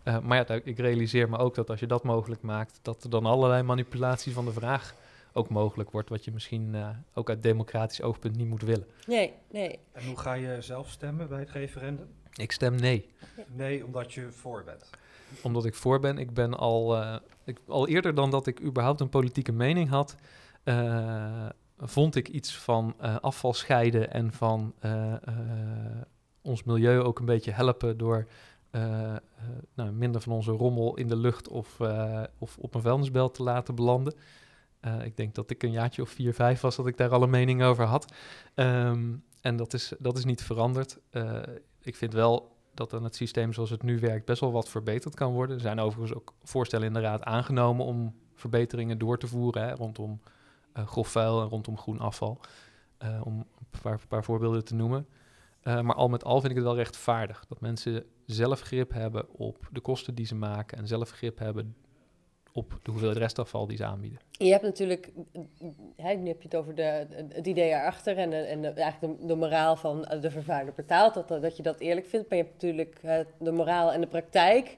Eh, 0.02 0.18
maar 0.18 0.36
ja, 0.48 0.60
ik 0.64 0.78
realiseer 0.78 1.28
me 1.28 1.38
ook 1.38 1.54
dat 1.54 1.70
als 1.70 1.80
je 1.80 1.86
dat 1.86 2.02
mogelijk 2.02 2.42
maakt, 2.42 2.78
dat 2.82 3.04
er 3.04 3.10
dan 3.10 3.26
allerlei 3.26 3.62
manipulatie 3.62 4.32
van 4.32 4.44
de 4.44 4.52
vraag 4.52 4.94
ook 5.32 5.48
mogelijk 5.48 5.90
wordt, 5.90 6.08
wat 6.08 6.24
je 6.24 6.32
misschien 6.32 6.74
eh, 6.74 6.88
ook 7.14 7.28
uit 7.28 7.42
democratisch 7.42 8.02
oogpunt 8.02 8.36
niet 8.36 8.48
moet 8.48 8.62
willen. 8.62 8.86
Nee, 9.06 9.32
nee. 9.50 9.78
En 9.92 10.06
hoe 10.06 10.18
ga 10.18 10.32
je 10.32 10.56
zelf 10.60 10.90
stemmen 10.90 11.28
bij 11.28 11.38
het 11.38 11.50
referendum? 11.50 12.08
Ik 12.34 12.52
stem 12.52 12.74
nee, 12.74 13.08
Nee, 13.46 13.84
omdat 13.84 14.12
je 14.12 14.30
voor 14.30 14.64
bent. 14.64 14.90
omdat 15.42 15.64
ik 15.64 15.74
voor 15.74 16.00
ben. 16.00 16.18
Ik 16.18 16.34
ben 16.34 16.54
al, 16.54 16.96
eh, 16.96 17.16
ik, 17.44 17.58
al 17.66 17.88
eerder 17.88 18.14
dan 18.14 18.30
dat 18.30 18.46
ik 18.46 18.62
überhaupt 18.62 19.00
een 19.00 19.08
politieke 19.08 19.52
mening 19.52 19.88
had, 19.88 20.16
eh, 20.66 21.48
vond 21.78 22.14
ik 22.14 22.28
iets 22.28 22.56
van 22.56 22.94
eh, 22.98 23.16
afval 23.16 23.54
scheiden 23.54 24.12
en 24.12 24.32
van 24.32 24.74
eh, 24.78 25.14
ons 26.42 26.62
milieu 26.62 27.00
ook 27.00 27.18
een 27.18 27.24
beetje 27.24 27.50
helpen 27.50 27.98
door 27.98 28.26
nou, 29.74 29.92
minder 29.92 30.20
van 30.20 30.32
onze 30.32 30.50
rommel 30.50 30.96
in 30.96 31.08
de 31.08 31.16
lucht 31.16 31.48
of, 31.48 31.80
of 32.38 32.58
op 32.58 32.74
een 32.74 32.80
vuilnisbelt 32.80 33.34
te 33.34 33.42
laten 33.42 33.74
belanden. 33.74 34.14
Ik 35.02 35.16
denk 35.16 35.34
dat 35.34 35.50
ik 35.50 35.62
een 35.62 35.70
jaartje 35.70 36.02
of 36.02 36.10
vier, 36.10 36.34
vijf 36.34 36.60
was 36.60 36.76
dat 36.76 36.86
ik 36.86 36.96
daar 36.96 37.10
al 37.10 37.22
een 37.22 37.30
mening 37.30 37.62
over 37.62 37.84
had. 37.84 38.12
Ehm, 38.54 39.14
en 39.40 39.56
dat 39.56 39.72
is, 39.72 39.92
dat 39.98 40.18
is 40.18 40.24
niet 40.24 40.42
veranderd. 40.42 40.98
Ik 41.82 41.96
vind 41.96 42.12
wel 42.12 42.56
dat 42.74 42.94
aan 42.94 43.04
het 43.04 43.16
systeem 43.16 43.52
zoals 43.52 43.70
het 43.70 43.82
nu 43.82 43.98
werkt 43.98 44.26
best 44.26 44.40
wel 44.40 44.52
wat 44.52 44.68
verbeterd 44.68 45.14
kan 45.14 45.32
worden. 45.32 45.56
Er 45.56 45.62
zijn 45.62 45.80
overigens 45.80 46.18
ook 46.18 46.34
voorstellen 46.42 46.86
in 46.86 46.92
de 46.92 47.00
raad 47.00 47.22
aangenomen 47.22 47.86
om 47.86 48.14
verbeteringen 48.34 48.98
door 48.98 49.18
te 49.18 49.26
voeren 49.26 49.76
rondom 49.76 50.20
grof 50.84 51.08
vuil 51.08 51.40
en 51.40 51.48
rondom 51.48 51.78
groen 51.78 51.98
afval. 52.00 52.40
Eh, 52.98 53.20
om 53.24 53.46
een 53.82 53.98
paar, 54.08 54.24
voorbeelden 54.24 54.64
te 54.64 54.74
noemen. 54.74 55.06
Eh, 55.60 55.80
maar 55.80 55.94
al 55.94 56.08
met 56.08 56.24
al 56.24 56.40
vind 56.40 56.50
ik 56.50 56.56
het 56.56 56.66
wel 56.66 56.76
rechtvaardig 56.76 57.44
dat 57.48 57.60
mensen 57.60 58.04
zelf 58.26 58.60
grip 58.60 58.92
hebben 58.92 59.34
op 59.34 59.68
de 59.72 59.80
kosten 59.80 60.14
die 60.14 60.26
ze 60.26 60.34
maken 60.34 60.78
en 60.78 60.86
zelf 60.86 61.10
grip 61.10 61.38
hebben 61.38 61.76
op 62.52 62.78
de 62.82 62.90
hoeveelheid 62.90 63.18
restafval 63.18 63.66
die 63.66 63.76
ze 63.76 63.84
aanbieden. 63.84 64.20
Je 64.30 64.50
hebt 64.50 64.62
natuurlijk, 64.62 65.12
hè, 65.96 66.14
nu 66.14 66.28
heb 66.28 66.42
je 66.42 66.48
het 66.48 66.56
over 66.56 66.74
de, 66.74 67.06
het 67.28 67.46
idee 67.46 67.68
erachter 67.68 68.18
en, 68.18 68.30
de, 68.30 68.36
en 68.36 68.76
eigenlijk 68.76 69.20
de, 69.20 69.26
de 69.26 69.34
moraal 69.34 69.76
van 69.76 70.00
de 70.20 70.30
vervuiler 70.30 70.74
betaalt, 70.74 71.14
dat, 71.14 71.28
dat 71.28 71.56
je 71.56 71.62
dat 71.62 71.80
eerlijk 71.80 72.06
vindt. 72.06 72.28
Maar 72.28 72.38
je 72.38 72.44
hebt 72.44 72.62
natuurlijk 72.62 72.98
eh, 73.02 73.18
de 73.38 73.52
moraal 73.52 73.92
en 73.92 74.00
de 74.00 74.06
praktijk. 74.06 74.76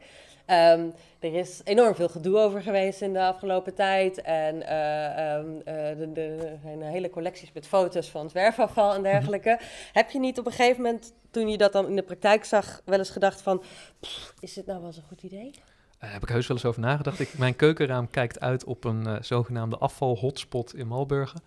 Ehm, 0.48 0.90
er 1.18 1.34
is 1.34 1.60
enorm 1.64 1.94
veel 1.94 2.08
gedoe 2.08 2.38
over 2.38 2.62
geweest 2.62 3.02
in 3.02 3.12
de 3.12 3.22
afgelopen 3.22 3.74
tijd. 3.74 4.22
En 4.22 4.66
eh, 4.66 5.34
ehm, 5.34 5.46
eh, 5.64 5.98
de, 5.98 6.12
de, 6.12 6.20
er 6.22 6.58
zijn 6.62 6.82
hele 6.82 7.10
collecties 7.10 7.52
met 7.52 7.66
foto's 7.66 8.08
van 8.08 8.30
zwerfafval 8.30 8.94
en 8.94 9.02
dergelijke. 9.02 9.58
Heb 9.92 10.10
je 10.10 10.18
niet 10.18 10.38
op 10.38 10.46
een 10.46 10.52
gegeven 10.52 10.82
moment, 10.82 11.12
toen 11.30 11.48
je 11.48 11.56
dat 11.56 11.72
dan 11.72 11.88
in 11.88 11.96
de 11.96 12.02
praktijk 12.02 12.44
zag, 12.44 12.82
wel 12.84 12.98
eens 12.98 13.10
gedacht 13.10 13.42
van... 13.42 13.62
"Pff, 14.00 14.34
is 14.40 14.52
dit 14.52 14.66
nou 14.66 14.78
wel 14.78 14.86
eens 14.86 14.96
een 14.96 15.02
goed 15.08 15.22
idee? 15.22 15.50
Daar 15.98 16.12
heb 16.12 16.22
ik 16.22 16.28
heus 16.28 16.46
wel 16.46 16.56
eens 16.56 16.66
over 16.66 16.80
nagedacht. 16.80 17.20
Ik, 17.20 17.38
mijn 17.38 17.56
keukenraam 17.56 18.10
kijkt 18.10 18.40
uit 18.40 18.64
op 18.64 18.84
een 18.84 19.06
eh, 19.06 19.16
zogenaamde 19.20 19.78
afval-hotspot 19.78 20.74
in 20.74 20.86
Malburgen. 20.86 21.42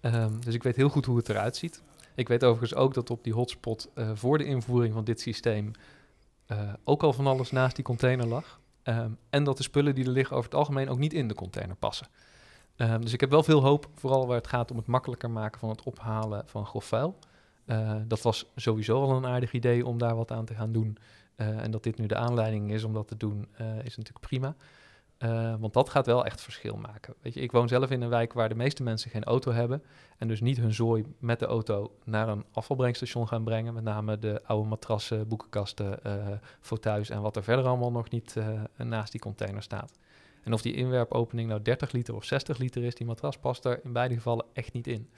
Ehm, 0.00 0.40
dus 0.40 0.54
ik 0.54 0.62
weet 0.62 0.76
heel 0.76 0.88
goed 0.88 1.06
hoe 1.06 1.16
het 1.16 1.28
eruit 1.28 1.56
ziet. 1.56 1.82
Ik 2.14 2.28
weet 2.28 2.44
overigens 2.44 2.80
ook 2.80 2.94
dat 2.94 3.10
op 3.10 3.24
die 3.24 3.32
hotspot 3.32 3.90
voor 4.14 4.38
de 4.38 4.44
invoering 4.44 4.94
van 4.94 5.04
dit 5.04 5.20
systeem 5.20 5.72
eh, 6.50 6.72
ook 6.84 7.02
al 7.02 7.12
van 7.12 7.26
alles 7.26 7.50
naast 7.50 7.74
die 7.74 7.84
container 7.84 8.26
lag. 8.26 8.60
Ehm, 8.82 9.10
en 9.30 9.44
dat 9.44 9.56
de 9.56 9.62
spullen 9.62 9.94
die 9.94 10.04
er 10.04 10.10
liggen 10.10 10.36
over 10.36 10.50
het 10.50 10.58
algemeen 10.58 10.88
ook 10.88 10.98
niet 10.98 11.12
in 11.12 11.28
de 11.28 11.34
container 11.34 11.76
passen. 11.76 12.06
Ehm, 12.76 13.00
dus 13.00 13.12
ik 13.12 13.20
heb 13.20 13.30
wel 13.30 13.42
veel 13.42 13.62
hoop, 13.62 13.88
vooral 13.94 14.26
waar 14.26 14.36
het 14.36 14.46
gaat 14.46 14.70
om 14.70 14.76
het 14.76 14.86
makkelijker 14.86 15.30
maken 15.30 15.60
van 15.60 15.68
het 15.68 15.82
ophalen 15.82 16.42
van 16.46 16.66
grof 16.66 16.84
vuil. 16.84 17.18
Eh, 17.64 17.96
dat 18.06 18.22
was 18.22 18.46
sowieso 18.56 19.02
al 19.02 19.16
een 19.16 19.26
aardig 19.26 19.52
idee 19.52 19.86
om 19.86 19.98
daar 19.98 20.16
wat 20.16 20.30
aan 20.30 20.44
te 20.44 20.54
gaan 20.54 20.72
doen. 20.72 20.98
Eh, 21.34 21.62
en 21.62 21.70
dat 21.70 21.82
dit 21.82 21.98
nu 21.98 22.06
de 22.06 22.16
aanleiding 22.16 22.72
is 22.72 22.84
om 22.84 22.92
dat 22.92 23.08
te 23.08 23.16
doen, 23.16 23.48
is 23.58 23.96
natuurlijk 23.96 24.26
prima. 24.26 24.54
Eh, 25.20 25.54
want 25.58 25.72
dat 25.72 25.88
gaat 25.88 26.06
wel 26.06 26.24
echt 26.24 26.40
verschil 26.40 26.76
maken. 26.76 27.14
Weet 27.22 27.34
je, 27.34 27.40
ik 27.40 27.52
woon 27.52 27.68
zelf 27.68 27.90
in 27.90 28.02
een 28.02 28.08
wijk 28.08 28.32
waar 28.32 28.48
de 28.48 28.54
meeste 28.54 28.82
mensen 28.82 29.10
geen 29.10 29.24
auto 29.24 29.52
hebben. 29.52 29.82
En 30.18 30.28
dus 30.28 30.40
niet 30.40 30.56
hun 30.56 30.74
zooi 30.74 31.04
met 31.18 31.38
de 31.38 31.46
auto 31.46 31.92
naar 32.04 32.28
een 32.28 32.44
afvalbrengstation 32.52 33.28
gaan 33.28 33.44
brengen. 33.44 33.74
Met 33.74 33.84
name 33.84 34.18
de 34.18 34.40
oude 34.44 34.68
matrassen, 34.68 35.28
boekenkasten, 35.28 36.04
eh 36.04 36.26
fauteuils 36.60 37.10
en 37.10 37.20
wat 37.20 37.36
er 37.36 37.42
verder 37.42 37.64
allemaal 37.64 37.90
nog 37.90 38.10
niet 38.10 38.36
eh, 38.36 38.60
naast 38.76 39.12
die 39.12 39.20
container 39.20 39.62
staat. 39.62 39.98
En 40.42 40.52
of 40.52 40.62
die 40.62 40.74
inwerpopening 40.74 41.48
nou 41.48 41.62
30 41.62 41.92
liter 41.92 42.14
of 42.14 42.24
60 42.24 42.58
liter 42.58 42.82
is, 42.82 42.94
die 42.94 43.06
matras 43.06 43.38
past 43.38 43.64
er 43.64 43.80
in 43.84 43.92
beide 43.92 44.14
gevallen 44.14 44.46
echt 44.52 44.72
niet 44.72 44.86
in. 44.86 45.10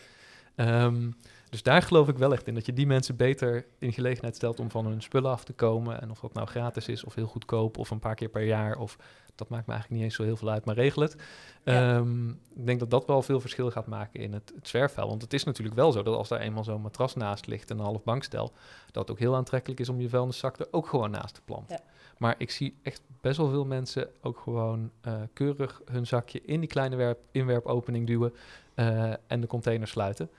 Ehm, 0.54 1.10
dus 1.50 1.62
daar 1.62 1.82
geloof 1.82 2.08
ik 2.08 2.18
wel 2.18 2.32
echt 2.32 2.46
in, 2.46 2.54
dat 2.54 2.66
je 2.66 2.72
die 2.72 2.86
mensen 2.86 3.16
beter 3.16 3.66
in 3.78 3.92
gelegenheid 3.92 4.36
stelt 4.36 4.60
om 4.60 4.70
van 4.70 4.86
hun 4.86 5.02
spullen 5.02 5.30
af 5.30 5.44
te 5.44 5.52
komen. 5.52 6.00
En 6.00 6.10
of 6.10 6.20
dat 6.20 6.32
nou 6.32 6.46
gratis 6.46 6.88
is 6.88 7.04
of 7.04 7.14
heel 7.14 7.26
goedkoop 7.26 7.78
of 7.78 7.90
een 7.90 7.98
paar 7.98 8.14
keer 8.14 8.28
per 8.28 8.44
jaar, 8.44 8.76
of 8.76 8.96
dat 9.34 9.48
maakt 9.48 9.66
me 9.66 9.72
eigenlijk 9.72 10.02
niet 10.02 10.10
eens 10.10 10.18
zo 10.18 10.22
heel 10.22 10.36
veel 10.36 10.50
uit, 10.50 10.64
maar 10.64 10.74
regel 10.74 11.02
het. 11.02 11.16
Ja. 11.64 11.96
Ehm, 11.96 12.28
ik 12.28 12.66
denk 12.66 12.80
dat 12.80 12.90
dat 12.90 13.06
wel 13.06 13.22
veel 13.22 13.40
verschil 13.40 13.70
gaat 13.70 13.86
maken 13.86 14.20
in 14.20 14.32
het, 14.32 14.52
het 14.54 14.68
zwerfvuil. 14.68 15.08
Want 15.08 15.22
het 15.22 15.32
is 15.32 15.44
natuurlijk 15.44 15.76
wel 15.76 15.92
zo 15.92 16.02
dat 16.02 16.16
als 16.16 16.28
daar 16.28 16.40
eenmaal 16.40 16.64
zo'n 16.64 16.80
matras 16.80 17.14
naast 17.14 17.46
ligt 17.46 17.70
en 17.70 17.78
een 17.78 17.84
half 17.84 18.02
bankstel, 18.02 18.52
dat 18.90 19.02
het 19.02 19.10
ook 19.10 19.18
heel 19.18 19.36
aantrekkelijk 19.36 19.80
is 19.80 19.88
om 19.88 20.00
je 20.00 20.08
vuilniszak 20.08 20.58
er 20.58 20.68
ook 20.70 20.86
gewoon 20.86 21.10
naast 21.10 21.34
te 21.34 21.40
planten. 21.44 21.76
Ja. 21.76 21.90
Maar 22.18 22.34
ik 22.38 22.50
zie 22.50 22.78
echt 22.82 23.02
best 23.20 23.36
wel 23.36 23.48
veel 23.48 23.64
mensen 23.64 24.10
ook 24.20 24.38
gewoon 24.38 24.90
eh, 25.00 25.14
keurig 25.32 25.80
hun 25.84 26.06
zakje 26.06 26.40
in 26.42 26.60
die 26.60 26.68
kleine 26.68 26.96
werp, 26.96 27.18
inwerpopening 27.30 28.06
duwen 28.06 28.34
eh, 28.74 29.12
en 29.26 29.40
de 29.40 29.46
container 29.46 29.88
sluiten. 29.88 30.30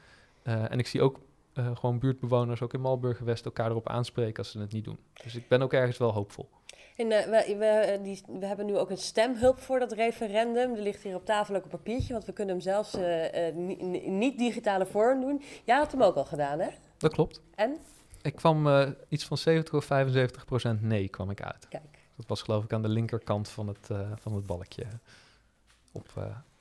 Eh, 0.44 0.72
en 0.72 0.80
ik 0.80 0.88
zie 0.88 1.02
ook 1.02 1.20
gewoon 1.74 2.00
buurtbewoners, 2.00 2.62
ook 2.62 2.74
in 2.74 2.82
Malburgen 2.82 3.26
West, 3.26 3.46
elkaar 3.46 3.70
erop 3.70 3.90
aanspreken 3.90 4.38
als 4.38 4.52
ze 4.52 4.60
het 4.60 4.72
niet 4.72 4.84
doen. 4.84 4.98
Dus 5.24 5.36
ik 5.36 5.48
ben 5.48 5.62
ook 5.62 5.74
ergens 5.74 5.98
wel 5.98 6.14
hoopvol. 6.14 6.50
En 6.98 7.12
eh, 7.12 7.26
we, 7.26 7.56
we, 7.58 7.66
eh, 7.66 8.04
die, 8.04 8.24
we 8.40 8.46
hebben 8.46 8.66
nu 8.66 8.78
ook 8.78 8.90
een 8.90 8.98
stemhulp 8.98 9.60
voor 9.60 9.80
dat 9.80 9.92
referendum. 9.92 10.76
Er 10.76 10.82
ligt 10.82 11.04
hier 11.04 11.16
op 11.16 11.26
tafel 11.26 11.56
ook 11.56 11.64
een 11.64 11.70
papiertje, 11.70 12.14
want 12.14 12.26
we 12.26 12.34
kunnen 12.34 12.54
hem 12.56 12.64
zelfs 12.64 12.94
eh, 12.94 13.48
eh, 13.48 13.56
ni- 13.56 13.84
ni- 13.84 14.10
niet 14.10 14.38
digitale 14.38 14.86
vorm 14.86 15.22
doen. 15.22 15.42
Jij 15.64 15.78
had 15.78 15.92
hem 15.92 16.04
ook 16.04 16.16
al 16.16 16.26
gedaan, 16.26 16.60
hè? 16.60 16.70
Dat 16.98 17.14
klopt. 17.14 17.42
En? 17.56 17.78
Ik 18.22 18.36
kwam 18.36 18.68
eh, 18.68 18.90
iets 19.10 19.26
van 19.26 19.38
70 19.38 19.74
of 19.74 19.86
75 19.86 20.46
procent 20.46 20.82
nee 20.82 21.08
kwam 21.08 21.30
ik 21.30 21.42
uit. 21.42 21.68
Kijk. 21.68 22.00
Dat 22.16 22.28
was 22.28 22.42
geloof 22.42 22.64
ik 22.64 22.74
aan 22.74 22.82
de 22.82 22.88
linkerkant 22.90 23.50
van 23.50 23.68
het, 23.68 23.90
eh, 23.90 24.12
van 24.16 24.34
het 24.36 24.46
balkje 24.46 24.86
op, 25.92 26.12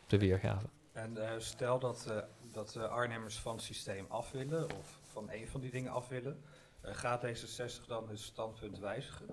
de 0.06 0.18
weergave. 0.18 0.66
En 0.92 1.16
eh, 1.28 1.30
stel 1.38 1.78
dat, 1.78 2.06
eh, 2.08 2.16
dat 2.52 2.70
de 2.72 2.88
Arnhemmers 2.88 3.38
van 3.38 3.54
het 3.54 3.64
systeem 3.64 4.06
af 4.08 4.30
willen, 4.30 4.64
of 4.64 4.98
van 5.12 5.28
een 5.30 5.48
van 5.48 5.60
die 5.60 5.70
dingen 5.70 5.92
af 5.92 6.08
willen, 6.08 6.42
eh, 6.80 6.94
gaat 6.94 7.22
D66 7.26 7.86
dan 7.86 8.06
hun 8.06 8.18
standpunt 8.18 8.78
wijzigen? 8.78 9.26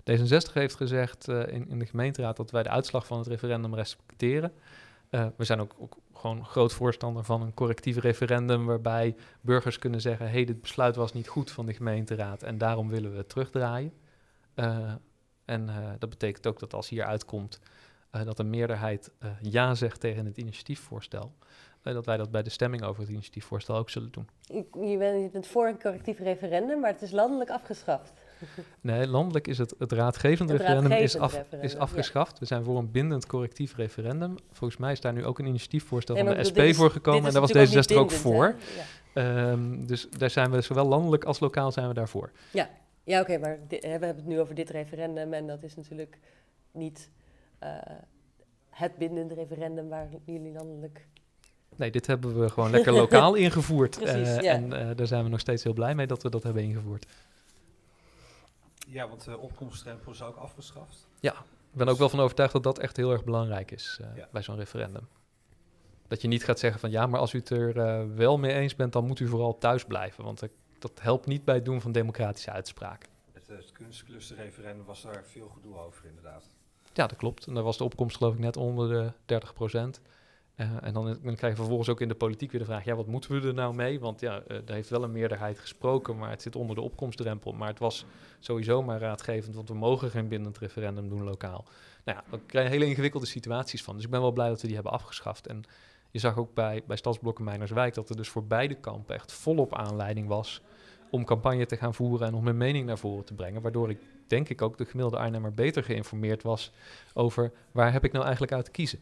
D66 0.00 0.52
heeft 0.52 0.74
gezegd 0.74 1.28
eh, 1.28 1.46
in, 1.46 1.68
in 1.68 1.78
de 1.78 1.86
gemeenteraad 1.86 2.36
dat 2.36 2.50
wij 2.50 2.62
de 2.62 2.68
uitslag 2.68 3.06
van 3.06 3.18
het 3.18 3.26
referendum 3.26 3.74
respecteren. 3.74 4.52
Eh, 5.10 5.26
we 5.36 5.44
zijn 5.44 5.60
ook, 5.60 5.74
ook 5.78 5.96
gewoon 6.14 6.44
groot 6.44 6.72
voorstander 6.72 7.24
van 7.24 7.42
een 7.42 7.54
correctief 7.54 7.96
referendum 7.96 8.66
waarbij 8.66 9.16
burgers 9.40 9.78
kunnen 9.78 10.00
zeggen, 10.00 10.26
hé, 10.26 10.32
hey, 10.32 10.44
dit 10.44 10.60
besluit 10.60 10.96
was 10.96 11.12
niet 11.12 11.28
goed 11.28 11.50
van 11.50 11.66
de 11.66 11.74
gemeenteraad 11.74 12.42
en 12.42 12.58
daarom 12.58 12.88
willen 12.88 13.10
we 13.10 13.16
het 13.16 13.28
terugdraaien. 13.28 13.92
Eh, 14.54 14.92
en 15.44 15.68
dat 15.98 16.10
betekent 16.10 16.46
ook 16.46 16.58
dat 16.58 16.74
als 16.74 16.88
hier 16.88 17.04
uitkomt 17.04 17.60
dat 18.10 18.38
een 18.38 18.50
meerderheid 18.50 19.10
ja 19.40 19.74
zegt 19.74 20.00
tegen 20.00 20.26
het 20.26 20.36
initiatiefvoorstel, 20.36 21.32
dat 21.82 22.06
wij 22.06 22.16
dat 22.16 22.30
bij 22.30 22.42
de 22.42 22.50
stemming 22.50 22.82
over 22.82 23.00
het 23.00 23.10
initiatiefvoorstel 23.10 23.76
ook 23.76 23.90
zullen 23.90 24.10
doen. 24.10 24.28
Je 24.90 25.28
bent 25.32 25.46
voor 25.46 25.66
een 25.66 25.80
correctief 25.80 26.18
referendum, 26.18 26.80
maar 26.80 26.92
het 26.92 27.02
is 27.02 27.10
landelijk 27.10 27.50
afgeschaft. 27.50 28.12
Nee, 28.80 29.06
landelijk 29.06 29.48
is 29.48 29.58
het, 29.58 29.74
het 29.78 29.92
raadgevend 29.92 30.48
Het 30.50 30.60
referendum, 30.60 30.92
is, 30.92 31.16
af, 31.18 31.32
referendum, 31.32 31.60
is 31.60 31.72
ja. 31.72 31.78
afgeschaft. 31.78 32.38
We 32.38 32.44
zijn 32.46 32.64
voor 32.64 32.78
een 32.78 32.90
bindend 32.90 33.26
correctief 33.26 33.76
referendum. 33.76 34.34
Volgens 34.52 34.80
mij 34.80 34.92
is 34.92 35.00
daar 35.00 35.12
nu 35.12 35.24
ook 35.24 35.38
een 35.38 35.46
initiatiefvoorstel 35.46 36.14
Nee, 36.14 36.24
van 36.24 36.34
de 36.34 36.44
SP 36.48 36.58
is- 36.58 36.76
voor 36.76 36.90
gekomen. 36.90 37.24
En 37.26 37.32
daar 37.32 37.40
was 37.40 37.52
natuurlijk 37.52 37.90
D66 37.90 37.96
ook 37.96 38.10
voor. 38.10 38.54
Ehm, 39.14 39.86
dus 39.86 40.08
daar 40.18 40.30
zijn 40.30 40.50
we 40.50 40.60
zowel 40.60 40.86
landelijk 40.86 41.24
als 41.24 41.40
lokaal 41.40 41.72
zijn 41.72 41.88
we 41.88 41.94
daarvoor. 41.94 42.30
Ja, 42.52 42.70
ja 43.04 43.20
oké, 43.20 43.38
maar 43.38 43.58
we 43.68 43.86
hebben 43.86 44.08
het 44.08 44.26
nu 44.26 44.40
over 44.40 44.54
dit 44.54 44.70
referendum 44.70 45.32
en 45.32 45.46
dat 45.46 45.62
is 45.62 45.76
natuurlijk 45.76 46.18
niet 46.72 47.10
eh, 47.58 47.68
het 48.70 48.96
bindende 48.96 49.34
referendum 49.34 49.88
waar 49.88 50.08
jullie 50.24 50.52
landelijk... 50.52 51.06
Nee, 51.76 51.90
dit 51.90 52.06
hebben 52.06 52.40
we 52.40 52.48
gewoon 52.48 52.70
lekker 52.70 52.92
lokaal 52.92 53.34
ingevoerd. 53.44 53.96
Precies, 54.00 54.28
Eh, 54.36 54.40
ja. 54.40 54.52
En 54.52 54.72
eh, 54.72 54.96
daar 54.96 55.06
zijn 55.06 55.24
we 55.24 55.30
nog 55.30 55.40
steeds 55.40 55.62
heel 55.64 55.72
blij 55.72 55.94
mee 55.94 56.06
dat 56.06 56.22
we 56.22 56.30
dat 56.30 56.42
hebben 56.42 56.62
ingevoerd. 56.62 57.06
Ja, 58.90 59.08
want 59.08 59.24
de 59.24 59.38
opkomstdrempel 59.38 60.12
is 60.12 60.22
ook 60.22 60.36
afgeschaft. 60.36 61.08
Ik 61.72 61.76
ben 61.78 61.88
ook 61.88 61.98
wel 61.98 62.08
van 62.08 62.20
overtuigd 62.20 62.52
dat 62.52 62.62
dat 62.62 62.78
echt 62.78 62.96
heel 62.96 63.12
erg 63.12 63.24
belangrijk 63.24 63.70
is 63.70 63.98
eh, 64.00 64.16
Ja. 64.16 64.28
bij 64.32 64.42
zo'n 64.42 64.56
referendum. 64.56 65.08
Dat 66.08 66.22
je 66.22 66.28
niet 66.28 66.44
gaat 66.44 66.58
zeggen 66.58 66.80
van 66.80 66.90
ja, 66.90 67.06
maar 67.06 67.20
als 67.20 67.32
u 67.32 67.38
het 67.38 67.50
er 67.50 67.78
eh, 67.78 68.04
wel 68.14 68.38
mee 68.38 68.52
eens 68.54 68.76
bent, 68.76 68.92
dan 68.92 69.06
moet 69.06 69.20
u 69.20 69.26
vooral 69.28 69.58
thuis 69.58 69.84
blijven. 69.84 70.24
Want 70.24 70.42
dat 70.78 71.00
helpt 71.00 71.26
niet 71.26 71.44
bij 71.44 71.54
het 71.54 71.64
doen 71.64 71.80
van 71.80 71.92
democratische 71.92 72.50
uitspraken. 72.50 73.08
Het, 73.32 73.46
het 73.48 73.72
kunstclusterreferendum 73.72 74.84
was 74.84 75.02
daar 75.02 75.24
veel 75.24 75.48
gedoe 75.48 75.78
over, 75.78 76.06
inderdaad. 76.06 76.48
Ja, 76.92 77.06
dat 77.06 77.18
klopt. 77.18 77.46
En 77.46 77.54
daar 77.54 77.62
was 77.62 77.76
de 77.78 77.84
opkomst 77.84 78.16
geloof 78.16 78.34
ik 78.34 78.40
net 78.40 78.56
onder 78.56 78.88
de 78.88 79.12
30 79.24 79.52
procent. 79.54 80.00
Uh, 80.60 80.66
en 80.80 80.92
dan, 80.92 81.04
dan, 81.04 81.34
krijg 81.34 81.52
je 81.52 81.58
vervolgens 81.58 81.88
ook 81.88 82.00
in 82.00 82.08
de 82.08 82.14
politiek 82.14 82.50
weer 82.50 82.60
de 82.60 82.66
vraag: 82.66 82.84
ja, 82.84 82.94
wat 82.94 83.06
moeten 83.06 83.40
we 83.40 83.48
er 83.48 83.54
nou 83.54 83.74
mee? 83.74 84.00
Want 84.00 84.20
ja, 84.20 84.42
uh, 84.48 84.56
er 84.56 84.74
heeft 84.74 84.88
wel 84.88 85.02
een 85.02 85.12
meerderheid 85.12 85.58
gesproken, 85.58 86.18
maar 86.18 86.30
het 86.30 86.42
zit 86.42 86.56
onder 86.56 86.76
de 86.76 86.82
opkomstdrempel. 86.82 87.52
Maar 87.52 87.68
het 87.68 87.78
was 87.78 88.04
sowieso 88.38 88.82
maar 88.82 89.00
raadgevend, 89.00 89.54
want 89.54 89.68
we 89.68 89.74
mogen 89.74 90.10
geen 90.10 90.28
bindend 90.28 90.58
referendum 90.58 91.08
doen 91.08 91.22
lokaal. 91.22 91.64
Nou 92.04 92.18
ja, 92.18 92.24
dan 92.30 92.40
krijg 92.46 92.66
je 92.66 92.72
hele 92.72 92.86
ingewikkelde 92.86 93.26
situaties 93.26 93.82
van. 93.82 93.94
Dus 93.94 94.04
ik 94.04 94.10
ben 94.10 94.20
wel 94.20 94.32
blij 94.32 94.48
dat 94.48 94.60
we 94.60 94.66
die 94.66 94.76
hebben 94.76 94.92
afgeschaft. 94.92 95.46
En 95.46 95.62
je 96.10 96.18
zag 96.18 96.36
ook 96.36 96.54
bij, 96.54 96.82
bij 96.86 96.96
Stadsblokken 96.96 97.44
Mijnerswijk 97.44 97.94
dat 97.94 98.08
er 98.08 98.16
dus 98.16 98.28
voor 98.28 98.44
beide 98.44 98.74
kampen 98.74 99.14
echt 99.14 99.32
volop 99.32 99.74
aanleiding 99.74 100.28
was 100.28 100.62
om 101.10 101.24
campagne 101.24 101.66
te 101.66 101.76
gaan 101.76 101.94
voeren 101.94 102.26
en 102.26 102.34
om 102.34 102.44
mijn 102.44 102.56
mening 102.56 102.86
naar 102.86 102.98
voren 102.98 103.24
te 103.24 103.34
brengen. 103.34 103.62
Waardoor 103.62 103.90
ik 103.90 103.98
denk 104.26 104.48
ik 104.48 104.62
ook 104.62 104.78
de 104.78 104.84
gemiddelde 104.84 105.18
Arnhemmer 105.18 105.54
beter 105.54 105.84
geïnformeerd 105.84 106.42
was 106.42 106.72
over 107.14 107.52
waar 107.72 107.92
heb 107.92 108.04
ik 108.04 108.12
nou 108.12 108.24
eigenlijk 108.24 108.52
uit 108.52 108.64
te 108.64 108.70
kiezen. 108.70 108.98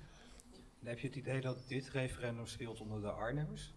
Heb 0.84 0.98
je 0.98 1.06
het 1.06 1.16
idee 1.16 1.40
dat 1.40 1.64
dit 1.66 1.88
referendum 1.88 2.46
speelt 2.46 2.80
onder 2.80 3.00
de 3.00 3.10
Arnhemmers? 3.10 3.74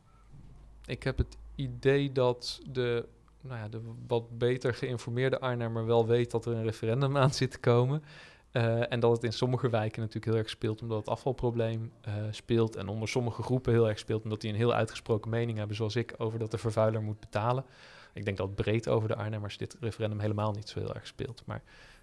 Ik 0.86 1.04
heb 1.04 1.18
het 1.18 1.38
idee 1.56 2.12
dat 2.12 2.62
de, 2.70 3.06
nou 3.42 3.60
ja, 3.60 3.70
de 3.70 3.82
wat 4.08 4.38
beter 4.38 4.74
geïnformeerde 4.74 5.40
Arnhemmer 5.40 5.86
wel 5.86 6.08
weet 6.08 6.32
dat 6.32 6.46
er 6.46 6.54
een 6.54 6.64
referendum 6.64 7.18
aan 7.18 7.34
zit 7.34 7.52
te 7.52 7.60
komen. 7.60 8.04
Uh, 8.52 8.92
en 8.92 9.00
dat 9.00 9.12
het 9.12 9.24
in 9.24 9.34
sommige 9.34 9.70
wijken 9.70 10.00
natuurlijk 10.00 10.26
heel 10.26 10.42
erg 10.42 10.50
speelt 10.50 10.82
omdat 10.82 10.98
het 10.98 11.10
afvalprobleem 11.10 11.92
uh, 12.08 12.14
speelt. 12.32 12.76
En 12.76 12.88
onder 12.88 13.08
sommige 13.08 13.44
groepen 13.44 13.74
heel 13.74 13.90
erg 13.90 14.00
speelt 14.00 14.24
omdat 14.24 14.42
die 14.42 14.50
een 14.50 14.56
heel 14.56 14.74
uitgesproken 14.74 15.30
mening 15.30 15.58
hebben, 15.58 15.76
zoals 15.76 15.96
ik, 15.96 16.14
over 16.18 16.40
dat 16.40 16.52
de 16.52 16.58
vervuiler 16.58 17.02
moet 17.02 17.20
betalen. 17.20 17.66
Ik 18.14 18.26
denk 18.26 18.38
dat 18.38 18.56
breed 18.56 18.88
over 18.88 19.08
de 19.08 19.16
Arnhemmers 19.16 19.58
dit 19.58 19.78
referendum 19.80 20.20
helemaal 20.20 20.52
niet 20.52 20.70
zo 20.70 20.80
heel 20.80 20.94
erg 20.94 21.08
speelt. 21.08 21.44
Maar 21.46 21.62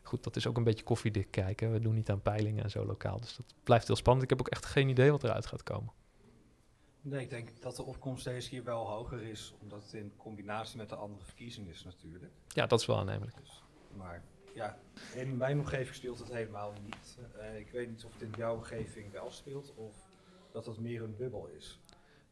goed, 0.09 0.25
dat 0.25 0.37
is 0.37 0.47
ook 0.47 0.57
een 0.57 0.65
beetje 0.65 0.85
koffiedik 0.85 1.31
kijken. 1.31 1.73
We 1.73 1.81
doen 1.81 1.95
niet 1.95 2.11
aan 2.11 2.23
peilingen 2.23 2.65
en 2.65 2.71
zo 2.71 2.87
lokaal. 2.87 3.21
Dus 3.21 3.37
dat 3.37 3.55
blijft 3.63 3.87
heel 3.87 3.97
spannend. 3.97 4.25
Ik 4.25 4.31
heb 4.31 4.41
ook 4.41 4.53
echt 4.53 4.67
geen 4.67 4.89
idee 4.89 5.11
wat 5.11 5.25
eruit 5.25 5.47
gaat 5.47 5.63
komen. 5.63 5.93
Nee, 7.01 7.21
ik 7.21 7.31
denk 7.31 7.49
dat 7.61 7.77
de 7.77 7.83
opkomst 7.83 8.25
deze 8.25 8.49
keer 8.49 8.65
wel 8.65 8.89
hoger 8.89 9.23
is, 9.23 9.55
omdat 9.63 9.83
het 9.83 9.93
in 9.93 10.13
combinatie 10.17 10.77
met 10.77 10.89
de 10.89 10.95
andere 10.95 11.25
verkiezingen 11.25 11.71
is 11.71 11.85
natuurlijk. 11.85 12.33
Ja, 12.49 12.67
dat 12.67 12.81
is 12.81 12.87
wel 12.87 12.99
aannemelijk. 12.99 13.37
Dus, 13.37 13.63
maar 13.97 14.23
ja, 14.55 14.79
in 15.15 15.37
mijn 15.37 15.59
omgeving 15.59 15.95
speelt 15.95 16.19
het 16.19 16.33
helemaal 16.33 16.73
niet. 16.85 17.19
Uh, 17.39 17.59
ik 17.59 17.71
weet 17.71 17.89
niet 17.89 18.05
of 18.05 18.13
het 18.13 18.23
in 18.23 18.35
jouw 18.37 18.55
omgeving 18.55 19.13
wel 19.13 19.31
speelt 19.31 19.75
of 19.75 19.95
dat 20.53 20.67
het 20.67 20.79
meer 20.79 21.03
een 21.03 21.17
bubbel 21.17 21.49
is. 21.57 21.81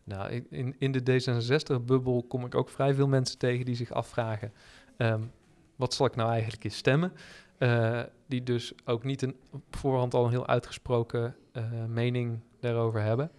Nou, 0.05 0.45
in, 0.51 0.75
in 0.79 0.93
de 0.93 1.01
D66-bubbel 1.01 2.23
kom 2.23 2.45
ik 2.45 2.55
ook 2.55 2.69
vrij 2.69 2.95
veel 2.95 3.09
mensen 3.09 3.39
tegen 3.39 3.65
die 3.65 3.75
zich 3.75 3.91
afvragen: 3.91 4.53
um, 4.97 5.33
wat 5.77 5.95
zal 5.95 6.07
ik 6.07 6.17
nou 6.17 6.31
eigenlijk 6.31 6.65
eens 6.65 6.77
stemmen? 6.77 7.13
Uh, 7.59 8.03
die 8.27 8.43
dus 8.43 8.73
ook 8.85 9.05
niet 9.05 9.23
een, 9.23 9.37
op 9.53 9.77
voorhand 9.77 10.15
al 10.15 10.25
een 10.25 10.31
heel 10.31 10.47
uitgesproken 10.47 11.37
uh, 11.53 11.85
mening 11.85 12.41
daarover 12.61 13.03
hebben. 13.03 13.31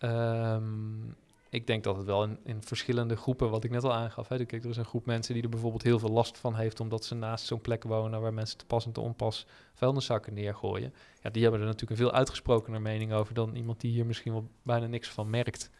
Um, 0.00 1.16
ik 1.52 1.66
denk 1.66 1.84
dat 1.84 1.96
het 1.96 2.06
wel 2.06 2.28
in, 2.44 2.62
verschillende 2.62 3.16
groepen, 3.16 3.50
wat 3.50 3.64
ik 3.64 3.70
net 3.70 3.84
al 3.84 3.92
aangaf. 3.92 4.28
Hè, 4.28 4.44
kijk, 4.44 4.64
er 4.64 4.70
is 4.70 4.76
een 4.76 4.84
groep 4.84 5.06
mensen 5.06 5.34
die 5.34 5.42
er 5.42 5.48
bijvoorbeeld 5.48 5.82
heel 5.82 5.98
veel 5.98 6.10
last 6.10 6.38
van 6.38 6.54
heeft, 6.54 6.80
omdat 6.80 7.04
ze 7.04 7.14
naast 7.14 7.46
zo'n 7.46 7.60
plek 7.60 7.84
wonen 7.84 8.20
waar 8.20 8.34
mensen 8.34 8.58
te 8.58 8.66
pas 8.66 8.86
en 8.86 8.92
te 8.92 9.00
onpas 9.00 9.46
vuilniszakken 9.74 10.34
neergooien. 10.34 10.94
Ja, 11.22 11.30
die 11.30 11.42
hebben 11.42 11.60
er 11.60 11.66
natuurlijk 11.66 12.00
een 12.00 12.06
veel 12.06 12.16
uitgesprokener 12.16 12.80
mening 12.80 13.12
over 13.12 13.34
dan 13.34 13.54
iemand 13.54 13.80
die 13.80 13.92
hier 13.92 14.06
misschien 14.06 14.32
wel 14.32 14.48
bijna 14.62 14.86
niks 14.86 15.08
van 15.08 15.30
merkt. 15.30 15.70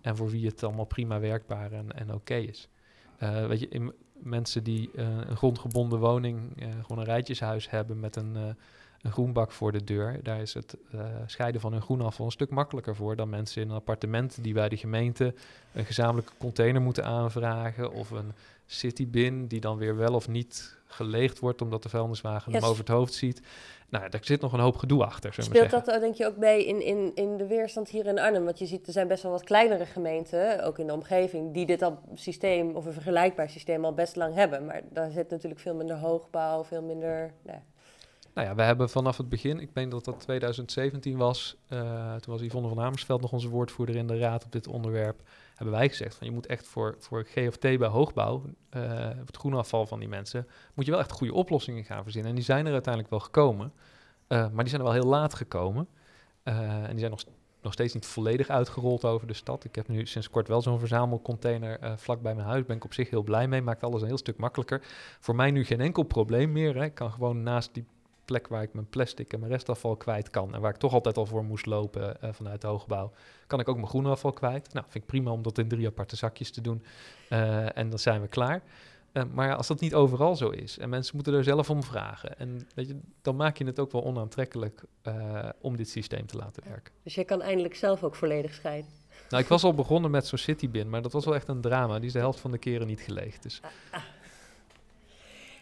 En 0.00 0.16
voor 0.16 0.30
wie 0.30 0.46
het 0.46 0.62
allemaal 0.62 0.84
prima 0.84 1.20
werkbaar 1.20 1.72
en, 1.72 1.92
en 1.92 2.14
oké 2.14 2.34
is. 2.34 2.68
Uh, 3.22 3.46
weet 3.46 3.60
je, 3.60 3.68
in, 3.68 3.92
mensen 4.22 4.64
die 4.64 4.90
uh, 4.94 5.04
een 5.26 5.36
grondgebonden 5.36 5.98
woning, 5.98 6.62
uh, 6.62 6.68
gewoon 6.80 6.98
een 6.98 7.04
rijtjeshuis 7.04 7.70
hebben 7.70 8.00
met 8.00 8.16
een, 8.16 8.34
een 9.00 9.12
groenbak 9.12 9.52
voor 9.52 9.72
de 9.72 9.84
deur, 9.84 10.20
daar 10.22 10.40
is 10.40 10.54
het 10.54 10.76
scheiden 11.26 11.60
van 11.60 11.72
hun 11.72 11.82
groenafval 11.82 12.26
een 12.26 12.32
stuk 12.32 12.50
makkelijker 12.50 12.96
voor 12.96 13.16
dan 13.16 13.28
mensen 13.28 13.62
in 13.62 13.68
een 13.68 13.74
appartement 13.74 14.42
die 14.42 14.52
bij 14.52 14.68
de 14.68 14.76
gemeente 14.76 15.34
een 15.72 15.84
gezamenlijke 15.84 16.32
container 16.38 16.82
moeten 16.82 17.04
aanvragen 17.04 17.92
of 17.92 18.10
een 18.10 18.32
citybin 18.66 19.46
die 19.46 19.60
dan 19.60 19.76
weer 19.76 19.96
wel 19.96 20.14
of 20.14 20.28
niet 20.28 20.78
geleegd 20.86 21.38
wordt 21.38 21.62
omdat 21.62 21.82
de 21.82 21.88
vuilniswagen 21.88 22.52
yes. 22.52 22.60
hem 22.60 22.70
over 22.70 22.84
het 22.84 22.94
hoofd 22.94 23.14
ziet. 23.14 23.42
Nou, 23.90 24.08
daar 24.08 24.20
zit 24.24 24.40
nog 24.40 24.52
een 24.52 24.60
hoop 24.60 24.76
gedoe 24.76 25.04
achter. 25.04 25.34
Speelt 25.38 25.70
dat 25.70 25.84
denk 25.84 26.14
je 26.14 26.26
ook 26.26 26.36
mee 26.36 26.66
in, 26.66 26.82
in, 26.82 27.12
in 27.14 27.36
de 27.36 27.46
weerstand 27.46 27.88
hier 27.88 28.06
in 28.06 28.18
Arnhem? 28.18 28.44
Want 28.44 28.58
je 28.58 28.66
ziet, 28.66 28.86
er 28.86 28.92
zijn 28.92 29.08
best 29.08 29.22
wel 29.22 29.32
wat 29.32 29.44
kleinere 29.44 29.86
gemeenten, 29.86 30.64
ook 30.64 30.78
in 30.78 30.86
de 30.86 30.92
omgeving, 30.92 31.54
die 31.54 31.66
dit 31.66 31.82
al 31.82 31.98
systeem 32.14 32.76
of 32.76 32.86
een 32.86 32.92
vergelijkbaar 32.92 33.50
systeem 33.50 33.84
al 33.84 33.94
best 33.94 34.16
lang 34.16 34.34
hebben. 34.34 34.64
Maar 34.64 34.82
daar 34.90 35.10
zit 35.10 35.30
natuurlijk 35.30 35.60
veel 35.60 35.74
minder 35.74 35.96
hoogbouw, 35.96 36.64
veel 36.64 36.82
minder. 36.82 37.32
Nee. 37.42 37.58
Nou 38.34 38.48
ja, 38.48 38.54
we 38.54 38.62
hebben 38.62 38.90
vanaf 38.90 39.16
het 39.16 39.28
begin, 39.28 39.60
ik 39.60 39.74
denk 39.74 39.90
dat 39.90 40.04
dat 40.04 40.20
2017 40.20 41.16
was, 41.16 41.56
uh, 41.68 42.14
toen 42.14 42.32
was 42.32 42.42
Yvonne 42.42 42.68
van 42.68 42.80
Amersveld 42.80 43.20
nog 43.20 43.32
onze 43.32 43.48
woordvoerder 43.48 43.96
in 43.96 44.06
de 44.06 44.18
raad 44.18 44.44
op 44.44 44.52
dit 44.52 44.66
onderwerp, 44.66 45.20
hebben 45.60 45.78
wij 45.78 45.88
gezegd 45.88 46.14
van 46.14 46.26
je 46.26 46.32
moet 46.32 46.46
echt 46.46 46.66
voor, 46.66 46.94
voor 46.98 47.24
GFT 47.24 47.60
bij 47.60 47.88
hoogbouw, 47.88 48.42
uh, 48.76 49.08
het 49.26 49.36
groenafval 49.36 49.86
van 49.86 49.98
die 49.98 50.08
mensen, 50.08 50.46
moet 50.74 50.84
je 50.84 50.90
wel 50.90 51.00
echt 51.00 51.12
goede 51.12 51.32
oplossingen 51.32 51.84
gaan 51.84 52.02
verzinnen. 52.02 52.30
En 52.30 52.36
die 52.36 52.44
zijn 52.44 52.66
er 52.66 52.72
uiteindelijk 52.72 53.12
wel 53.12 53.22
gekomen, 53.22 53.72
uh, 54.28 54.38
maar 54.38 54.64
die 54.64 54.68
zijn 54.68 54.80
er 54.80 54.86
wel 54.86 55.00
heel 55.00 55.10
laat 55.10 55.34
gekomen. 55.34 55.88
en 56.42 56.90
die 56.90 56.98
zijn 56.98 57.10
nog, 57.10 57.24
nog 57.62 57.72
steeds 57.72 57.94
niet 57.94 58.06
volledig 58.06 58.48
uitgerold 58.48 59.04
over 59.04 59.26
de 59.26 59.34
stad. 59.34 59.64
Ik 59.64 59.74
heb 59.74 59.88
nu 59.88 60.06
sinds 60.06 60.30
kort 60.30 60.48
wel 60.48 60.62
zo'n 60.62 60.78
verzamelcontainer 60.78 61.98
vlak 61.98 62.22
bij 62.22 62.34
mijn 62.34 62.46
huis. 62.46 62.64
Ben 62.64 62.76
ik 62.76 62.84
op 62.84 62.94
zich 62.94 63.10
heel 63.10 63.22
blij 63.22 63.48
mee. 63.48 63.62
Maakt 63.62 63.82
alles 63.82 64.00
een 64.00 64.08
heel 64.08 64.18
stuk 64.18 64.36
makkelijker. 64.36 64.82
Voor 65.20 65.34
mij 65.34 65.50
nu 65.50 65.64
geen 65.64 65.80
enkel 65.80 66.02
probleem 66.02 66.52
meer. 66.52 66.74
Hè. 66.74 66.84
Ik 66.84 66.94
kan 66.94 67.12
gewoon 67.12 67.42
naast 67.42 67.74
die 67.74 67.84
plek 68.30 68.48
waar 68.48 68.62
ik 68.62 68.72
mijn 68.72 68.88
plastic 68.88 69.32
en 69.32 69.40
mijn 69.40 69.52
restafval 69.52 69.96
kwijt 69.96 70.30
kan. 70.30 70.54
En 70.54 70.60
waar 70.60 70.70
ik 70.70 70.76
toch 70.76 70.92
altijd 70.92 71.16
al 71.16 71.26
voor 71.26 71.44
moest 71.44 71.66
lopen 71.66 72.16
uh, 72.24 72.32
vanuit 72.32 72.60
de 72.60 72.66
hoogbouw. 72.66 73.12
Kan 73.46 73.60
ik 73.60 73.68
ook 73.68 73.76
mijn 73.76 73.88
groenafval 73.88 74.32
kwijt. 74.32 74.72
Nou, 74.72 74.84
vind 74.88 75.04
ik 75.04 75.10
prima 75.10 75.30
om 75.30 75.42
dat 75.42 75.58
in 75.58 75.68
drie 75.68 75.86
aparte 75.86 76.16
zakjes 76.16 76.50
te 76.50 76.60
doen. 76.60 76.82
Uh, 77.30 77.76
en 77.76 77.90
dan 77.90 77.98
zijn 77.98 78.20
we 78.20 78.28
klaar. 78.28 78.62
Uh, 79.12 79.22
maar 79.32 79.54
als 79.54 79.66
dat 79.66 79.80
niet 79.80 79.94
overal 79.94 80.36
zo 80.36 80.48
is 80.48 80.78
en 80.78 80.88
mensen 80.88 81.14
moeten 81.14 81.34
er 81.34 81.44
zelf 81.44 81.70
om 81.70 81.82
vragen, 81.82 82.38
en 82.38 82.68
weet 82.74 82.88
je, 82.88 83.00
dan 83.22 83.36
maak 83.36 83.56
je 83.56 83.64
het 83.64 83.78
ook 83.78 83.92
wel 83.92 84.04
onaantrekkelijk 84.04 84.82
om 85.60 85.76
dit 85.76 85.88
systeem 85.88 86.26
te 86.26 86.36
laten 86.36 86.62
werken. 86.68 86.92
Dus 87.02 87.14
je 87.14 87.24
kan 87.24 87.42
eindelijk 87.42 87.74
zelf 87.74 88.04
ook 88.04 88.14
volledig 88.14 88.54
scheiden. 88.54 88.90
Nou, 89.28 89.42
ik 89.42 89.48
was 89.48 89.64
al 89.64 89.74
begonnen 89.74 90.10
met 90.10 90.26
zo'n 90.26 90.38
citybin, 90.38 90.90
maar 90.90 91.02
dat 91.02 91.12
was 91.12 91.24
wel 91.24 91.34
echt 91.34 91.48
een 91.48 91.60
drama. 91.60 91.96
Die 91.96 92.06
is 92.06 92.12
de 92.12 92.18
helft 92.18 92.40
van 92.40 92.50
de 92.50 92.58
keren 92.58 92.86
niet 92.86 93.00
geleegd. 93.00 93.42
Dus. 93.42 93.60
Ah, 93.62 93.70
ah. 93.90 94.02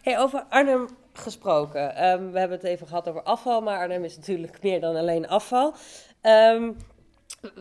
Hey, 0.01 0.19
over 0.19 0.45
Arnhem 0.49 0.87
gesproken. 1.13 2.05
Um, 2.07 2.31
we 2.31 2.39
hebben 2.39 2.57
het 2.57 2.67
even 2.67 2.87
gehad 2.87 3.07
over 3.07 3.23
afval, 3.23 3.61
maar 3.61 3.77
Arnhem 3.77 4.03
is 4.03 4.17
natuurlijk 4.17 4.61
meer 4.63 4.79
dan 4.79 4.95
alleen 4.95 5.27
afval. 5.27 5.73
Um, 6.21 6.77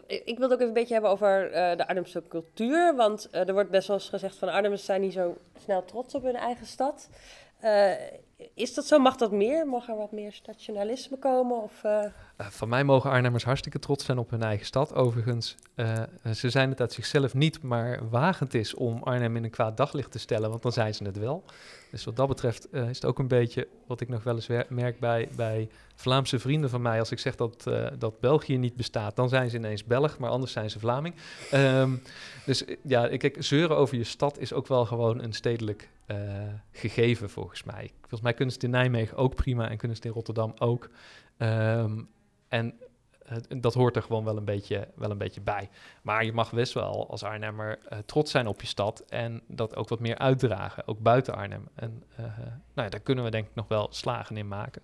ik 0.06 0.38
wil 0.38 0.40
het 0.40 0.52
ook 0.52 0.52
even 0.52 0.66
een 0.66 0.72
beetje 0.72 0.92
hebben 0.92 1.10
over 1.10 1.46
uh, 1.48 1.76
de 1.76 1.88
Arnhemse 1.88 2.22
cultuur. 2.28 2.96
Want 2.96 3.28
uh, 3.32 3.48
er 3.48 3.52
wordt 3.52 3.70
best 3.70 3.88
wel 3.88 3.96
eens 3.96 4.08
gezegd 4.08 4.36
van 4.36 4.48
Arnhemmers 4.48 4.84
zijn 4.84 5.00
niet 5.00 5.12
zo 5.12 5.36
snel 5.62 5.84
trots 5.84 6.14
op 6.14 6.22
hun 6.22 6.36
eigen 6.36 6.66
stad. 6.66 7.08
Uh, 7.64 7.92
is 8.54 8.74
dat 8.74 8.86
zo? 8.86 8.98
Mag 8.98 9.16
dat 9.16 9.32
meer? 9.32 9.66
Mag 9.66 9.88
er 9.88 9.96
wat 9.96 10.12
meer 10.12 10.32
stationalisme 10.32 11.18
komen? 11.18 11.62
Of, 11.62 11.82
uh... 11.84 12.04
van 12.36 12.68
mij 12.68 12.84
mogen 12.84 13.10
Arnhemmers 13.10 13.44
hartstikke 13.44 13.78
trots 13.78 14.04
zijn 14.04 14.18
op 14.18 14.30
hun 14.30 14.42
eigen 14.42 14.66
stad. 14.66 14.94
Overigens, 14.94 15.56
uh, 15.76 16.02
ze 16.34 16.50
zijn 16.50 16.70
het 16.70 16.80
uit 16.80 16.92
zichzelf 16.92 17.34
niet, 17.34 17.62
maar 17.62 18.08
wagend 18.08 18.54
is 18.54 18.74
om 18.74 19.02
Arnhem 19.02 19.36
in 19.36 19.44
een 19.44 19.50
kwaad 19.50 19.76
daglicht 19.76 20.10
te 20.10 20.18
stellen, 20.18 20.50
want 20.50 20.62
dan 20.62 20.72
zijn 20.72 20.94
ze 20.94 21.04
het 21.04 21.18
wel. 21.18 21.44
Dus 21.90 22.04
wat 22.04 22.16
dat 22.16 22.28
betreft 22.28 22.72
is 22.72 22.86
het 22.86 23.04
ook 23.04 23.18
een 23.18 23.28
beetje 23.28 23.68
wat 23.86 24.00
ik 24.00 24.08
nog 24.08 24.22
wel 24.22 24.34
eens 24.34 24.48
merk 24.68 25.00
bij, 25.00 25.28
bij 25.36 25.68
Vlaamse 25.94 26.38
vrienden 26.38 26.70
van 26.70 26.82
mij. 26.82 26.98
Als 26.98 27.10
ik 27.10 27.18
zeg 27.18 27.36
dat, 27.36 27.64
dat 27.98 28.20
België 28.20 28.58
niet 28.58 28.76
bestaat, 28.76 29.16
dan 29.16 29.28
zijn 29.28 29.50
ze 29.50 29.56
ineens 29.56 29.84
Belg, 29.84 30.18
maar 30.18 30.30
anders 30.30 30.52
zijn 30.52 30.70
ze 30.70 30.78
Vlaming. 30.78 31.14
Um, 31.54 32.02
dus 32.46 32.64
ja, 32.82 33.16
kijk, 33.16 33.36
zeuren 33.38 33.76
over 33.76 33.96
je 33.96 34.04
stad 34.04 34.38
is 34.38 34.52
ook 34.52 34.66
wel 34.66 34.86
gewoon 34.86 35.22
een 35.22 35.32
stedelijk 35.32 35.88
gegeven 36.70 37.30
volgens 37.30 37.62
mij. 37.62 37.92
Volgens 38.00 38.20
mij 38.20 38.34
kunnen 38.34 38.54
ze 38.54 38.60
het 38.60 38.68
in 38.68 38.74
Nijmegen 38.74 39.16
ook 39.16 39.34
prima 39.34 39.68
en 39.68 39.76
kunnen 39.76 39.96
ze 39.96 40.02
in 40.02 40.10
Rotterdam 40.10 40.52
ook. 40.58 40.90
Um, 41.38 42.08
en 42.48 42.74
dat 43.58 43.74
hoort 43.74 43.96
er 43.96 44.02
gewoon 44.02 44.24
wel 44.24 44.36
een, 44.36 44.44
beetje, 44.44 44.88
wel 44.94 45.10
een 45.10 45.18
beetje 45.18 45.40
bij. 45.40 45.68
Maar 46.02 46.24
je 46.24 46.32
mag 46.32 46.52
best 46.52 46.72
wel 46.72 47.10
als 47.10 47.22
Arnhemmer 47.22 47.78
uh, 47.92 47.98
trots 47.98 48.30
zijn 48.30 48.46
op 48.46 48.60
je 48.60 48.66
stad 48.66 49.00
en 49.08 49.42
dat 49.46 49.76
ook 49.76 49.88
wat 49.88 50.00
meer 50.00 50.18
uitdragen, 50.18 50.86
ook 50.86 50.98
buiten 50.98 51.34
Arnhem. 51.34 51.68
En 51.74 52.02
uh, 52.20 52.26
nou 52.36 52.52
ja, 52.74 52.88
daar 52.88 53.00
kunnen 53.00 53.24
we 53.24 53.30
denk 53.30 53.46
ik 53.46 53.54
nog 53.54 53.68
wel 53.68 53.88
slagen 53.90 54.36
in 54.36 54.48
maken. 54.48 54.82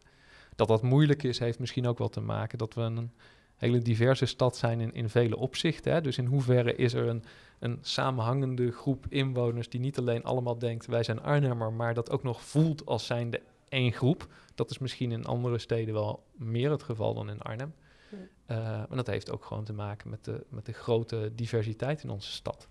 Dat 0.57 0.69
dat 0.69 0.83
moeilijk 0.83 1.23
is, 1.23 1.39
heeft 1.39 1.59
misschien 1.59 1.87
ook 1.87 1.99
wel 1.99 2.09
te 2.09 2.21
maken 2.21 2.59
dat 2.59 2.75
we 2.75 2.81
een 2.81 3.13
hele 3.57 3.79
diverse 3.79 4.27
stad 4.27 4.57
zijn 4.57 4.81
in, 4.81 4.95
in 4.95 5.09
vele 5.09 5.37
opzichten. 5.37 5.93
Hè? 5.93 6.01
Dus 6.01 6.19
in 6.19 6.27
hoeverre 6.27 6.77
is 6.77 6.95
er 6.95 7.07
een, 7.07 7.25
een 7.59 7.79
samenhangende 7.81 8.71
groep 8.73 9.07
inwoners 9.09 9.69
die 9.69 9.81
niet 9.81 9.99
alleen 9.99 10.25
allemaal 10.25 10.59
denkt 10.59 10.87
wij 10.87 11.03
zijn 11.03 11.23
Arnhemmer, 11.23 11.73
maar 11.73 11.95
dat 11.95 12.11
ook 12.11 12.23
nog 12.23 12.43
voelt 12.43 12.87
als 12.87 13.07
zijnde 13.07 13.41
één 13.69 13.93
groep. 13.93 14.27
Dat 14.55 14.71
is 14.71 14.79
misschien 14.79 15.13
in 15.13 15.25
andere 15.25 15.59
steden 15.59 15.95
wel 15.95 16.25
meer 16.33 16.71
het 16.71 16.83
geval 16.83 17.15
dan 17.15 17.31
in 17.31 17.41
Arnhem. 17.43 17.75
Ja. 18.11 18.17
Uh, 18.57 18.59
maar 18.59 18.97
dat 18.97 19.07
heeft 19.07 19.31
ook 19.31 19.45
gewoon 19.45 19.65
te 19.65 19.73
maken 19.73 20.11
met 20.11 20.25
de, 20.25 20.45
met 20.49 20.67
de 20.67 20.73
grote 20.73 21.33
diversiteit 21.35 22.03
in 22.03 22.11
onze 22.11 22.33
stad. 22.33 22.69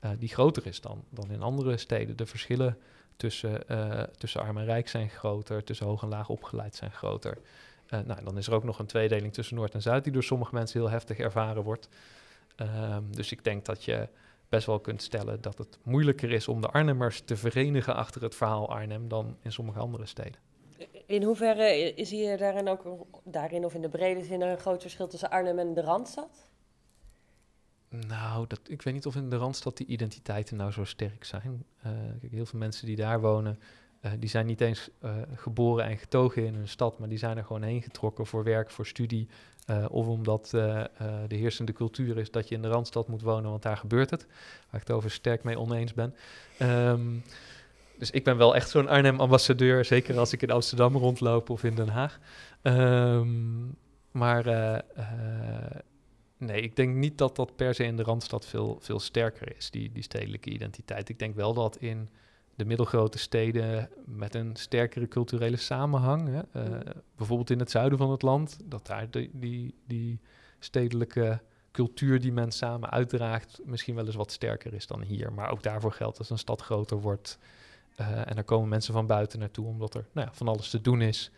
eh, 0.00 0.10
die 0.18 0.28
groter 0.28 0.66
is 0.66 0.80
dan, 0.80 1.04
dan 1.10 1.30
in 1.30 1.42
andere 1.42 1.76
steden. 1.76 2.16
De 2.16 2.26
verschillen 2.26 2.78
tussen, 3.16 3.68
eh, 3.68 4.02
tussen 4.18 4.40
arm 4.40 4.58
en 4.58 4.64
rijk 4.64 4.88
zijn 4.88 5.08
groter, 5.08 5.64
tussen 5.64 5.86
hoog 5.86 6.02
en 6.02 6.08
laag 6.08 6.28
opgeleid 6.28 6.74
zijn 6.74 6.90
groter. 6.90 7.38
Uh, 7.94 8.00
nou, 8.00 8.24
dan 8.24 8.38
is 8.38 8.46
er 8.46 8.54
ook 8.54 8.64
nog 8.64 8.78
een 8.78 8.86
tweedeling 8.86 9.32
tussen 9.32 9.56
Noord 9.56 9.74
en 9.74 9.82
Zuid, 9.82 10.04
die 10.04 10.12
door 10.12 10.22
sommige 10.22 10.54
mensen 10.54 10.80
heel 10.80 10.90
heftig 10.90 11.18
ervaren 11.18 11.62
wordt. 11.62 11.88
Um, 12.56 13.14
dus 13.14 13.32
ik 13.32 13.44
denk 13.44 13.64
dat 13.64 13.84
je 13.84 14.08
best 14.48 14.66
wel 14.66 14.80
kunt 14.80 15.02
stellen 15.02 15.40
dat 15.40 15.58
het 15.58 15.78
moeilijker 15.82 16.30
is 16.30 16.48
om 16.48 16.60
de 16.60 16.68
Arnhemmers 16.68 17.20
te 17.20 17.36
verenigen 17.36 17.94
achter 17.94 18.22
het 18.22 18.34
verhaal 18.34 18.68
Arnhem 18.68 19.08
dan 19.08 19.36
in 19.42 19.52
sommige 19.52 19.78
andere 19.78 20.06
steden. 20.06 20.40
In 21.06 21.22
hoeverre 21.22 21.94
is 21.94 22.10
hier 22.10 22.38
daarin 22.38 22.68
ook 22.68 23.06
daarin 23.24 23.64
of 23.64 23.74
in 23.74 23.80
de 23.80 23.88
brede 23.88 24.24
zin 24.24 24.40
een 24.40 24.58
groot 24.58 24.80
verschil 24.80 25.06
tussen 25.06 25.30
Arnhem 25.30 25.58
en 25.58 25.74
de 25.74 25.80
Randstad? 25.80 26.50
Nou, 27.88 28.46
dat, 28.46 28.60
ik 28.66 28.82
weet 28.82 28.94
niet 28.94 29.06
of 29.06 29.16
in 29.16 29.30
de 29.30 29.36
Randstad 29.36 29.76
die 29.76 29.86
identiteiten 29.86 30.56
nou 30.56 30.70
zo 30.70 30.84
sterk 30.84 31.24
zijn. 31.24 31.64
Uh, 31.86 31.92
kijk, 32.20 32.32
heel 32.32 32.46
veel 32.46 32.58
mensen 32.58 32.86
die 32.86 32.96
daar 32.96 33.20
wonen, 33.20 33.58
uh, 34.04 34.12
die 34.18 34.28
zijn 34.28 34.46
niet 34.46 34.60
eens 34.60 34.90
uh, 35.04 35.10
geboren 35.34 35.84
en 35.84 35.96
getogen 35.96 36.46
in 36.46 36.54
een 36.54 36.68
stad, 36.68 36.98
maar 36.98 37.08
die 37.08 37.18
zijn 37.18 37.36
er 37.36 37.44
gewoon 37.44 37.62
heen 37.62 37.82
getrokken 37.82 38.26
voor 38.26 38.44
werk, 38.44 38.70
voor 38.70 38.86
studie. 38.86 39.28
of 39.88 40.06
omdat 40.06 40.48
de 40.50 40.88
heersende 41.28 41.72
cultuur 41.72 42.18
is 42.18 42.30
dat 42.30 42.48
je 42.48 42.54
in 42.54 42.62
de 42.62 42.68
Randstad 42.68 43.08
moet 43.08 43.22
wonen, 43.22 43.50
want 43.50 43.62
daar 43.62 43.76
gebeurt 43.76 44.10
het. 44.10 44.26
Waar 44.70 44.80
ik 44.80 44.86
het 44.86 44.96
over 44.96 45.10
sterk 45.10 45.42
mee 45.44 45.58
oneens 45.58 45.94
ben. 45.94 46.14
Um, 46.62 47.22
dus 47.98 48.10
ik 48.10 48.24
ben 48.24 48.36
wel 48.36 48.54
echt 48.54 48.70
zo'n 48.70 48.88
Arnhem-ambassadeur, 48.88 49.84
zeker 49.84 50.18
als 50.18 50.32
ik 50.32 50.42
in 50.42 50.50
Amsterdam 50.50 50.96
rondloop 50.96 51.50
of 51.50 51.64
in 51.64 51.74
Den 51.74 51.88
Haag. 51.88 52.18
Um, 52.62 53.76
maar 54.10 54.44
Nee, 56.42 56.60
ik 56.60 56.76
denk 56.76 56.94
niet 56.94 57.18
dat 57.18 57.36
dat 57.36 57.56
per 57.56 57.74
se 57.74 57.84
in 57.84 57.96
de 57.96 58.02
Randstad 58.02 58.46
veel, 58.46 58.78
veel 58.80 59.00
sterker 59.00 59.56
is, 59.56 59.70
die, 59.70 59.92
die 59.92 60.02
stedelijke 60.02 60.50
identiteit. 60.50 61.08
Ik 61.08 61.18
denk 61.18 61.34
wel 61.34 61.54
dat 61.54 61.76
in 61.76 62.08
de 62.56 62.64
middelgrote 62.64 63.18
steden 63.18 63.88
met 64.04 64.34
een 64.34 64.56
sterkere 64.56 65.08
culturele 65.08 65.56
samenhang, 65.56 66.28
hè, 66.28 66.68
uh, 66.68 66.80
bijvoorbeeld 67.16 67.50
in 67.50 67.58
het 67.58 67.70
zuiden 67.70 67.98
van 67.98 68.10
het 68.10 68.22
land, 68.22 68.58
dat 68.64 68.86
daar 68.86 69.10
de, 69.10 69.30
die, 69.32 69.74
die 69.86 70.20
stedelijke 70.58 71.40
cultuur 71.72 72.20
die 72.20 72.32
men 72.32 72.52
samen 72.52 72.90
uitdraagt 72.90 73.60
misschien 73.64 73.94
wel 73.94 74.06
eens 74.06 74.14
wat 74.14 74.32
sterker 74.32 74.74
is 74.74 74.86
dan 74.86 75.02
hier. 75.02 75.32
Maar 75.32 75.50
ook 75.50 75.62
daarvoor 75.62 75.92
geldt 75.92 76.18
als 76.18 76.30
een 76.30 76.38
stad 76.38 76.62
groter 76.62 77.00
wordt 77.00 77.38
uh, 78.00 78.18
en 78.28 78.36
er 78.36 78.44
komen 78.44 78.68
mensen 78.68 78.92
van 78.92 79.06
buiten 79.06 79.38
naartoe 79.38 79.66
omdat 79.66 79.94
er 79.94 80.06
nou 80.12 80.26
ja, 80.26 80.32
van 80.32 80.48
alles 80.48 80.70
te 80.70 80.80
doen 80.80 81.00
is. 81.00 81.30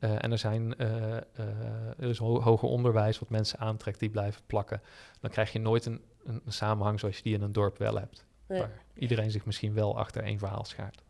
Uh, 0.00 0.24
en 0.24 0.32
er, 0.32 0.38
zijn, 0.38 0.78
er 0.78 2.08
is 2.08 2.18
ho 2.18 2.42
hoger 2.42 2.68
onderwijs 2.68 3.18
wat 3.18 3.30
mensen 3.30 3.58
aantrekt 3.58 4.00
die 4.00 4.10
blijven 4.10 4.42
plakken. 4.46 4.80
Dan 5.20 5.30
krijg 5.30 5.52
je 5.52 5.58
nooit 5.58 5.86
een, 5.86 6.02
een, 6.24 6.40
samenhang 6.46 7.00
zoals 7.00 7.16
je 7.16 7.22
die 7.22 7.34
in 7.34 7.42
een 7.42 7.52
dorp 7.52 7.78
wel 7.78 7.98
hebt. 7.98 8.26
Nee. 8.46 8.58
Waar 8.58 8.82
iedereen 8.94 9.30
zich 9.30 9.44
misschien 9.46 9.74
wel 9.74 9.98
achter 9.98 10.22
één 10.22 10.38
verhaal 10.38 10.64
schaart. 10.64 11.02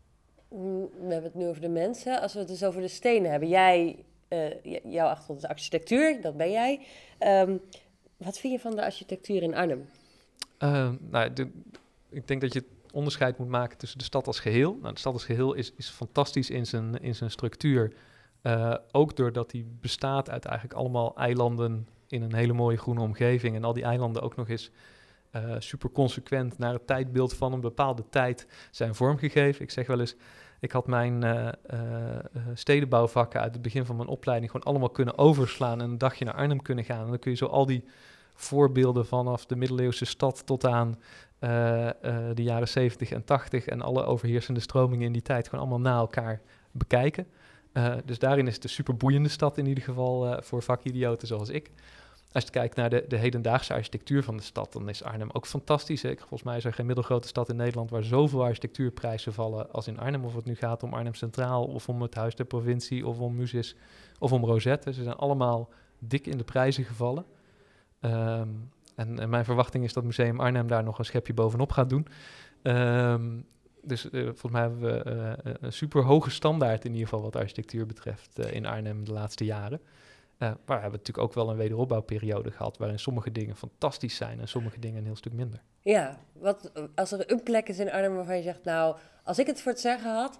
Mm, 0.49 0.81
we 0.81 1.13
hebben 1.13 1.23
het 1.23 1.35
nu 1.35 1.47
over 1.47 1.61
de 1.61 1.69
mensen. 1.69 2.21
Als 2.21 2.33
we 2.33 2.39
het 2.39 2.47
dus 2.47 2.63
over 2.63 2.81
de 2.81 2.87
stenen 2.87 3.31
hebben. 3.31 3.49
Jij, 3.49 4.05
jouw 4.83 5.07
achtergrond 5.07 5.43
is 5.43 5.49
architectuur, 5.49 6.21
dat 6.21 6.37
ben 6.37 6.51
jij. 6.51 6.85
Um, 7.19 7.61
wat 8.17 8.37
vind 8.37 8.53
je 8.53 8.59
van 8.59 8.75
de 8.75 8.83
architectuur 8.83 9.43
in 9.43 9.55
Arnhem? 9.55 9.89
Ehm, 10.57 10.95
nou, 10.99 11.33
de, 11.33 11.51
ik 12.09 12.27
denk 12.27 12.41
dat 12.41 12.53
je 12.53 12.63
onderscheid 12.91 13.37
moet 13.37 13.47
maken 13.47 13.77
tussen 13.77 13.97
de 13.97 14.03
stad 14.03 14.27
als 14.27 14.39
geheel. 14.39 14.77
Nou, 14.81 14.93
de 14.93 14.99
stad 14.99 15.13
als 15.13 15.25
geheel 15.25 15.53
is, 15.53 15.73
is 15.77 15.89
fantastisch 15.89 16.49
in 16.49 16.65
zijn, 16.65 17.01
in 17.01 17.15
zijn 17.15 17.31
structuur. 17.31 17.93
Uh, 18.43 18.75
ook 18.91 19.15
doordat 19.15 19.51
die 19.51 19.65
bestaat 19.81 20.29
uit 20.29 20.45
eigenlijk 20.45 20.79
allemaal 20.79 21.15
eilanden 21.15 21.87
in 22.07 22.21
een 22.21 22.33
hele 22.33 22.53
mooie 22.53 22.77
groene 22.77 23.01
omgeving. 23.01 23.55
En 23.55 23.63
al 23.63 23.73
die 23.73 23.83
eilanden 23.83 24.21
ook 24.21 24.35
nog 24.35 24.49
eens 24.49 24.71
uh, 25.35 25.55
super 25.59 25.91
consequent 25.91 26.57
naar 26.57 26.73
het 26.73 26.87
tijdbeeld 26.87 27.33
van 27.33 27.53
een 27.53 27.61
bepaalde 27.61 28.03
tijd 28.09 28.47
zijn 28.71 28.95
vormgegeven. 28.95 29.61
Ik 29.61 29.71
zeg 29.71 29.87
wel 29.87 29.99
eens, 29.99 30.15
ik 30.59 30.71
had 30.71 30.87
mijn 30.87 31.23
uh, 31.23 31.49
stedenbouwvakken 32.53 33.41
uit 33.41 33.53
het 33.53 33.61
begin 33.61 33.85
van 33.85 33.95
mijn 33.95 34.07
opleiding 34.07 34.51
gewoon 34.51 34.67
allemaal 34.67 34.89
kunnen 34.89 35.17
overslaan 35.17 35.81
en 35.81 35.89
een 35.89 35.97
dagje 35.97 36.25
naar 36.25 36.33
Arnhem 36.33 36.61
kunnen 36.61 36.83
gaan. 36.83 37.03
En 37.03 37.09
dan 37.09 37.19
kun 37.19 37.31
je 37.31 37.37
zo 37.37 37.45
al 37.45 37.65
die 37.65 37.83
voorbeelden 38.33 39.05
vanaf 39.05 39.45
de 39.45 39.55
middeleeuwse 39.55 40.05
stad 40.05 40.45
tot 40.45 40.65
aan 40.65 40.99
de 42.33 42.43
jaren 42.43 42.67
70 42.67 43.11
en 43.11 43.23
80 43.23 43.65
en 43.65 43.81
alle 43.81 44.03
overheersende 44.03 44.59
stromingen 44.59 45.05
in 45.05 45.11
die 45.11 45.21
tijd 45.21 45.47
gewoon 45.47 45.59
allemaal 45.59 45.91
na 45.91 45.97
elkaar 45.97 46.41
bekijken. 46.71 47.27
Dus 48.05 48.19
daarin 48.19 48.47
is 48.47 48.55
het 48.55 48.63
een 48.63 48.69
super 48.69 48.97
boeiende 48.97 49.29
stad 49.29 49.57
in 49.57 49.65
ieder 49.65 49.83
geval 49.83 50.43
voor 50.43 50.63
vakidioten 50.63 51.27
zoals 51.27 51.49
ik. 51.49 51.71
Als 52.35 52.43
je 52.43 52.49
kijkt 52.49 52.75
naar 52.75 52.89
de, 52.89 53.05
de, 53.07 53.17
hedendaagse 53.17 53.73
architectuur 53.73 54.23
van 54.23 54.37
de 54.37 54.43
stad, 54.43 54.73
dan 54.73 54.89
is 54.89 55.03
Arnhem 55.03 55.29
ook 55.33 55.45
fantastisch. 55.45 56.01
Hè? 56.01 56.13
Volgens 56.17 56.43
mij 56.43 56.57
is 56.57 56.65
er 56.65 56.73
geen 56.73 56.85
middelgrote 56.85 57.27
stad 57.27 57.49
in 57.49 57.55
Nederland 57.55 57.89
waar 57.89 58.03
zoveel 58.03 58.43
architectuurprijzen 58.43 59.33
vallen 59.33 59.71
als 59.71 59.87
in 59.87 59.99
Arnhem. 59.99 60.25
Of 60.25 60.35
het 60.35 60.45
nu 60.45 60.55
gaat 60.55 60.83
om 60.83 60.93
Arnhem 60.93 61.13
Centraal, 61.13 61.65
of 61.65 61.89
om 61.89 62.01
het 62.01 62.15
Huis 62.15 62.35
der 62.35 62.45
Provincie, 62.45 63.07
of 63.07 63.19
om 63.19 63.35
Musis, 63.35 63.75
of 64.19 64.31
om 64.31 64.45
Rosette. 64.45 64.93
Ze 64.93 65.03
zijn 65.03 65.15
allemaal 65.15 65.69
dik 65.99 66.27
in 66.27 66.37
de 66.37 66.43
prijzen 66.43 66.83
gevallen. 66.83 67.25
Um, 68.01 68.71
en, 68.95 69.29
mijn 69.29 69.45
verwachting 69.45 69.83
is 69.83 69.93
dat 69.93 70.03
Museum 70.03 70.39
Arnhem 70.39 70.67
daar 70.67 70.83
nog 70.83 70.99
een 70.99 71.05
schepje 71.05 71.33
bovenop 71.33 71.71
gaat 71.71 71.89
doen. 71.89 72.07
Um, 72.63 73.45
dus 73.81 74.05
uh, 74.11 74.23
volgens 74.23 74.51
mij 74.51 74.61
hebben 74.61 74.79
we 74.81 75.11
uh, 75.45 75.53
een 75.61 75.73
super 75.73 76.03
hoge 76.03 76.29
standaard 76.29 76.85
in 76.85 76.91
ieder 76.91 77.07
geval 77.07 77.23
wat 77.23 77.35
architectuur 77.35 77.85
betreft 77.85 78.39
in 78.39 78.65
Arnhem 78.65 79.05
de 79.05 79.11
laatste 79.11 79.45
jaren. 79.45 79.79
Maar 80.37 80.57
we 80.65 80.73
hebben 80.73 80.91
natuurlijk 80.91 81.17
ook 81.17 81.33
wel 81.33 81.49
een 81.49 81.57
wederopbouwperiode 81.57 82.51
gehad 82.51 82.77
waarin 82.77 82.99
sommige 82.99 83.31
dingen 83.31 83.55
fantastisch 83.55 84.15
zijn 84.15 84.39
en 84.39 84.47
sommige 84.47 84.79
dingen 84.79 84.97
een 84.97 85.05
heel 85.05 85.15
stuk 85.15 85.33
minder. 85.33 85.61
Ja, 85.81 86.17
wat, 86.33 86.71
als 86.95 87.11
er 87.11 87.31
een 87.31 87.43
plek 87.43 87.69
is 87.69 87.79
in 87.79 87.91
Arnhem 87.91 88.15
waarvan 88.15 88.37
je 88.37 88.43
zegt, 88.43 88.63
nou, 88.63 88.95
als 89.23 89.39
ik 89.39 89.47
het 89.47 89.61
voor 89.61 89.71
het 89.71 89.81
zeggen 89.81 90.13
had, 90.13 90.37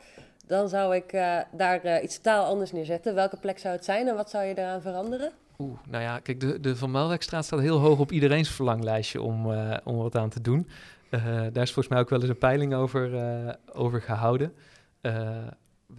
dan 0.47 0.69
zou 0.69 0.95
ik 0.95 1.11
daar 1.51 2.01
iets 2.01 2.15
totaal 2.15 2.45
anders 2.45 2.71
neerzetten. 2.71 3.15
Welke 3.15 3.37
plek 3.37 3.59
zou 3.59 3.75
het 3.75 3.85
zijn 3.85 4.07
en 4.07 4.15
wat 4.15 4.29
zou 4.29 4.45
je 4.45 4.57
eraan 4.57 4.81
veranderen? 4.81 5.31
Oeh, 5.57 5.79
nou 5.89 6.03
ja, 6.03 6.19
kijk, 6.19 6.39
de, 6.39 6.59
de 6.59 6.75
Van 6.75 6.91
Melwijkstraat 6.91 7.45
staat 7.45 7.59
heel 7.59 7.79
hoog 7.79 7.99
op 7.99 8.11
iedereen's 8.11 8.49
verlanglijstje 8.49 9.21
om, 9.21 9.45
om 9.83 9.97
wat 9.97 10.15
aan 10.15 10.29
te 10.29 10.41
doen. 10.41 10.67
Uh, 11.09 11.23
daar 11.23 11.63
is 11.63 11.71
volgens 11.73 11.87
mij 11.87 11.99
ook 11.99 12.09
wel 12.09 12.19
eens 12.19 12.29
een 12.29 12.37
peiling 12.37 12.73
over, 12.73 13.13
uh, 13.13 13.53
over 13.73 14.01
gehouden. 14.01 14.53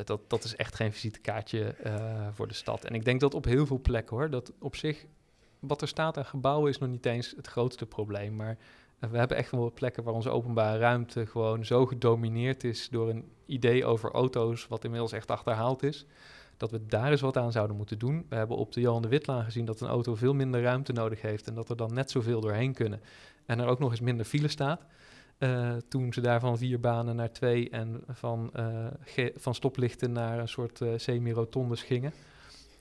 Dat, 0.05 0.21
dat 0.27 0.45
is 0.45 0.57
echt 0.57 0.75
geen 0.75 0.93
visitekaartje 0.93 1.75
voor 2.33 2.49
de 2.49 2.55
stad. 2.55 2.85
En 2.85 2.95
ik 2.95 3.05
denk 3.05 3.21
dat 3.21 3.35
op 3.35 3.45
heel 3.45 3.67
veel 3.67 3.81
plekken 3.81 4.17
hoor, 4.17 4.31
dat 4.31 4.53
op 4.59 4.77
zich 4.77 5.07
wat 5.59 5.83
er 5.83 5.89
staat 5.89 6.19
aan 6.19 6.25
gebouwen 6.25 6.71
is 6.71 6.79
nog 6.79 6.89
niet 6.89 7.07
eens 7.07 7.33
het 7.37 7.47
grootste 7.47 7.87
probleem. 7.87 8.37
Maar 8.37 8.57
we 8.99 9.19
hebben 9.19 9.37
echt 9.37 9.51
wel 9.51 9.73
plekken 9.73 10.05
waar 10.05 10.15
onze 10.15 10.31
openbare 10.31 10.79
ruimte 10.79 11.27
gewoon 11.27 11.65
zo 11.65 11.87
gedomineerd 11.87 12.65
is 12.65 12.89
door 12.89 13.09
een 13.09 13.25
idee 13.47 13.85
over 13.85 14.11
auto's, 14.11 14.67
wat 14.67 14.85
inmiddels 14.85 15.13
echt 15.13 15.31
achterhaald 15.31 15.83
is. 15.83 16.07
Dat 16.57 16.71
we 16.71 16.87
daar 16.87 17.11
eens 17.11 17.21
wat 17.21 17.37
aan 17.37 17.53
zouden 17.53 17.77
moeten 17.77 17.99
doen. 17.99 18.27
We 18.29 18.37
hebben 18.37 18.57
op 18.57 18.73
de 18.73 18.81
Johan 18.81 19.03
de 19.03 19.09
Witlaan 19.09 19.45
gezien 19.45 19.65
dat 19.65 19.81
een 19.81 19.89
auto 19.89 20.15
veel 20.15 20.35
minder 20.35 20.63
ruimte 20.63 20.93
nodig 20.93 21.23
heeft 21.23 21.47
en 21.47 21.55
dat 21.55 21.69
er 21.69 21.77
dan 21.77 21.95
net 21.95 22.11
zoveel 22.11 22.41
doorheen 22.41 22.75
kunnen. 22.75 23.01
En 23.47 23.61
er 23.61 23.67
ook 23.67 23.79
nog 23.79 23.91
eens 23.91 24.01
minder 24.01 24.27
file 24.27 24.49
staat. 24.49 24.81
Uh, 25.39 25.77
toen 25.89 26.13
ze 26.13 26.21
daar 26.21 26.41
van 26.41 26.59
vier 26.59 26.81
banen 26.81 27.17
naar 27.17 27.33
twee 27.33 27.71
en 27.71 28.03
van, 28.09 28.51
uh, 28.57 29.27
van 29.35 29.55
stoplichten 29.55 30.13
naar 30.13 30.39
een 30.39 30.49
soort 30.49 30.81
uh, 30.81 30.93
semi-rotondes 30.97 31.83
gingen. 31.83 32.13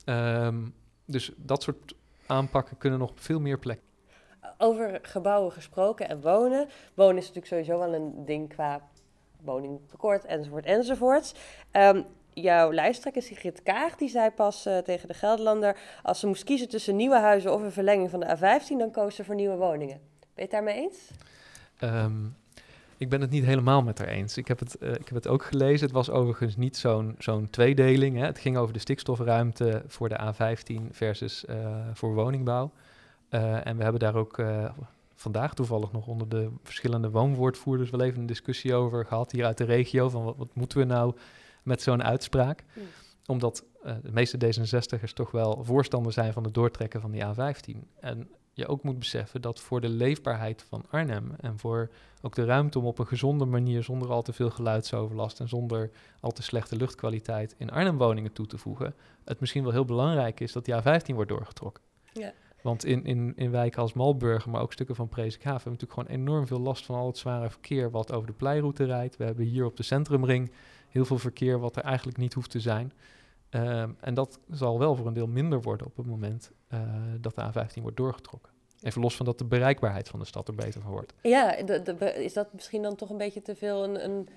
Um, 0.06 0.74
dus 1.06 1.32
dat 1.38 1.64
soort 1.64 1.96
aanpakken 2.26 2.78
kunnen 2.78 3.00
nog 3.00 3.12
veel 3.16 3.40
meer 3.40 3.60
plek. 3.60 3.80
Over 4.58 5.00
gebouwen 5.02 5.52
gesproken 5.52 6.10
en 6.10 6.22
wonen. 6.22 6.68
Wonen 6.94 7.18
is 7.18 7.28
natuurlijk 7.28 7.48
sowieso 7.48 7.80
wel 7.80 7.94
een 7.94 8.26
ding 8.26 8.50
qua 8.50 8.82
woningtekort 9.42 10.26
enzovoort 10.26 10.66
enzovoort. 10.66 11.36
Um, 11.72 12.06
jouw 12.34 12.74
lijsttrekker 12.74 13.22
Sigrid 13.22 13.64
Kaag, 13.64 13.96
die 13.96 14.10
zei 14.10 14.30
pas 14.32 14.68
uh, 14.68 14.78
tegen 14.78 15.08
de 15.08 15.14
Gelderlander... 15.14 15.78
als 16.04 16.20
ze 16.20 16.28
moest 16.28 16.44
kiezen 16.44 16.70
tussen 16.70 16.96
nieuwe 16.96 17.20
huizen 17.20 17.54
of 17.54 17.62
een 17.62 17.72
verlenging 17.72 18.10
van 18.10 18.20
de 18.20 18.38
A15... 18.38 18.78
dan 18.78 18.92
koos 18.92 19.16
ze 19.16 19.24
voor 19.24 19.36
nieuwe 19.36 19.56
woningen. 19.56 20.00
Ben 20.20 20.30
je 20.36 20.42
het 20.42 20.52
daarmee 20.52 20.76
eens? 20.76 21.12
Um, 21.80 22.36
ik 22.98 23.10
ben 23.10 23.22
het 23.22 23.30
niet 23.30 23.46
helemaal 23.46 23.82
met 23.82 23.98
haar 23.98 24.08
eens. 24.08 24.38
Ik 24.38 24.48
heb 24.48 24.60
het, 24.60 24.78
uh, 24.80 24.90
ik 24.90 25.08
heb 25.08 25.14
het 25.14 25.28
ook 25.28 25.44
gelezen. 25.44 25.86
Het 25.86 25.96
was 25.96 26.10
overigens 26.10 26.56
niet 26.56 26.78
zo'n 26.78 27.16
zo'n 27.20 27.50
tweedeling. 27.50 28.18
Hè. 28.18 28.26
Het 28.26 28.40
ging 28.40 28.58
over 28.58 28.74
de 28.74 28.80
stikstofruimte 28.80 29.84
voor 29.88 30.10
de 30.10 30.34
A15 30.34 30.92
versus 30.92 31.46
uh, 31.50 31.56
voor 31.94 32.14
woningbouw. 32.14 32.72
Uh, 33.30 33.68
en 33.68 33.78
we 33.78 33.84
hebben 33.84 34.02
daar 34.02 34.16
ook 34.16 34.44
vandaag 35.16 35.54
toevallig 35.54 35.92
nog 35.92 36.08
onder 36.08 36.30
de 36.30 36.50
verschillende 36.64 37.10
woonwoordvoerders 37.10 37.90
wel 37.90 38.02
even 38.02 38.20
een 38.20 38.26
discussie 38.26 38.74
over 38.74 39.06
gehad 39.06 39.32
hier 39.32 39.46
uit 39.46 39.58
de 39.58 39.64
regio. 39.64 40.10
Van 40.10 40.24
wat, 40.24 40.38
wat 40.38 40.56
moeten 40.56 40.78
we 40.78 40.84
nou 40.84 41.16
met 41.64 41.82
zo'n 41.82 42.04
uitspraak? 42.04 42.64
Mm. 42.74 42.84
Omdat 43.26 43.64
de 43.84 44.12
meeste 44.12 44.38
D66'ers 44.38 45.14
toch 45.14 45.32
wel 45.32 45.64
voorstander 45.64 46.14
zijn 46.14 46.34
van 46.34 46.44
het 46.44 46.54
doortrekken 46.54 47.02
van 47.02 47.12
die 47.12 47.24
A15. 47.24 48.00
En 48.00 48.30
je 48.56 48.68
ook 48.68 48.84
moet 48.84 49.00
beseffen 49.00 49.42
dat 49.42 49.60
voor 49.60 49.82
de 49.82 49.90
leefbaarheid 49.90 50.66
van 50.68 50.86
Arnhem 50.90 51.32
en 51.38 51.60
voor 51.60 51.90
ook 52.22 52.36
de 52.36 52.46
ruimte 52.46 52.80
om 52.80 52.86
op 52.86 53.00
een 53.00 53.08
gezonde 53.08 53.46
manier, 53.46 53.84
zonder 53.84 54.10
al 54.10 54.22
te 54.22 54.34
veel 54.34 54.50
geluidsoverlast 54.50 55.40
en 55.40 55.48
zonder 55.48 55.92
al 56.20 56.32
te 56.32 56.44
slechte 56.44 56.76
luchtkwaliteit 56.76 57.56
in 57.58 57.72
Arnhem 57.72 57.98
woningen 57.98 58.34
toe 58.34 58.48
te 58.48 58.58
voegen, 58.58 58.96
het 59.24 59.40
misschien 59.40 59.64
wel 59.64 59.72
heel 59.72 59.86
belangrijk 59.86 60.40
is 60.40 60.52
dat 60.52 60.66
die 60.66 60.76
A15 60.76 61.14
wordt 61.14 61.30
doorgetrokken. 61.30 61.84
Ja. 62.14 62.34
Want 62.62 62.86
in, 62.86 63.06
in, 63.06 63.34
in 63.36 63.52
wijken 63.52 63.82
als 63.82 63.94
Malburgen, 63.94 64.52
maar 64.52 64.62
ook 64.62 64.74
stukken 64.74 64.96
van 64.96 65.10
Presikhaven, 65.10 65.62
hebben 65.62 65.72
we 65.72 65.86
natuurlijk 65.86 66.10
gewoon 66.10 66.22
enorm 66.22 66.48
veel 66.48 66.60
last 66.60 66.86
van 66.86 66.96
al 66.96 67.08
het 67.08 67.18
zware 67.18 67.50
verkeer 67.50 67.92
wat 67.92 68.12
over 68.12 68.28
de 68.28 68.34
pleiroute 68.34 68.84
rijdt. 68.84 69.18
We 69.18 69.24
hebben 69.24 69.46
hier 69.46 69.66
op 69.66 69.78
de 69.78 69.84
centrumring 69.84 70.52
heel 70.90 71.06
veel 71.06 71.18
verkeer 71.18 71.60
wat 71.60 71.76
er 71.76 71.84
eigenlijk 71.84 72.18
niet 72.18 72.34
hoeft 72.34 72.50
te 72.50 72.60
zijn. 72.60 72.94
Ehm, 73.50 73.92
en 74.00 74.14
dat 74.14 74.40
zal 74.50 74.80
wel 74.80 74.96
voor 74.96 75.08
een 75.08 75.14
deel 75.14 75.28
minder 75.28 75.62
worden 75.62 75.88
op 75.88 75.98
het 75.98 76.06
moment 76.06 76.52
eh, 76.68 76.80
dat 77.22 77.36
de 77.36 77.42
A15 77.42 77.82
wordt 77.82 77.98
doorgetrokken. 77.98 78.52
Even 78.82 79.02
los 79.02 79.16
van 79.16 79.26
dat 79.26 79.38
de 79.38 79.46
bereikbaarheid 79.46 80.08
van 80.10 80.20
de 80.20 80.26
stad 80.26 80.48
er 80.48 80.56
beter 80.56 80.82
van 80.82 80.92
wordt. 80.92 81.14
Ja, 81.22 81.64
de, 81.64 81.82
de, 81.82 82.24
is 82.24 82.34
dat 82.34 82.54
misschien 82.54 82.82
dan 82.82 82.96
toch 82.96 83.10
een 83.10 83.18
beetje 83.18 83.42
te 83.42 83.56
veel 83.56 83.84
een, 83.84 84.04
een 84.04 84.28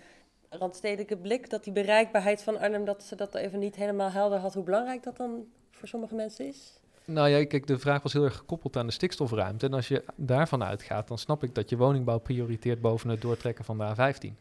randstedelijke 0.48 1.16
blik? 1.16 1.50
Dat 1.50 1.64
die 1.64 1.72
bereikbaarheid 1.72 2.42
van 2.42 2.58
Arnhem, 2.58 2.84
dat 2.84 3.02
ze 3.02 3.16
dat 3.16 3.34
even 3.34 3.58
niet 3.58 3.76
helemaal 3.76 4.10
helder 4.10 4.38
had, 4.38 4.54
hoe 4.54 4.64
belangrijk 4.64 5.02
dat 5.02 5.16
dan 5.16 5.44
voor 5.70 5.88
sommige 5.88 6.14
mensen 6.14 6.46
is? 6.46 6.78
Nou 7.04 7.28
ja, 7.28 7.46
kijk, 7.46 7.66
de 7.66 7.78
vraag 7.78 8.02
was 8.02 8.12
heel 8.12 8.24
erg 8.24 8.36
gekoppeld 8.36 8.76
aan 8.76 8.86
de 8.86 8.92
stikstofruimte. 8.92 9.66
En 9.66 9.72
als 9.72 9.88
je 9.88 10.04
daarvan 10.16 10.64
uitgaat, 10.64 11.08
dan 11.08 11.18
snap 11.18 11.42
ik 11.42 11.54
dat 11.54 11.70
je 11.70 11.76
woningbouw 11.76 12.18
prioriteert 12.18 12.80
boven 12.80 13.08
het 13.08 13.20
doortrekken 13.20 13.64
van 13.64 13.78
de 13.78 13.94
A15. 13.96 14.34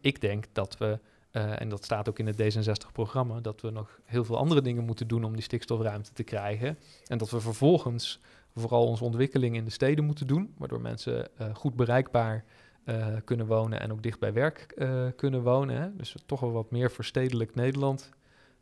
Ik 0.00 0.20
denk 0.20 0.44
dat 0.52 0.78
we, 0.78 0.98
uh, 1.32 1.60
en 1.60 1.68
dat 1.68 1.84
staat 1.84 2.08
ook 2.08 2.18
in 2.18 2.26
het 2.26 2.42
D66-programma, 2.42 3.40
dat 3.40 3.60
we 3.60 3.70
nog 3.70 4.00
heel 4.04 4.24
veel 4.24 4.36
andere 4.36 4.62
dingen 4.62 4.84
moeten 4.84 5.08
doen 5.08 5.24
om 5.24 5.32
die 5.32 5.42
stikstofruimte 5.42 6.12
te 6.12 6.22
krijgen. 6.22 6.78
En 7.06 7.18
dat 7.18 7.30
we 7.30 7.40
vervolgens 7.40 8.20
vooral 8.54 8.86
onze 8.86 9.04
ontwikkeling 9.04 9.56
in 9.56 9.64
de 9.64 9.70
steden 9.70 10.04
moeten 10.04 10.26
doen, 10.26 10.54
waardoor 10.58 10.80
mensen 10.80 11.28
uh, 11.40 11.54
goed 11.54 11.76
bereikbaar 11.76 12.44
uh, 12.84 13.06
kunnen 13.24 13.46
wonen 13.46 13.80
en 13.80 13.92
ook 13.92 14.02
dicht 14.02 14.18
bij 14.18 14.32
werk 14.32 14.74
kunnen 15.16 15.42
wonen. 15.42 15.76
Hè. 15.76 15.96
Dus 15.96 16.14
toch 16.26 16.40
wel 16.40 16.52
wat 16.52 16.70
meer 16.70 16.90
verstedelijk 16.90 17.54
Nederland 17.54 18.10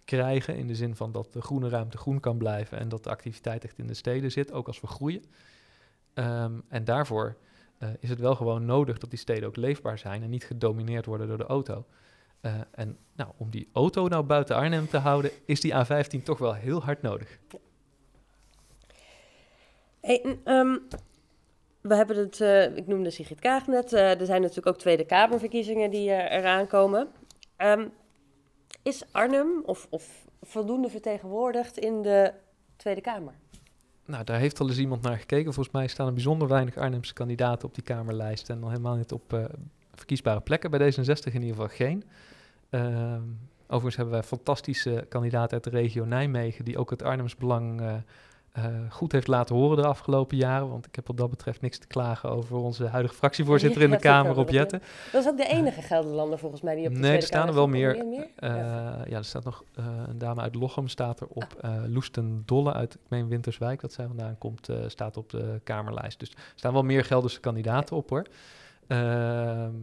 krijgen. 0.05 0.57
In 0.57 0.67
de 0.67 0.75
zin 0.75 0.97
van 0.97 1.13
dat 1.13 1.33
de 1.33 1.43
groene 1.43 1.69
ruimte 1.69 1.99
groen 1.99 2.21
kan 2.21 2.39
blijven 2.39 2.79
en 2.79 2.89
dat 2.89 3.05
de 3.05 3.11
activiteit 3.11 3.65
echt 3.65 3.79
in 3.79 3.87
de 3.87 3.95
steden 3.95 4.33
zit, 4.33 4.53
ook 4.53 4.67
als 4.67 4.81
we 4.81 4.87
groeien. 4.87 5.23
Um, 6.15 6.63
en 6.69 6.85
daarvoor 6.85 7.37
is 8.01 8.09
het 8.09 8.21
wel 8.21 8.35
gewoon 8.35 8.65
nodig 8.65 8.99
dat 8.99 9.11
die 9.11 9.19
steden 9.19 9.49
ook 9.49 9.57
leefbaar 9.57 9.99
zijn 9.99 10.23
en 10.23 10.31
niet 10.31 10.45
gedomineerd 10.45 11.07
worden 11.07 11.29
door 11.29 11.39
de 11.39 11.47
auto. 11.47 11.87
Uh, 12.43 12.55
en 12.71 12.99
nou, 13.17 13.31
om 13.37 13.51
die 13.51 13.69
auto 13.73 14.09
nou 14.09 14.23
buiten 14.23 14.57
Arnhem 14.57 14.89
te 14.89 14.97
houden, 14.97 15.31
is 15.45 15.61
die 15.61 15.75
A15 15.75 16.23
toch 16.23 16.39
wel 16.39 16.55
heel 16.55 16.83
hard 16.83 17.03
nodig. 17.03 17.39
Hey, 20.01 20.39
um, 20.45 20.89
we 21.81 21.95
hebben 21.95 22.17
het, 22.17 22.41
uh, 22.41 22.77
ik 22.77 22.87
noemde 22.87 23.11
Sigrid 23.11 23.41
Kaag 23.41 23.67
net, 23.67 23.93
er 23.93 24.27
zijn 24.27 24.41
natuurlijk 24.41 24.67
ook 24.67 24.79
Tweede 24.79 25.05
Kamerverkiezingen 25.05 25.91
die 25.91 26.11
eraan 26.11 26.67
komen. 26.67 27.09
Um, 27.57 27.93
is 28.83 29.05
Arnhem 29.13 29.63
of, 29.65 29.87
of 29.91 30.27
voldoende 30.43 30.89
vertegenwoordigd 30.89 31.79
in 31.79 32.03
de 32.03 32.33
Tweede 32.77 33.01
Kamer? 33.01 33.35
Nou, 34.05 34.25
daar 34.25 34.39
heeft 34.39 34.61
al 34.61 34.69
eens 34.69 34.79
iemand 34.79 35.03
naar 35.03 35.19
gekeken. 35.19 35.53
Volgens 35.53 35.75
mij 35.75 35.87
staan 35.87 36.07
er 36.07 36.13
bijzonder 36.13 36.49
weinig 36.49 36.77
Arnhemse 36.77 37.13
kandidaten 37.13 37.69
op 37.69 37.75
die 37.75 37.85
Kamerlijst. 37.85 38.51
En 38.51 38.63
al 38.63 38.69
helemaal 38.69 38.97
niet 38.97 39.13
op 39.13 39.33
uh, 39.33 39.45
verkiesbare 40.01 40.41
plekken. 40.41 40.71
Bij 40.71 40.93
D66 40.93 41.25
in 41.25 41.43
ieder 41.43 41.49
geval 41.49 41.69
geen. 41.69 42.05
Uh, 42.71 43.15
overigens 43.67 43.97
hebben 43.97 44.15
wij 44.15 44.23
fantastische 44.23 45.07
kandidaten 45.09 45.53
uit 45.53 45.65
de 45.65 45.71
regio 45.71 46.05
Nijmegen... 46.05 46.65
die 46.65 46.79
ook 46.79 46.91
het 46.91 47.03
Arnhems 47.03 47.37
belang 47.37 47.81
uh, 47.81 47.95
uh, 48.59 48.65
goed 48.89 49.13
heeft 49.13 49.27
laten 49.27 49.55
horen 49.55 49.77
de 49.77 49.87
afgelopen 49.87 50.37
jaren. 50.37 50.69
Want 50.69 50.87
ik 50.87 50.95
heb 50.95 51.07
wat 51.07 51.17
dat 51.17 51.31
betreft 51.31 51.61
niks 51.61 51.79
te 51.79 51.87
klagen 51.87 52.31
over 52.31 52.57
onze 52.57 52.87
huidige 52.87 53.15
fractievoorzitter 53.15 53.83
in 53.83 53.91
de 53.91 53.99
Kamer, 53.99 54.35
Rob 54.35 54.51
Jetten. 54.51 54.83
Dat 55.13 55.25
is 55.25 55.31
ook 55.31 55.37
de 55.37 55.47
enige 55.47 55.83
Gelderlander 55.83 56.39
volgens 56.39 56.63
mij 56.63 56.75
die 56.75 56.87
op 56.87 56.95
de 56.95 57.01
Nee, 57.01 57.17
er 57.17 57.23
staan 57.23 57.49
er 57.49 57.55
wel 57.55 57.67
meer. 57.67 57.95
meer? 57.95 58.07
meer? 58.07 58.29
Uh, 58.51 58.57
ja. 58.57 59.05
ja. 59.07 59.17
er 59.17 59.25
staat 59.25 59.45
nog 59.45 59.65
uh, 59.79 59.85
een 60.09 60.19
dame 60.19 60.41
uit 60.41 60.55
Lochem, 60.55 60.89
staat 60.89 61.21
er 61.21 61.27
op. 61.29 61.57
Ah. 61.61 61.73
Loesten 61.87 62.43
Dolle 62.47 62.73
uit, 62.73 62.95
ik 62.95 63.01
meen 63.09 63.29
Winterswijk, 63.29 63.81
dat 63.81 63.93
zij 63.93 64.07
vandaan 64.07 64.39
komt, 64.39 64.69
staat 64.87 65.17
op 65.17 65.31
de 65.31 65.61
Kamerlijst. 65.65 66.19
Dus 66.19 66.31
er 66.31 66.37
staan 66.55 66.73
wel 66.73 66.83
meer 66.83 67.05
Gelderse 67.05 67.41
kandidaten 67.41 67.97
op 67.97 68.11
hoor. 68.11 68.27
Ehm, 68.91 69.75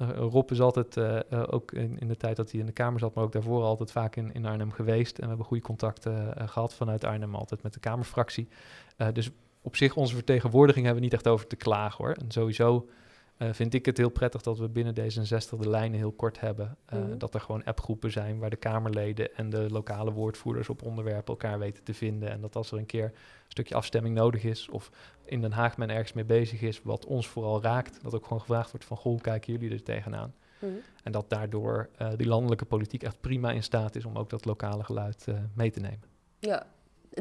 Uh, 0.00 0.08
Rob 0.16 0.50
is 0.50 0.60
altijd, 0.60 0.96
uh, 0.96 1.18
uh, 1.32 1.42
ook 1.46 1.72
in, 1.72 1.98
in, 1.98 2.08
de 2.08 2.16
tijd 2.16 2.36
dat 2.36 2.50
hij 2.50 2.60
in 2.60 2.66
de 2.66 2.72
Kamer 2.72 3.00
zat, 3.00 3.14
maar 3.14 3.24
ook 3.24 3.32
daarvoor 3.32 3.62
altijd 3.62 3.92
vaak 3.92 4.16
in, 4.16 4.32
in 4.32 4.46
Arnhem 4.46 4.70
geweest. 4.70 5.16
En 5.16 5.22
we 5.22 5.28
hebben 5.28 5.46
goede 5.46 5.62
contacten 5.62 6.34
gehad 6.48 6.74
vanuit 6.74 7.04
Arnhem, 7.04 7.34
altijd 7.34 7.62
met 7.62 7.74
de 7.74 7.80
Kamerfractie. 7.80 8.48
dus 9.12 9.30
op 9.62 9.76
zich, 9.76 9.96
onze 9.96 10.14
vertegenwoordiging 10.14 10.84
hebben 10.84 11.02
we 11.02 11.08
niet 11.08 11.18
echt 11.18 11.28
over 11.28 11.46
te 11.46 11.56
klagen 11.56 12.04
hoor. 12.04 12.14
En 12.14 12.30
sowieso 12.30 12.88
vind 13.38 13.74
ik 13.74 13.86
het 13.86 13.96
heel 13.96 14.08
prettig 14.08 14.42
dat 14.42 14.58
we 14.58 14.68
binnen 14.68 14.94
D66 14.94 15.58
de 15.58 15.68
lijnen 15.68 15.98
heel 15.98 16.12
kort 16.12 16.40
hebben. 16.40 16.76
Mm-hmm. 16.92 17.18
Dat 17.18 17.34
er 17.34 17.40
gewoon 17.40 17.64
appgroepen 17.64 18.10
zijn 18.10 18.38
waar 18.38 18.50
de 18.50 18.56
Kamerleden 18.56 19.34
en 19.34 19.50
de 19.50 19.66
lokale 19.70 20.12
woordvoerders 20.12 20.68
op 20.68 20.82
onderwerpen 20.82 21.26
elkaar 21.26 21.58
weten 21.58 21.84
te 21.84 21.94
vinden. 21.94 22.30
En 22.30 22.40
dat 22.40 22.56
als 22.56 22.72
er 22.72 22.78
een 22.78 22.86
keer 22.86 23.04
een 23.04 23.12
stukje 23.48 23.74
afstemming 23.74 24.14
nodig 24.14 24.44
is 24.44 24.68
of 24.68 24.90
in 25.24 25.40
Den 25.40 25.52
Haag 25.52 25.76
men 25.76 25.90
ergens 25.90 26.12
mee 26.12 26.24
bezig 26.24 26.60
is, 26.60 26.82
wat 26.82 27.06
ons 27.06 27.28
vooral 27.28 27.62
raakt, 27.62 28.02
dat 28.02 28.14
ook 28.14 28.22
gewoon 28.22 28.40
gevraagd 28.40 28.70
wordt 28.70 28.86
van, 28.86 28.96
goh, 28.96 29.12
hoe 29.12 29.20
kijken 29.20 29.52
jullie 29.52 29.70
er 29.70 29.82
tegenaan? 29.82 30.34
Mm 30.58 30.68
-hmm. 30.68 30.80
En 31.02 31.12
dat 31.12 31.30
daardoor 31.30 31.88
uh, 32.02 32.08
die 32.16 32.26
landelijke 32.26 32.64
politiek 32.64 33.02
echt 33.02 33.20
prima 33.20 33.50
in 33.50 33.62
staat 33.62 33.96
is 33.96 34.04
om 34.04 34.18
ook 34.18 34.30
dat 34.30 34.44
lokale 34.44 34.84
geluid 34.84 35.26
mee 35.54 35.70
te 35.70 35.80
nemen. 35.80 36.02
Ja, 36.38 36.66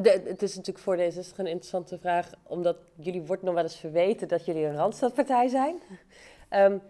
de, 0.02 0.22
het 0.26 0.42
is 0.42 0.56
natuurlijk 0.56 0.86
voor 0.86 0.98
deze 0.98 1.20
is 1.20 1.34
een 1.38 1.46
interessante 1.46 1.98
vraag, 1.98 2.30
omdat 2.44 2.78
jullie 2.96 3.22
wordt 3.22 3.44
nog 3.44 3.54
wel 3.54 3.64
eens 3.64 3.76
verweten 3.76 4.28
dat 4.28 4.46
jullie 4.46 4.66
een 4.66 4.76
Randstadpartij 4.76 5.48
zijn. 5.48 5.76
um, 6.52 6.82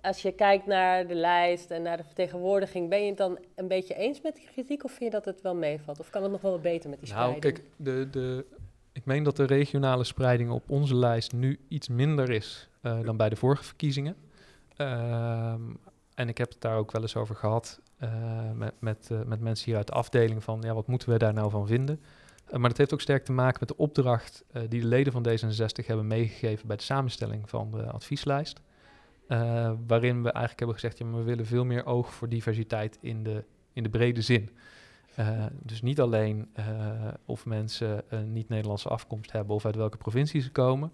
als 0.00 0.22
je 0.22 0.32
kijkt 0.32 0.66
naar 0.66 1.06
de 1.06 1.14
lijst 1.14 1.70
en 1.70 1.82
naar 1.82 1.96
de 1.96 2.04
vertegenwoordiging, 2.04 2.88
ben 2.88 3.02
je 3.02 3.08
het 3.08 3.16
dan 3.16 3.38
een 3.54 3.68
beetje 3.68 3.94
eens 3.94 4.20
met 4.20 4.34
die 4.34 4.48
kritiek 4.52 4.84
of 4.84 4.90
vind 4.90 5.12
je 5.12 5.18
dat 5.18 5.24
het 5.24 5.42
wel 5.42 5.54
meevalt? 5.54 6.00
Of 6.00 6.10
kan 6.10 6.22
het 6.22 6.32
nog 6.32 6.40
wel 6.40 6.50
wat 6.50 6.62
beter 6.62 6.90
met 6.90 6.98
die 6.98 7.08
spreiding? 7.08 7.42
Nou, 7.42 7.54
kijk, 7.54 7.66
de, 7.76 8.10
de, 8.10 8.44
ik 8.92 9.04
meen 9.04 9.22
dat 9.22 9.36
de 9.36 9.44
regionale 9.44 10.04
spreiding 10.04 10.50
op 10.50 10.70
onze 10.70 10.96
lijst 10.96 11.32
nu 11.32 11.60
iets 11.68 11.88
minder 11.88 12.30
is 12.30 12.68
uh, 12.82 13.00
dan 13.04 13.16
bij 13.16 13.28
de 13.28 13.36
vorige 13.36 13.64
verkiezingen. 13.64 14.16
Uh, 14.76 15.54
en 16.14 16.28
ik 16.28 16.38
heb 16.38 16.48
het 16.48 16.60
daar 16.60 16.76
ook 16.76 16.92
wel 16.92 17.02
eens 17.02 17.16
over 17.16 17.34
gehad 17.34 17.80
uh, 18.02 18.50
met, 18.54 18.74
met, 18.78 19.08
uh, 19.12 19.22
met 19.22 19.40
mensen 19.40 19.64
hier 19.66 19.76
uit 19.76 19.86
de 19.86 19.92
afdeling 19.92 20.44
van 20.44 20.62
ja, 20.62 20.74
wat 20.74 20.86
moeten 20.86 21.10
we 21.10 21.18
daar 21.18 21.34
nou 21.34 21.50
van 21.50 21.66
vinden? 21.66 22.00
Maar 22.50 22.68
dat 22.68 22.78
heeft 22.78 22.92
ook 22.92 23.00
sterk 23.00 23.24
te 23.24 23.32
maken 23.32 23.56
met 23.60 23.68
de 23.68 23.76
opdracht 23.76 24.44
die 24.68 24.80
de 24.80 24.86
leden 24.86 25.12
van 25.12 25.28
D66 25.28 25.86
hebben 25.86 26.06
meegegeven 26.06 26.66
bij 26.66 26.76
de 26.76 26.82
samenstelling 26.82 27.50
van 27.50 27.70
de 27.70 27.90
advieslijst. 27.90 28.60
waarin 29.86 30.22
we 30.22 30.30
eigenlijk 30.30 30.58
hebben 30.58 30.74
gezegd, 30.74 30.98
ja, 30.98 31.06
we 31.06 31.22
willen 31.22 31.46
veel 31.46 31.64
meer 31.64 31.86
oog 31.86 32.14
voor 32.14 32.28
diversiteit 32.28 32.98
in 33.00 33.22
de, 33.22 33.44
in 33.72 33.82
de 33.82 33.88
brede 33.88 34.22
zin. 34.22 34.50
Dus 35.62 35.82
niet 35.82 36.00
alleen 36.00 36.52
of 37.24 37.46
mensen 37.46 38.02
een 38.08 38.32
niet-Nederlandse 38.32 38.88
afkomst 38.88 39.32
hebben 39.32 39.54
of 39.54 39.64
uit 39.64 39.76
welke 39.76 39.96
provincie 39.96 40.40
ze 40.40 40.50
komen, 40.50 40.92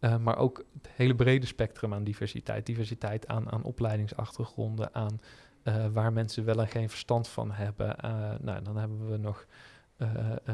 maar 0.00 0.36
ook 0.38 0.64
het 0.82 0.90
hele 0.94 1.14
brede 1.14 1.46
spectrum 1.46 1.94
aan 1.94 2.04
diversiteit. 2.04 2.66
Diversiteit 2.66 3.28
aan, 3.28 3.50
aan 3.50 3.62
opleidingsachtergronden, 3.62 4.94
aan 4.94 5.20
waar 5.92 6.12
mensen 6.12 6.44
wel 6.44 6.60
en 6.60 6.68
geen 6.68 6.88
verstand 6.88 7.28
van 7.28 7.52
hebben. 7.52 7.96
nou, 8.40 8.62
dan 8.62 8.76
hebben 8.76 9.10
we 9.10 9.16
nog 9.16 9.46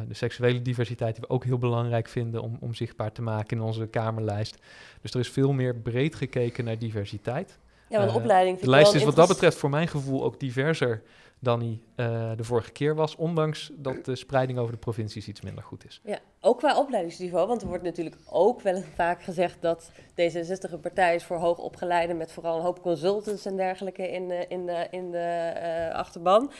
de 0.08 0.14
seksuele 0.14 0.62
diversiteit, 0.62 1.14
die 1.14 1.24
we 1.28 1.34
ook 1.34 1.44
heel 1.44 1.58
belangrijk 1.58 2.08
vinden 2.08 2.42
om, 2.42 2.56
om 2.60 2.74
zichtbaar 2.74 3.12
te 3.12 3.22
maken 3.22 3.56
in 3.56 3.62
onze 3.62 3.86
Kamerlijst. 3.86 4.58
Dus 5.00 5.12
er 5.12 5.20
is 5.20 5.30
veel 5.30 5.52
meer 5.52 5.76
breed 5.76 6.14
gekeken 6.14 6.64
naar 6.64 6.78
diversiteit. 6.78 7.58
Ja, 7.88 8.06
de 8.06 8.12
opleiding. 8.12 8.58
de 8.58 8.70
lijst 8.70 8.94
is 8.94 9.04
wat 9.04 9.16
dat 9.16 9.28
betreft 9.28 9.56
voor 9.56 9.70
mijn 9.70 9.88
gevoel 9.88 10.24
ook 10.24 10.40
diverser 10.40 11.02
dan 11.42 11.60
die 11.60 11.82
uh, 11.96 12.30
de 12.36 12.44
vorige 12.44 12.72
keer 12.72 12.94
was, 12.94 13.16
ondanks 13.16 13.70
dat 13.74 14.04
de 14.04 14.16
spreiding 14.16 14.58
over 14.58 14.72
de 14.72 14.78
provincies 14.78 15.28
iets 15.28 15.40
minder 15.40 15.64
goed 15.64 15.84
is. 15.84 16.00
Ja, 16.04 16.18
ook 16.40 16.58
qua 16.58 16.78
opleidingsniveau, 16.78 17.48
want 17.48 17.62
er 17.62 17.68
wordt 17.68 17.82
natuurlijk 17.82 18.16
ook 18.30 18.60
wel 18.60 18.82
vaak 18.94 19.22
gezegd 19.22 19.56
dat 19.60 19.90
D66 19.92 20.72
een 20.72 20.80
partij 20.80 21.14
is 21.14 21.24
voor 21.24 21.36
hoogopgeleiden 21.36 22.16
met 22.16 22.32
vooral 22.32 22.56
een 22.56 22.62
hoop 22.62 22.82
consultants 22.82 23.46
en 23.46 23.56
dergelijke 23.56 24.10
in 24.10 24.28
de, 24.28 24.44
in 24.48 24.66
de, 24.66 24.86
in 24.90 25.10
de 25.10 25.52
uh, 25.56 25.94
achterban. 25.94 26.52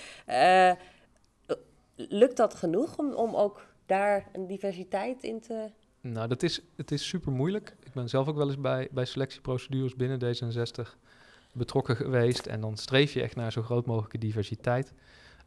Lukt 2.08 2.36
dat 2.36 2.54
genoeg 2.54 2.98
om, 2.98 3.12
om 3.12 3.34
ook 3.34 3.66
daar 3.86 4.28
een 4.32 4.46
diversiteit 4.46 5.22
in 5.22 5.40
te... 5.40 5.70
Nou, 6.00 6.28
dat 6.28 6.42
is, 6.42 6.62
het 6.76 6.90
is 6.90 7.08
super 7.08 7.32
moeilijk. 7.32 7.76
Ik 7.84 7.92
ben 7.92 8.08
zelf 8.08 8.28
ook 8.28 8.36
wel 8.36 8.46
eens 8.46 8.60
bij, 8.60 8.88
bij 8.90 9.04
selectieprocedures 9.04 9.96
binnen 9.96 10.20
D66 10.20 10.96
betrokken 11.52 11.96
geweest. 11.96 12.46
En 12.46 12.60
dan 12.60 12.76
streef 12.76 13.12
je 13.12 13.22
echt 13.22 13.36
naar 13.36 13.52
zo 13.52 13.62
groot 13.62 13.86
mogelijke 13.86 14.18
diversiteit. 14.18 14.92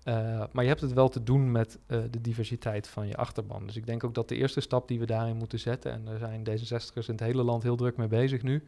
Uh, 0.07 0.43
maar 0.51 0.63
je 0.63 0.69
hebt 0.69 0.82
het 0.82 0.93
wel 0.93 1.09
te 1.09 1.23
doen 1.23 1.51
met 1.51 1.79
uh, 1.88 1.99
de 2.11 2.21
diversiteit 2.21 2.88
van 2.88 3.07
je 3.07 3.15
achterban. 3.15 3.65
Dus 3.65 3.75
ik 3.75 3.86
denk 3.86 4.03
ook 4.03 4.13
dat 4.13 4.29
de 4.29 4.36
eerste 4.36 4.61
stap 4.61 4.88
die 4.88 4.99
we 4.99 5.05
daarin 5.05 5.36
moeten 5.36 5.59
zetten, 5.59 5.91
en 5.91 6.07
er 6.07 6.17
zijn 6.19 6.47
D66'ers 6.49 7.07
in 7.07 7.13
het 7.13 7.19
hele 7.19 7.43
land 7.43 7.63
heel 7.63 7.75
druk 7.75 7.97
mee 7.97 8.07
bezig 8.07 8.43
nu, 8.43 8.63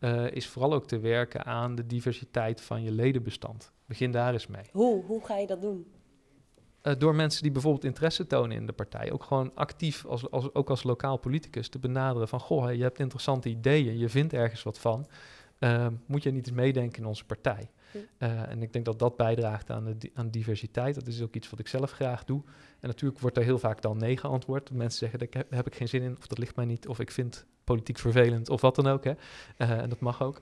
uh, 0.00 0.30
is 0.30 0.46
vooral 0.46 0.74
ook 0.74 0.86
te 0.86 0.98
werken 0.98 1.44
aan 1.44 1.74
de 1.74 1.86
diversiteit 1.86 2.60
van 2.60 2.82
je 2.82 2.90
ledenbestand. 2.90 3.72
Begin 3.86 4.12
daar 4.12 4.32
eens 4.32 4.46
mee. 4.46 4.64
Hoe, 4.72 5.04
hoe 5.04 5.24
ga 5.24 5.36
je 5.36 5.46
dat 5.46 5.60
doen? 5.60 5.86
Door 6.98 7.14
mensen 7.14 7.42
die 7.42 7.52
bijvoorbeeld 7.52 7.84
interesse 7.84 8.26
tonen 8.26 8.56
in 8.56 8.66
de 8.66 8.72
partij, 8.72 9.12
ook 9.12 9.22
gewoon 9.22 9.50
actief, 9.54 10.04
als, 10.04 10.30
als, 10.30 10.54
ook 10.54 10.70
als 10.70 10.82
lokaal 10.82 11.16
politicus, 11.16 11.68
te 11.68 11.78
benaderen 11.78 12.28
van, 12.28 12.40
goh, 12.40 12.74
je 12.74 12.82
hebt 12.82 12.98
interessante 12.98 13.48
ideeën, 13.48 13.98
je 13.98 14.08
vindt 14.08 14.32
ergens 14.32 14.62
wat 14.62 14.78
van. 14.78 15.06
Uh, 15.58 15.86
moet 16.06 16.22
je 16.22 16.30
niet 16.30 16.46
eens 16.46 16.56
meedenken 16.56 17.02
in 17.02 17.08
onze 17.08 17.24
partij? 17.24 17.70
Uh, 18.18 18.50
en 18.50 18.62
ik 18.62 18.72
denk 18.72 18.84
dat 18.84 18.98
dat 18.98 19.16
bijdraagt 19.16 19.70
aan, 19.70 19.94
de, 19.98 20.10
aan 20.14 20.30
diversiteit. 20.30 20.94
Dat 20.94 21.06
is 21.06 21.22
ook 21.22 21.34
iets 21.34 21.50
wat 21.50 21.58
ik 21.58 21.68
zelf 21.68 21.90
graag 21.90 22.24
doe. 22.24 22.42
En 22.80 22.88
natuurlijk 22.88 23.20
wordt 23.20 23.36
er 23.36 23.42
heel 23.42 23.58
vaak 23.58 23.82
dan 23.82 23.96
nee 23.96 24.16
geantwoord. 24.16 24.72
Mensen 24.72 24.98
zeggen, 24.98 25.18
daar 25.18 25.28
heb, 25.30 25.50
heb 25.50 25.66
ik 25.66 25.74
geen 25.74 25.88
zin 25.88 26.02
in, 26.02 26.16
of 26.18 26.26
dat 26.26 26.38
ligt 26.38 26.56
mij 26.56 26.64
niet, 26.64 26.88
of 26.88 26.98
ik 26.98 27.10
vind 27.10 27.46
politiek 27.64 27.98
vervelend, 27.98 28.48
of 28.48 28.60
wat 28.60 28.74
dan 28.74 28.86
ook. 28.86 29.04
Hè. 29.04 29.12
Uh, 29.58 29.70
en 29.70 29.88
dat 29.88 30.00
mag 30.00 30.22
ook. 30.22 30.40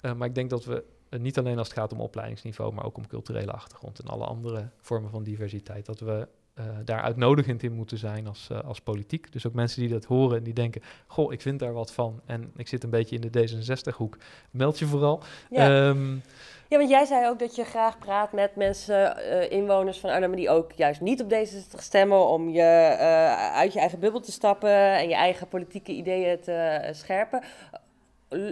Uh, 0.00 0.12
maar 0.14 0.28
ik 0.28 0.34
denk 0.34 0.50
dat 0.50 0.64
we 0.64 0.84
niet 1.18 1.38
alleen 1.38 1.58
als 1.58 1.68
het 1.68 1.78
gaat 1.78 1.92
om 1.92 2.00
opleidingsniveau, 2.00 2.72
maar 2.72 2.84
ook 2.84 2.96
om 2.96 3.06
culturele 3.06 3.52
achtergrond 3.52 3.98
en 3.98 4.08
alle 4.08 4.24
andere 4.24 4.68
vormen 4.80 5.10
van 5.10 5.22
diversiteit, 5.22 5.86
dat 5.86 6.00
we 6.00 6.28
uh, 6.58 6.64
daar 6.84 7.02
uitnodigend 7.02 7.62
in 7.62 7.72
moeten 7.72 7.98
zijn 7.98 8.26
als, 8.26 8.48
uh, 8.52 8.60
als 8.60 8.80
politiek. 8.80 9.32
Dus 9.32 9.46
ook 9.46 9.54
mensen 9.54 9.80
die 9.80 9.90
dat 9.90 10.04
horen 10.04 10.38
en 10.38 10.44
die 10.44 10.54
denken, 10.54 10.82
goh, 11.06 11.32
ik 11.32 11.40
vind 11.40 11.58
daar 11.58 11.72
wat 11.72 11.92
van 11.92 12.20
en 12.26 12.52
ik 12.56 12.68
zit 12.68 12.84
een 12.84 12.90
beetje 12.90 13.16
in 13.18 13.30
de 13.30 13.48
D66-hoek, 13.48 14.18
meld 14.50 14.78
je 14.78 14.86
vooral. 14.86 15.22
Ja. 15.50 15.88
Um, 15.88 16.22
ja, 16.68 16.78
want 16.78 16.90
jij 16.90 17.04
zei 17.04 17.28
ook 17.28 17.38
dat 17.38 17.54
je 17.56 17.64
graag 17.64 17.98
praat 17.98 18.32
met 18.32 18.56
mensen, 18.56 19.16
uh, 19.18 19.50
inwoners 19.50 19.98
van 19.98 20.10
Arnhem, 20.10 20.36
die 20.36 20.50
ook 20.50 20.72
juist 20.72 21.00
niet 21.00 21.22
op 21.22 21.32
D66 21.32 21.78
stemmen, 21.78 22.26
om 22.26 22.48
je 22.48 22.62
uit 23.54 23.72
je 23.72 23.78
eigen 23.78 23.98
bubbel 23.98 24.20
te 24.20 24.32
stappen 24.32 24.70
en 24.70 25.08
je 25.08 25.14
eigen 25.14 25.48
politieke 25.48 25.92
ideeën 25.92 26.40
te 26.40 26.88
scherpen. 26.92 27.42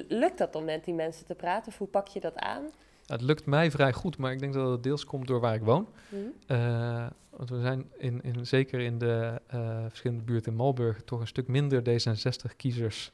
Lukt 0.08 0.38
dat 0.38 0.54
om 0.54 0.64
met 0.64 0.84
die 0.84 0.94
mensen 0.94 1.26
te 1.26 1.34
praten 1.34 1.72
of 1.72 1.78
hoe 1.78 1.88
pak 1.88 2.08
je 2.08 2.20
dat 2.20 2.36
aan? 2.36 2.62
Het 3.06 3.20
lukt 3.20 3.46
mij 3.46 3.70
vrij 3.70 3.92
goed, 3.92 4.16
maar 4.16 4.32
ik 4.32 4.38
denk 4.38 4.54
dat 4.54 4.70
het 4.70 4.82
deels 4.82 5.04
komt 5.04 5.26
door 5.26 5.40
waar 5.40 5.54
ik 5.54 5.62
woon. 5.62 5.88
Mm 6.08 6.32
-hmm. 6.46 7.08
Want 7.30 7.50
we 7.50 7.60
zijn 7.60 7.90
in, 7.98 8.22
in, 8.22 8.46
zeker 8.46 8.80
in 8.80 8.98
de 8.98 9.40
uh, 9.54 9.84
verschillende 9.88 10.22
buurten 10.22 10.52
in 10.52 10.58
Malburg 10.58 11.02
toch 11.04 11.20
een 11.20 11.26
stuk 11.26 11.48
minder 11.48 11.82
D66-kiezers 11.82 13.12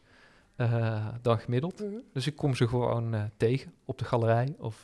uh, 0.56 1.06
dan 1.22 1.38
gemiddeld. 1.38 1.78
-hmm. 1.78 2.02
Dus 2.12 2.26
ik 2.26 2.36
kom 2.36 2.54
ze 2.54 2.68
gewoon 2.68 3.30
tegen 3.36 3.72
op 3.84 3.98
de 3.98 4.04
galerij 4.04 4.54
of 4.58 4.82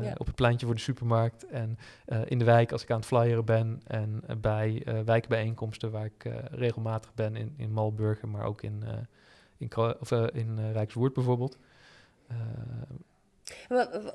ja. 0.00 0.14
op 0.16 0.26
het 0.26 0.34
pleintje 0.34 0.66
voor 0.66 0.74
de 0.74 0.80
supermarkt. 0.80 1.46
En 1.46 1.78
in 2.24 2.38
de 2.38 2.44
wijk 2.44 2.72
als 2.72 2.82
ik 2.82 2.90
aan 2.90 2.96
het 2.96 3.06
flyeren 3.06 3.44
ben. 3.44 3.80
En 3.86 4.22
bij 4.40 4.86
wijkbijeenkomsten 5.04 5.90
waar 5.90 6.04
ik 6.04 6.30
regelmatig 6.50 7.14
ben 7.14 7.36
in, 7.36 7.54
in 7.56 7.72
Malburg, 7.72 8.22
maar 8.22 8.44
ook 8.44 8.62
in, 8.62 8.84
in, 9.70 9.94
of, 10.00 10.10
in 10.10 10.72
Rijkswoerd 10.72 11.12
bijvoorbeeld. 11.12 11.58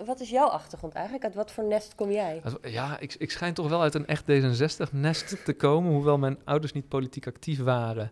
Wat 0.06 0.20
is 0.20 0.30
jouw 0.30 0.48
achtergrond 0.48 0.94
eigenlijk? 0.94 1.24
Uit 1.24 1.36
wat 1.36 1.52
voor 1.52 1.64
nest 1.64 1.96
kom 1.96 2.12
jij? 2.12 2.42
Ja, 2.62 3.00
ik, 3.00 3.16
ik 3.18 3.32
schijn 3.32 3.54
toch 3.54 3.70
wel 3.70 3.82
uit 3.82 3.96
een 3.96 4.08
echt 4.08 4.24
D66-nest 4.24 5.46
te 5.46 5.54
komen, 5.54 5.92
hoewel 5.92 6.18
mijn 6.18 6.38
ouders 6.44 6.74
niet 6.74 6.88
politiek 6.88 7.28
actief 7.28 7.60
waren. 7.60 8.12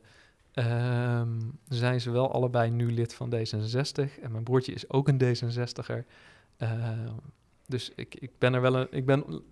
Um, 0.53 1.59
zijn 1.67 2.01
ze 2.01 2.11
wel 2.11 2.31
allebei 2.31 2.71
nu 2.71 2.91
lid 2.91 3.13
van 3.13 3.33
D66 3.35 4.21
en 4.21 4.31
mijn 4.31 4.43
broertje 4.43 4.73
is 4.73 4.89
ook 4.89 5.07
een 5.07 5.21
D66er. 5.21 6.05
Uh, 6.57 6.89
dus 7.65 7.91
ik, 7.95 8.15
ik 8.15 8.31
ben 8.37 8.53
er 8.53 8.61
wel 8.61 8.75
een. 8.75 8.87
Ik 8.89 9.05
ben, 9.05 9.43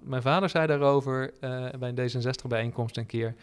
mijn 0.00 0.22
vader 0.22 0.48
zei 0.48 0.66
daarover 0.66 1.32
uh, 1.40 1.68
bij 1.78 1.92
een 1.94 2.10
D66-bijeenkomst 2.10 2.96
een 2.96 3.06
keer. 3.06 3.34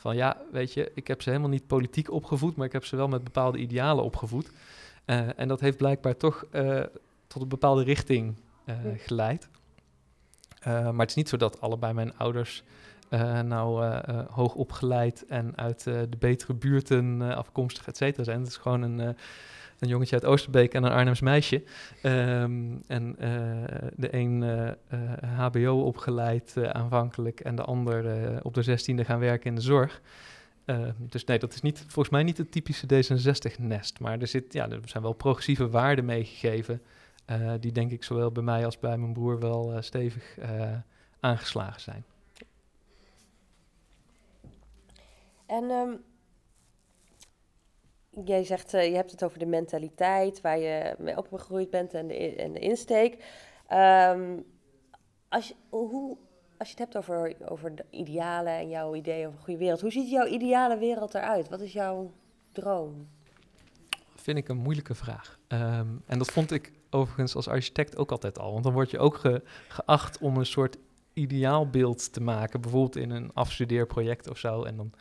Van 0.00 0.16
ja, 0.16 0.36
weet 0.52 0.72
je, 0.72 0.90
ik 0.94 1.08
heb 1.08 1.22
ze 1.22 1.28
helemaal 1.28 1.50
niet 1.50 1.66
politiek 1.66 2.10
opgevoed, 2.10 2.56
maar 2.56 2.66
ik 2.66 2.72
heb 2.72 2.84
ze 2.84 2.96
wel 2.96 3.08
met 3.08 3.24
bepaalde 3.24 3.58
idealen 3.58 4.04
opgevoed. 4.04 4.50
Uh, 5.06 5.38
en 5.38 5.48
dat 5.48 5.60
heeft 5.60 5.76
blijkbaar 5.76 6.16
toch 6.16 6.44
uh, 6.52 6.82
tot 7.26 7.42
een 7.42 7.48
bepaalde 7.48 7.82
richting 7.82 8.34
uh, 8.64 8.74
geleid. 8.96 9.48
Maar 10.64 10.98
het 10.98 11.08
is 11.08 11.14
niet 11.14 11.28
zo 11.28 11.36
dat 11.36 11.60
allebei 11.60 11.92
mijn 11.92 12.16
ouders 12.16 12.62
nou 13.44 13.84
hoog 14.30 14.54
opgeleid 14.54 15.24
en 15.26 15.56
uit 15.56 15.84
de 15.84 16.16
betere 16.18 16.54
buurten 16.54 17.20
afkomstig, 17.20 17.86
et 17.86 17.96
cetera, 17.96 18.24
zijn. 18.24 18.38
Het 18.38 18.48
is 18.48 18.56
gewoon 18.56 18.82
een, 18.82 19.16
een 19.80 19.88
jongetje 19.88 20.14
uit 20.14 20.24
Oosterbeek 20.24 20.74
en 20.74 20.84
een 20.84 20.92
Arnhems 20.92 21.20
meisje. 21.20 21.62
Um, 22.02 22.82
en 22.86 23.16
de 23.96 24.14
een 24.14 24.42
HBO 25.36 25.82
opgeleid 25.82 26.56
aanvankelijk 26.72 27.40
en 27.40 27.56
de 27.56 27.62
ander 27.62 28.04
op 28.42 28.54
de 28.54 28.62
zestiende 28.62 29.04
gaan 29.04 29.18
werken 29.18 29.46
in 29.46 29.54
de 29.54 29.60
zorg. 29.60 30.00
Uh, 30.66 30.88
dus 30.98 31.24
nee, 31.24 31.38
dat 31.38 31.54
is 31.54 31.60
niet, 31.60 31.78
volgens 31.78 32.08
mij 32.08 32.22
niet 32.22 32.38
het 32.38 32.52
typische 32.52 32.86
D66-nest. 32.86 34.00
Maar 34.00 34.20
er, 34.20 34.26
zit, 34.26 34.52
ja, 34.52 34.68
er 34.68 34.80
zijn 34.84 35.02
wel 35.02 35.12
progressieve 35.12 35.68
waarden 35.68 36.04
meegegeven. 36.04 36.82
Die 37.60 37.72
denk 37.72 37.90
ik 37.90 38.04
zowel 38.04 38.30
bij 38.30 38.42
mij 38.42 38.64
als 38.64 38.78
bij 38.78 38.98
mijn 38.98 39.12
broer 39.12 39.38
wel 39.38 39.76
stevig 39.80 40.38
aangeslagen 41.20 41.80
zijn. 41.80 42.04
En 45.46 45.64
um, 45.70 46.00
jij 48.24 48.44
zegt, 48.44 48.70
je 48.70 48.78
hebt 48.78 49.10
het 49.10 49.24
over 49.24 49.38
de 49.38 49.46
mentaliteit 49.46 50.40
waar 50.40 50.58
je 50.58 50.94
mee 50.98 51.16
opgegroeid 51.16 51.70
bent 51.70 51.94
en 51.94 52.06
de, 52.06 52.34
en 52.34 52.52
de 52.52 52.58
insteek. 52.58 53.24
Um, 53.72 54.44
als, 55.28 55.48
je, 55.48 55.54
hoe, 55.68 56.16
als 56.58 56.68
je 56.68 56.74
het 56.74 56.78
hebt 56.78 56.96
over, 56.96 57.36
over 57.48 57.74
de 57.74 57.84
idealen 57.90 58.52
en 58.52 58.68
jouw 58.68 58.94
idee 58.94 59.26
over 59.26 59.38
een 59.38 59.44
goede 59.44 59.58
wereld, 59.58 59.80
hoe 59.80 59.92
ziet 59.92 60.10
jouw 60.10 60.26
ideale 60.26 60.78
wereld 60.78 61.14
eruit? 61.14 61.48
Wat 61.48 61.60
is 61.60 61.72
jouw 61.72 62.12
droom? 62.52 63.08
Vind 64.16 64.38
ik 64.38 64.48
een 64.48 64.56
moeilijke 64.56 64.94
vraag. 64.94 65.38
Um, 65.48 66.02
en 66.06 66.18
dat 66.18 66.30
vond 66.30 66.50
ik 66.50 66.72
overigens 66.90 67.36
als 67.36 67.48
architect 67.48 67.96
ook 67.96 68.10
altijd 68.10 68.38
al. 68.38 68.52
Want 68.52 68.64
dan 68.64 68.72
word 68.72 68.90
je 68.90 68.98
ook 68.98 69.16
ge, 69.16 69.42
geacht 69.68 70.18
om 70.18 70.36
een 70.36 70.46
soort 70.46 70.76
ideaalbeeld 71.12 72.12
te 72.12 72.20
maken. 72.20 72.60
Bijvoorbeeld 72.60 72.96
in 72.96 73.10
een 73.10 73.30
afstudeerproject 73.34 74.28
of 74.30 74.38
zo. 74.38 74.62
En 74.62 74.76
dan 74.76 74.92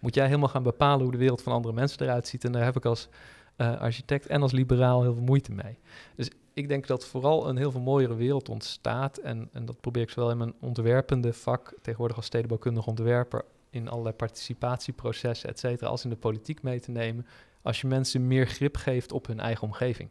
moet 0.00 0.14
jij 0.14 0.26
helemaal 0.26 0.48
gaan 0.48 0.62
bepalen 0.62 1.02
hoe 1.02 1.12
de 1.12 1.18
wereld 1.18 1.42
van 1.42 1.52
andere 1.52 1.74
mensen 1.74 2.02
eruit 2.02 2.28
ziet. 2.28 2.44
En 2.44 2.52
daar 2.52 2.64
heb 2.64 2.76
ik 2.76 2.84
als 2.84 3.08
uh, 3.56 3.80
architect 3.80 4.26
en 4.26 4.42
als 4.42 4.52
liberaal 4.52 5.02
heel 5.02 5.14
veel 5.14 5.22
moeite 5.22 5.52
mee. 5.52 5.78
Dus 6.16 6.30
ik 6.52 6.68
denk 6.68 6.86
dat 6.86 7.06
vooral 7.06 7.48
een 7.48 7.56
heel 7.56 7.70
veel 7.70 7.80
mooiere 7.80 8.14
wereld 8.14 8.48
ontstaat. 8.48 9.16
En, 9.16 9.48
en 9.52 9.64
dat 9.64 9.80
probeer 9.80 10.02
ik 10.02 10.10
zowel 10.10 10.30
in 10.30 10.38
mijn 10.38 10.54
ontwerpende 10.60 11.32
vak, 11.32 11.74
tegenwoordig 11.82 12.16
als 12.16 12.26
stedenbouwkundig 12.26 12.86
ontwerper, 12.86 13.44
in 13.70 13.88
allerlei 13.88 14.14
participatieprocessen, 14.14 15.48
et 15.48 15.58
cetera, 15.58 15.90
als 15.90 16.04
in 16.04 16.10
de 16.10 16.16
politiek 16.16 16.62
mee 16.62 16.80
te 16.80 16.90
nemen. 16.90 17.26
Als 17.62 17.80
je 17.80 17.86
mensen 17.86 18.26
meer 18.26 18.46
grip 18.46 18.76
geeft 18.76 19.12
op 19.12 19.26
hun 19.26 19.40
eigen 19.40 19.62
omgeving 19.62 20.10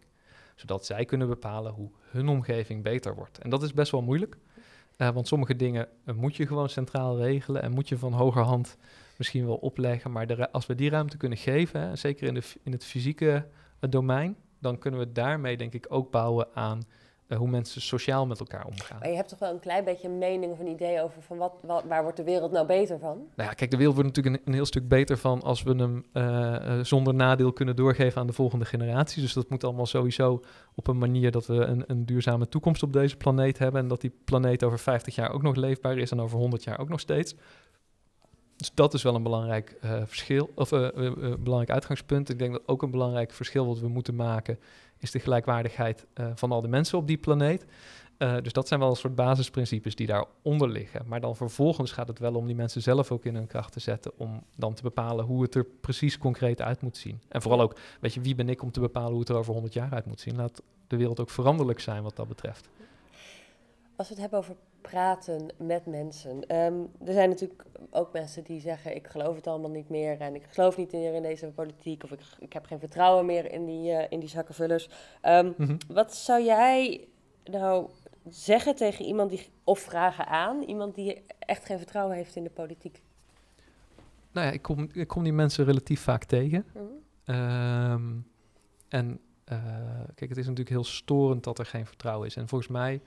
zodat 0.56 0.86
zij 0.86 1.06
kunnen 1.06 1.28
bepalen 1.28 1.74
hoe 1.74 1.90
hun 2.10 2.28
omgeving 2.28 2.84
beter 2.84 3.16
wordt. 3.16 3.38
En 3.38 3.50
dat 3.50 3.64
is 3.64 3.74
best 3.74 3.92
wel 3.92 4.02
moeilijk, 4.02 4.38
uh, 4.98 5.10
want 5.10 5.28
sommige 5.28 5.56
dingen 5.56 5.88
uh, 6.06 6.16
moet 6.16 6.36
je 6.36 6.48
gewoon 6.48 6.70
centraal 6.70 7.18
regelen 7.18 7.62
en 7.62 7.72
moet 7.72 7.90
je 7.90 7.98
van 7.98 8.14
hogerhand 8.14 8.78
misschien 9.18 9.46
wel 9.46 9.56
opleggen. 9.56 10.12
Maar 10.12 10.28
de, 10.28 10.52
als 10.52 10.66
we 10.66 10.76
die 10.76 10.90
ruimte 10.90 11.18
kunnen 11.18 11.38
geven, 11.38 11.82
hè, 11.82 11.96
zeker 11.96 12.28
in, 12.28 12.34
de, 12.34 12.44
in 12.64 12.72
het 12.72 12.86
fysieke 12.86 13.46
uh, 13.82 13.90
domein, 13.90 14.36
dan 14.60 14.78
kunnen 14.78 15.00
we 15.00 15.12
daarmee 15.12 15.58
denk 15.58 15.74
ik 15.74 15.86
ook 15.90 16.12
bouwen 16.12 16.48
aan 16.54 16.84
uh, 17.28 17.38
hoe 17.38 17.50
mensen 17.50 17.82
sociaal 17.82 18.26
met 18.26 18.40
elkaar 18.40 18.66
omgaan. 18.66 19.00
Maar 19.00 19.10
je 19.10 19.16
hebt 19.16 19.30
toch 19.30 19.40
wel 19.40 19.54
een 19.54 19.60
klein 19.60 19.84
beetje 19.84 20.08
een 20.08 20.18
mening 20.18 20.52
of 20.52 20.60
een 20.60 20.68
idee 20.68 21.02
over 21.02 21.22
van 21.22 21.38
wat, 21.38 21.54
wat, 21.62 21.84
waar 21.84 22.02
wordt 22.02 22.18
de 22.18 22.24
wereld 22.24 22.52
nou 22.52 22.68
beter 22.68 23.00
van? 23.00 23.18
Nou 23.36 23.50
ja, 23.50 23.54
kijk, 23.54 23.72
de 23.72 23.78
wereld 23.78 23.96
wordt 23.96 24.10
natuurlijk 24.10 24.36
een, 24.36 24.48
een 24.48 24.54
heel 24.54 24.66
stuk 24.66 24.88
beter 24.88 25.18
van 25.18 25.42
als 25.42 25.64
we 25.64 25.76
hem 25.76 26.06
uh, 26.14 26.24
uh, 26.24 26.84
zonder 26.84 27.14
nadeel 27.14 27.54
kunnen 27.54 27.76
doorgeven 27.76 28.22
aan 28.22 28.28
de 28.28 28.34
volgende 28.34 28.66
generaties. 28.66 29.22
Dus 29.22 29.34
dat 29.34 29.50
moet 29.50 29.64
allemaal 29.64 29.86
sowieso 29.86 30.44
op 30.76 30.88
een 30.88 30.98
manier 30.98 31.32
dat 31.32 31.46
we 31.46 31.54
een, 31.54 31.84
een, 31.88 32.06
duurzame 32.06 32.48
toekomst 32.48 32.84
op 32.84 32.94
deze 32.94 33.18
planeet 33.18 33.58
hebben 33.58 33.82
en 33.82 33.88
dat 33.88 34.02
die 34.02 34.14
planeet 34.26 34.64
over 34.64 34.80
50 34.80 35.16
jaar 35.16 35.32
ook 35.32 35.42
nog 35.42 35.56
leefbaar 35.56 35.98
is 35.98 36.12
en 36.12 36.22
over 36.22 36.38
100 36.38 36.64
jaar 36.64 36.80
ook 36.80 36.90
nog 36.90 37.00
steeds. 37.00 37.36
Dus 38.58 38.72
dat 38.74 38.94
is 38.94 39.04
wel 39.04 39.16
een 39.16 39.24
belangrijk 39.24 39.78
verschil, 40.06 40.52
of 40.56 40.70
belangrijk 41.40 41.70
uitgangspunt. 41.70 42.30
Ik 42.30 42.40
denk 42.40 42.52
dat 42.52 42.62
ook 42.66 42.82
een 42.82 42.92
belangrijk 42.92 43.32
verschil 43.32 43.66
wat 43.66 43.80
we 43.80 43.88
moeten 43.88 44.16
maken 44.16 44.60
is 44.98 45.12
de 45.12 45.20
gelijkwaardigheid 45.20 46.06
uh, 46.16 46.28
van 46.36 46.52
al 46.52 46.62
de 46.62 46.68
mensen 46.68 46.98
op 46.98 47.08
die 47.08 47.18
planeet. 47.18 47.66
Uh, 48.18 48.36
dus 48.42 48.54
dat 48.54 48.68
zijn 48.68 48.80
wel 48.80 48.90
een 48.90 48.96
soort 48.96 49.16
basisprincipes 49.16 49.96
die 49.96 50.08
daaronder 50.08 50.70
liggen. 50.70 51.02
Maar 51.08 51.22
dan 51.22 51.36
vervolgens 51.36 51.92
gaat 51.92 52.08
het 52.08 52.20
wel 52.20 52.34
om 52.34 52.46
die 52.46 52.56
mensen 52.56 52.82
zelf 52.82 53.12
ook 53.12 53.26
in 53.26 53.36
hun 53.36 53.48
kracht 53.48 53.72
te 53.72 53.80
zetten 53.80 54.12
om 54.18 54.44
dan 54.56 54.74
te 54.74 54.82
bepalen 54.82 55.26
hoe 55.26 55.42
het 55.42 55.56
er 55.56 55.66
precies 55.82 56.18
concreet 56.18 56.62
uit 56.62 56.82
moet 56.82 56.98
zien. 56.98 57.22
En 57.28 57.42
vooral 57.42 57.62
ook, 57.62 57.76
weet 58.00 58.14
je, 58.14 58.22
wie 58.22 58.36
ben 58.36 58.50
ik 58.50 58.62
om 58.62 58.72
te 58.72 58.80
bepalen 58.80 59.12
hoe 59.12 59.20
het 59.20 59.30
er 59.30 59.36
over 59.36 59.54
100 59.54 59.74
jaar 59.74 59.94
uit 59.94 60.06
moet 60.06 60.20
zien? 60.20 60.36
Laat 60.36 60.62
de 60.88 60.98
wereld 60.98 61.20
ook 61.20 61.30
veranderlijk 61.30 61.80
zijn 61.80 62.04
wat 62.04 62.16
dat 62.16 62.28
betreft. 62.28 62.70
Als 63.96 64.08
we 64.08 64.14
het 64.14 64.22
hebben 64.22 64.40
over 64.40 64.56
praten 64.82 65.48
met 65.58 65.86
mensen. 65.86 66.56
Um, 66.56 66.92
er 67.06 67.14
zijn 67.14 67.30
natuurlijk 67.30 67.64
ook 67.90 68.14
mensen 68.14 68.44
die 68.44 68.60
zeggen: 68.60 68.96
Ik 68.96 69.08
geloof 69.08 69.36
het 69.36 69.48
allemaal 69.48 69.70
niet 69.70 69.90
meer. 69.90 70.20
En 70.20 70.36
ik 70.36 70.44
geloof 70.50 70.78
niet 70.78 70.92
meer 70.92 71.14
in 71.14 71.22
deze 71.22 71.48
politiek. 71.48 72.04
Of 72.04 72.12
ik, 72.12 72.20
ik 72.40 72.54
heb 72.54 72.66
geen 72.66 72.80
vertrouwen 72.80 73.26
meer 73.26 73.52
in 73.52 73.66
die, 73.66 73.92
uh, 73.92 74.04
in 74.10 74.20
die 74.20 74.30
zakkenvullers. 74.30 74.90
Um, 75.24 75.54
mm-hmm. 75.58 75.78
Wat 75.88 76.16
zou 76.16 76.44
jij 76.44 77.08
nou 77.44 77.90
zeggen 78.30 78.76
tegen 78.76 79.06
iemand 79.06 79.30
die. 79.30 79.50
of 79.64 79.80
vragen 79.80 80.28
aan 80.28 80.62
iemand 80.62 80.96
die 80.96 81.22
echt 81.40 81.66
geen 81.66 81.78
vertrouwen 81.78 82.16
heeft 82.16 82.36
in 82.36 82.44
de 82.44 82.50
politiek? 82.50 83.02
Nou 84.32 84.48
ja, 84.48 84.54
ik 84.54 84.62
kom, 84.62 84.90
ik 84.94 85.08
kom 85.08 85.24
die 85.24 85.34
mensen 85.34 85.66
relatief 85.66 86.02
vaak 86.02 86.24
tegen. 86.24 86.66
Mm-hmm. 86.74 87.92
Um, 87.92 88.28
en 88.90 89.20
uh, 89.52 89.60
kijk, 90.16 90.30
het 90.30 90.38
is 90.38 90.46
natuurlijk 90.46 90.70
heel 90.70 90.84
storend 90.84 91.44
dat 91.44 91.60
er 91.60 91.66
geen 91.66 91.86
vertrouwen 91.86 92.28
is. 92.28 92.36
En 92.36 92.48
volgens 92.48 92.70
mij 92.70 93.02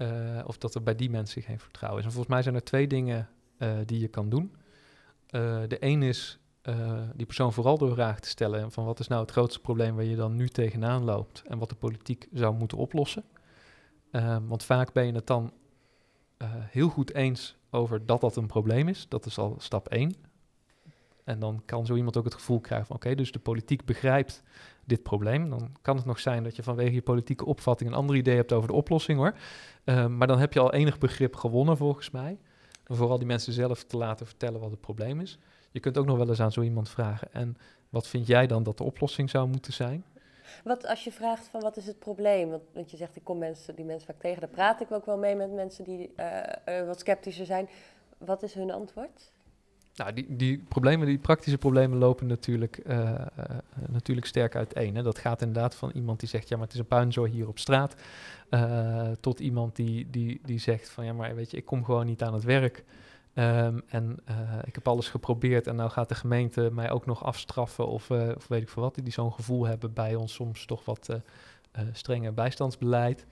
uh, 0.00 0.08
of 0.46 0.58
dat 0.58 0.74
er 0.74 0.82
bij 0.82 0.94
die 0.94 1.10
mensen 1.10 1.42
geen 1.42 1.58
vertrouwen 1.58 2.00
is. 2.00 2.06
En 2.06 2.12
volgens 2.12 2.34
mij 2.34 2.42
zijn 2.42 2.54
er 2.54 2.64
twee 2.64 2.86
dingen 2.86 3.28
uh, 3.58 3.72
die 3.86 4.00
je 4.00 4.08
kan 4.08 4.28
doen. 4.28 4.52
Uh, 5.30 5.62
de 5.68 5.76
een 5.80 6.02
is 6.02 6.38
die 7.14 7.26
persoon 7.26 7.52
vooral 7.52 7.78
door 7.78 7.92
vragen 7.92 8.22
te 8.22 8.28
stellen 8.28 8.72
van 8.72 8.84
wat 8.84 9.00
is 9.00 9.08
nou 9.08 9.20
het 9.20 9.30
grootste 9.30 9.60
probleem 9.60 9.94
waar 9.94 10.04
je 10.04 10.16
dan 10.16 10.36
nu 10.36 10.48
tegenaan 10.48 11.04
loopt 11.04 11.42
en 11.46 11.58
wat 11.58 11.68
de 11.68 11.74
politiek 11.74 12.28
zou 12.32 12.54
moeten 12.54 12.78
oplossen. 12.78 13.24
Ehm, 14.10 14.46
want 14.46 14.64
vaak 14.64 14.92
ben 14.92 15.06
je 15.06 15.12
het 15.12 15.26
dan 15.26 15.52
eh, 16.36 16.48
heel 16.52 16.88
goed 16.88 17.14
eens 17.14 17.56
over 17.70 18.06
dat 18.06 18.20
dat 18.20 18.36
een 18.36 18.46
probleem 18.46 18.88
is. 18.88 19.06
Dat 19.08 19.26
is 19.26 19.38
al 19.38 19.54
stap 19.58 19.88
één. 19.88 20.14
En 21.24 21.38
dan 21.38 21.62
kan 21.64 21.86
zo 21.86 21.94
iemand 21.94 22.16
ook 22.16 22.24
het 22.24 22.34
gevoel 22.34 22.60
krijgen 22.60 22.86
van 22.86 22.96
oké, 22.96 23.14
dus 23.14 23.32
de 23.32 23.38
politiek 23.38 23.84
begrijpt 23.84 24.42
dit 24.88 25.02
probleem. 25.02 25.50
Dan 25.50 25.76
kan 25.82 25.96
het 25.96 26.04
nog 26.04 26.20
zijn 26.20 26.42
dat 26.42 26.56
je 26.56 26.62
vanwege 26.62 26.92
je 26.92 27.02
politieke 27.02 27.44
opvatting 27.44 27.90
een 27.90 27.96
ander 27.96 28.16
idee 28.16 28.36
hebt 28.36 28.52
over 28.52 28.68
de 28.68 28.74
oplossing 28.74 29.18
hoor. 29.18 29.34
Ehm, 29.84 30.16
maar 30.16 30.26
dan 30.26 30.38
heb 30.38 30.52
je 30.52 30.60
al 30.60 30.72
enig 30.72 30.98
begrip 30.98 31.36
gewonnen 31.36 31.76
volgens 31.76 32.10
mij. 32.10 32.38
Vooral 32.84 33.18
die 33.18 33.26
mensen 33.26 33.52
zelf 33.52 33.84
te 33.84 33.96
laten 33.96 34.26
vertellen 34.26 34.60
wat 34.60 34.70
het 34.70 34.80
probleem 34.80 35.20
is. 35.20 35.38
Je 35.70 35.80
kunt 35.80 35.98
ook 35.98 36.06
nog 36.06 36.16
wel 36.16 36.28
eens 36.28 36.40
aan 36.40 36.52
zo 36.52 36.62
iemand 36.62 36.88
vragen. 36.88 37.32
En 37.32 37.56
wat 37.88 38.06
vind 38.06 38.26
jij 38.26 38.46
dan 38.46 38.62
dat 38.62 38.78
de 38.78 38.84
oplossing 38.84 39.30
zou 39.30 39.48
moeten 39.48 39.72
zijn? 39.72 40.04
Wat 40.64 40.86
als 40.86 41.04
je 41.04 41.12
vraagt 41.12 41.48
van 41.48 41.60
wat 41.60 41.76
is 41.76 41.86
het 41.86 41.98
probleem? 41.98 42.50
Want, 42.50 42.62
want 42.72 42.90
je 42.90 42.96
zegt 42.96 43.16
ik 43.16 43.24
kom 43.24 43.38
mensen, 43.38 43.74
die 43.74 43.84
mensen 43.84 44.06
vaak 44.06 44.20
tegen. 44.20 44.40
Daar 44.40 44.50
praat 44.50 44.80
ik 44.80 44.92
ook 44.92 45.06
wel 45.06 45.18
mee 45.18 45.34
met 45.34 45.52
mensen 45.52 45.84
die 45.84 46.12
uh, 46.16 46.86
wat 46.86 47.00
sceptischer 47.00 47.46
zijn. 47.46 47.68
Wat 48.18 48.42
is 48.42 48.54
hun 48.54 48.70
antwoord? 48.70 49.32
Nou, 49.98 50.12
die, 50.12 50.36
die 50.36 50.58
problemen, 50.68 51.06
die 51.06 51.18
praktische 51.18 51.58
problemen 51.58 51.98
lopen 51.98 52.26
natuurlijk, 52.26 52.80
uh, 52.86 52.98
uh, 52.98 53.18
natuurlijk 53.88 54.26
sterk 54.26 54.56
uiteen. 54.56 54.96
Hè. 54.96 55.02
Dat 55.02 55.18
gaat 55.18 55.42
inderdaad 55.42 55.74
van 55.74 55.90
iemand 55.90 56.20
die 56.20 56.28
zegt, 56.28 56.48
ja, 56.48 56.56
maar 56.56 56.64
het 56.64 56.74
is 56.74 56.80
een 56.80 56.86
puinzooi 56.86 57.30
hier 57.30 57.48
op 57.48 57.58
straat, 57.58 57.94
uh, 58.50 59.08
tot 59.20 59.40
iemand 59.40 59.76
die, 59.76 60.10
die, 60.10 60.40
die 60.44 60.58
zegt 60.58 60.88
van, 60.88 61.04
ja, 61.04 61.12
maar 61.12 61.34
weet 61.34 61.50
je, 61.50 61.56
ik 61.56 61.64
kom 61.64 61.84
gewoon 61.84 62.06
niet 62.06 62.22
aan 62.22 62.34
het 62.34 62.44
werk. 62.44 62.84
Um, 63.34 63.82
en 63.88 64.18
ik 64.64 64.74
heb 64.74 64.88
alles 64.88 65.08
geprobeerd 65.08 65.66
en 65.66 65.76
nou 65.76 65.90
gaat 65.90 66.08
de 66.08 66.14
gemeente 66.14 66.70
mij 66.72 66.90
ook 66.90 67.06
nog 67.06 67.24
afstraffen 67.24 67.86
of, 67.86 68.10
of 68.10 68.48
weet 68.48 68.62
ik 68.62 68.68
veel 68.68 68.82
wat. 68.82 68.94
Die 69.02 69.12
zo'n 69.12 69.32
gevoel 69.32 69.66
hebben 69.66 69.92
bij 69.92 70.14
ons 70.14 70.34
soms 70.34 70.64
toch 70.64 70.84
wat 70.84 71.08
strenge 71.92 72.32
bijstandsbeleid. 72.32 73.26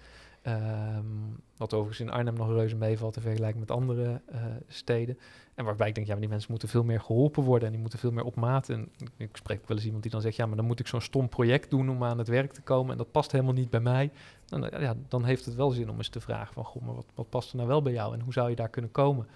Um, 0.48 1.42
wat 1.56 1.74
overigens 1.74 2.00
in 2.08 2.10
Arnhem 2.10 2.34
nog 2.34 2.48
reuze 2.48 2.76
meevalt 2.76 3.16
in 3.16 3.22
vergelijking 3.22 3.60
met 3.60 3.70
andere 3.70 4.20
uh, 4.32 4.44
steden. 4.68 5.18
En 5.54 5.64
waarbij 5.64 5.88
ik 5.88 5.94
denk, 5.94 6.06
ja, 6.06 6.16
die 6.16 6.28
mensen 6.28 6.50
moeten 6.50 6.68
veel 6.68 6.84
meer 6.84 7.00
geholpen 7.00 7.42
worden 7.42 7.66
en 7.66 7.72
die 7.72 7.80
moeten 7.80 7.98
veel 7.98 8.10
meer 8.10 8.24
op 8.24 8.34
maat. 8.34 8.68
En 8.68 8.88
ik 9.16 9.36
spreek 9.36 9.68
wel 9.68 9.76
eens 9.76 9.86
iemand 9.86 10.02
die 10.02 10.12
dan 10.12 10.20
zegt, 10.20 10.36
ja, 10.36 10.46
maar 10.46 10.56
dan 10.56 10.64
moet 10.64 10.80
ik 10.80 10.86
zo'n 10.86 11.00
stom 11.00 11.28
project 11.28 11.70
doen 11.70 11.90
om 11.90 12.04
aan 12.04 12.18
het 12.18 12.28
werk 12.28 12.52
te 12.52 12.62
komen 12.62 12.92
en 12.92 12.98
dat 12.98 13.10
past 13.10 13.32
helemaal 13.32 13.52
niet 13.52 13.70
bij 13.70 13.80
mij. 13.80 14.10
Dan, 14.44 14.60
ja, 14.80 14.94
dan 15.08 15.24
heeft 15.24 15.44
het 15.44 15.54
wel 15.54 15.70
zin 15.70 15.90
om 15.90 15.96
eens 15.96 16.08
te 16.08 16.20
vragen 16.20 16.54
van, 16.54 16.64
goh, 16.64 16.82
maar 16.82 16.94
wat, 16.94 17.06
wat 17.14 17.28
past 17.28 17.50
er 17.50 17.56
nou 17.56 17.68
wel 17.68 17.82
bij 17.82 17.92
jou 17.92 18.14
en 18.14 18.20
hoe 18.20 18.32
zou 18.32 18.50
je 18.50 18.56
daar 18.56 18.68
kunnen 18.68 18.90
komen? 18.90 19.26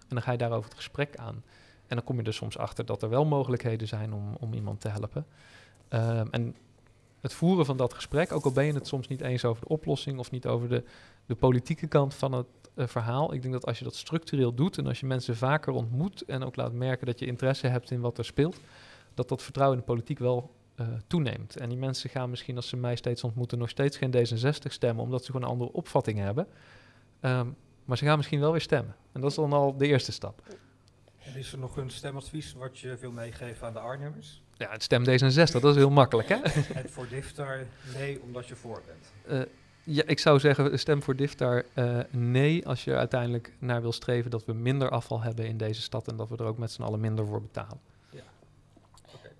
En 0.00 0.16
dan 0.16 0.22
ga 0.22 0.32
je 0.32 0.38
daarover 0.38 0.68
het 0.68 0.76
gesprek 0.76 1.16
aan. 1.16 1.42
En 1.86 1.96
dan 1.96 2.04
kom 2.04 2.16
je 2.16 2.22
er 2.22 2.34
soms 2.34 2.58
achter 2.58 2.86
dat 2.86 3.02
er 3.02 3.08
wel 3.08 3.24
mogelijkheden 3.24 3.88
zijn 3.88 4.12
om, 4.12 4.36
om 4.40 4.54
iemand 4.54 4.80
te 4.80 4.88
helpen. 4.88 5.26
Um, 5.88 6.28
en 6.30 6.54
het 7.20 7.32
voeren 7.32 7.66
van 7.66 7.76
dat 7.76 7.94
gesprek, 7.94 8.32
ook 8.32 8.44
al 8.44 8.52
ben 8.52 8.64
je 8.64 8.72
het 8.72 8.86
soms 8.86 9.08
niet 9.08 9.20
eens 9.20 9.44
over 9.44 9.62
de 9.62 9.68
oplossing 9.68 10.18
of 10.18 10.30
niet 10.30 10.46
over 10.46 10.68
de, 10.68 10.84
de 11.26 11.34
politieke 11.34 11.86
kant 11.86 12.14
van 12.14 12.32
het 12.32 12.46
uh, 12.74 12.86
verhaal. 12.86 13.34
Ik 13.34 13.42
denk 13.42 13.54
dat 13.54 13.66
als 13.66 13.78
je 13.78 13.84
dat 13.84 13.94
structureel 13.94 14.54
doet 14.54 14.78
en 14.78 14.86
als 14.86 15.00
je 15.00 15.06
mensen 15.06 15.36
vaker 15.36 15.72
ontmoet 15.72 16.24
en 16.24 16.42
ook 16.42 16.56
laat 16.56 16.72
merken 16.72 17.06
dat 17.06 17.18
je 17.18 17.26
interesse 17.26 17.66
hebt 17.66 17.90
in 17.90 18.00
wat 18.00 18.18
er 18.18 18.24
speelt, 18.24 18.60
dat 19.14 19.28
dat 19.28 19.42
vertrouwen 19.42 19.78
in 19.78 19.84
de 19.84 19.92
politiek 19.92 20.18
wel 20.18 20.50
uh, 20.80 20.86
toeneemt. 21.06 21.56
En 21.56 21.68
die 21.68 21.78
mensen 21.78 22.10
gaan 22.10 22.30
misschien 22.30 22.56
als 22.56 22.68
ze 22.68 22.76
mij 22.76 22.96
steeds 22.96 23.24
ontmoeten 23.24 23.58
nog 23.58 23.68
steeds 23.68 23.96
geen 23.96 24.14
D66 24.16 24.66
stemmen, 24.66 25.04
omdat 25.04 25.24
ze 25.24 25.32
gewoon 25.32 25.46
een 25.46 25.52
andere 25.52 25.72
opvatting 25.72 26.18
hebben. 26.18 26.46
Um, 27.20 27.56
maar 27.84 27.96
ze 27.98 28.04
gaan 28.04 28.16
misschien 28.16 28.40
wel 28.40 28.50
weer 28.50 28.60
stemmen. 28.60 28.96
En 29.12 29.20
dat 29.20 29.30
is 29.30 29.36
dan 29.36 29.52
al 29.52 29.76
de 29.76 29.86
eerste 29.86 30.12
stap. 30.12 30.42
En 31.18 31.36
is 31.36 31.52
er 31.52 31.58
nog 31.58 31.76
een 31.76 31.90
stemadvies 31.90 32.52
wat 32.52 32.78
je 32.78 32.96
wil 32.96 33.12
meegeven 33.12 33.66
aan 33.66 33.72
de 33.72 33.78
Arnhemmers? 33.78 34.42
Ja, 34.60 34.70
het 34.70 34.82
stem 34.82 35.04
D66, 35.04 35.52
dat 35.52 35.64
is 35.64 35.74
heel 35.74 35.90
makkelijk, 35.90 36.28
hè? 36.28 36.36
En 36.74 36.88
voor 36.88 37.08
Diftar 37.08 37.66
nee, 37.94 38.20
omdat 38.22 38.46
je 38.46 38.56
voor 38.56 38.82
bent. 38.86 39.38
Uh, 39.48 39.54
ja, 39.84 40.02
ik 40.06 40.18
zou 40.18 40.38
zeggen, 40.38 40.78
stem 40.78 41.02
voor 41.02 41.16
Diftar 41.16 41.64
uh, 41.74 41.98
nee, 42.10 42.66
als 42.66 42.84
je 42.84 42.94
uiteindelijk 42.94 43.52
naar 43.58 43.80
wil 43.80 43.92
streven 43.92 44.30
dat 44.30 44.44
we 44.44 44.52
minder 44.52 44.90
afval 44.90 45.20
hebben 45.20 45.46
in 45.46 45.56
deze 45.56 45.82
stad 45.82 46.08
en 46.08 46.16
dat 46.16 46.28
we 46.28 46.36
er 46.36 46.44
ook 46.44 46.58
met 46.58 46.72
z'n 46.72 46.82
allen 46.82 47.00
minder 47.00 47.26
voor 47.26 47.42
betalen. 47.42 47.80
Ja. 48.10 48.22
Okay. 49.06 49.32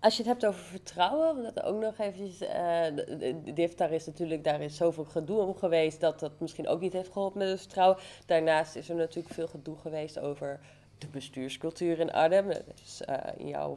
Als 0.00 0.16
je 0.16 0.22
het 0.22 0.30
hebt 0.30 0.46
over 0.46 0.64
vertrouwen, 0.64 1.42
want 1.42 1.54
dat 1.54 1.64
ook 1.64 1.80
nog 1.80 1.98
eventjes, 1.98 2.42
uh, 2.42 3.54
Diftar 3.54 3.92
is 3.92 4.06
natuurlijk, 4.06 4.44
daar 4.44 4.60
is 4.60 4.76
zoveel 4.76 5.04
gedoe 5.04 5.38
om 5.38 5.56
geweest 5.56 6.00
dat 6.00 6.20
dat 6.20 6.40
misschien 6.40 6.68
ook 6.68 6.80
niet 6.80 6.92
heeft 6.92 7.12
geholpen 7.12 7.38
met 7.38 7.48
het 7.48 7.60
vertrouwen. 7.60 7.98
Daarnaast 8.26 8.76
is 8.76 8.88
er 8.88 8.96
natuurlijk 8.96 9.34
veel 9.34 9.48
gedoe 9.48 9.76
geweest 9.76 10.18
over 10.18 10.60
de 10.98 11.06
bestuurscultuur 11.06 11.98
in 11.98 12.12
Arnhem. 12.12 12.48
Dus 12.48 13.02
jouw 13.38 13.76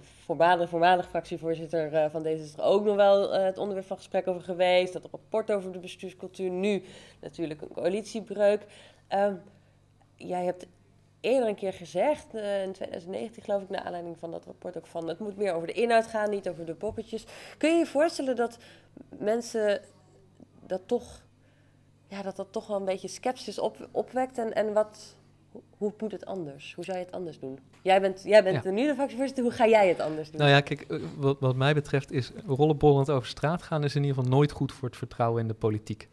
voormalig 0.67 1.09
fractievoorzitter 1.09 1.93
uh, 1.93 2.05
van 2.09 2.23
deze 2.23 2.43
is 2.43 2.53
er 2.53 2.63
ook 2.63 2.83
nog 2.83 2.95
wel 2.95 3.35
uh, 3.35 3.43
het 3.43 3.57
onderwerp 3.57 3.87
van 3.87 3.97
gesprek 3.97 4.27
over 4.27 4.41
geweest. 4.41 4.93
Dat 4.93 5.07
rapport 5.11 5.51
over 5.51 5.71
de 5.71 5.79
bestuurscultuur. 5.79 6.49
Nu 6.49 6.83
natuurlijk 7.19 7.61
een 7.61 7.73
coalitiebreuk. 7.73 8.65
Um, 9.09 9.41
jij 10.15 10.43
hebt 10.43 10.65
eerder 11.19 11.49
een 11.49 11.55
keer 11.55 11.73
gezegd, 11.73 12.33
in 12.33 12.71
2019 12.71 13.43
geloof 13.43 13.61
ik, 13.61 13.69
naar 13.69 13.81
aanleiding 13.81 14.17
van 14.19 14.31
dat 14.31 14.45
rapport 14.45 14.77
ook 14.77 14.87
van... 14.87 15.07
het 15.07 15.19
moet 15.19 15.37
meer 15.37 15.53
over 15.53 15.67
de 15.67 15.73
inhoud 15.73 16.07
gaan, 16.07 16.29
niet 16.29 16.49
over 16.49 16.65
de 16.65 16.75
poppetjes. 16.75 17.25
Kun 17.57 17.71
je 17.71 17.77
je 17.77 17.85
voorstellen 17.85 18.35
dat 18.35 18.57
mensen 19.09 19.81
dat 20.65 20.81
toch... 20.85 21.23
Ja, 22.07 22.21
dat 22.21 22.35
dat 22.35 22.51
toch 22.51 22.67
wel 22.67 22.77
een 22.77 22.85
beetje 22.85 23.07
sceptisch 23.07 23.59
op, 23.59 23.87
opwekt 23.91 24.37
en, 24.37 24.53
en 24.53 24.73
wat 24.73 25.15
hoe 25.77 25.93
moet 25.99 26.11
het 26.11 26.25
anders? 26.25 26.73
Hoe 26.75 26.83
zou 26.83 26.97
je 26.97 27.03
het 27.03 27.13
anders 27.13 27.39
doen? 27.39 27.59
Jij 27.81 28.01
bent, 28.01 28.23
jij 28.23 28.43
bent 28.43 28.63
ja. 28.63 28.71
de 28.71 28.93
fractievoorzitter, 28.93 29.43
hoe 29.43 29.53
ga 29.53 29.67
jij 29.67 29.87
het 29.87 29.99
anders 29.99 30.29
doen? 30.31 30.39
Nou 30.39 30.51
ja, 30.51 30.61
kijk, 30.61 30.85
wat, 31.17 31.37
wat 31.39 31.55
mij 31.55 31.73
betreft 31.73 32.11
is 32.11 32.31
rollenbollend 32.45 33.09
over 33.09 33.27
straat 33.27 33.61
gaan... 33.61 33.83
is 33.83 33.95
in 33.95 34.01
ieder 34.03 34.17
geval 34.17 34.31
nooit 34.31 34.51
goed 34.51 34.71
voor 34.71 34.87
het 34.87 34.97
vertrouwen 34.97 35.41
in 35.41 35.47
de 35.47 35.53
politiek. 35.53 36.09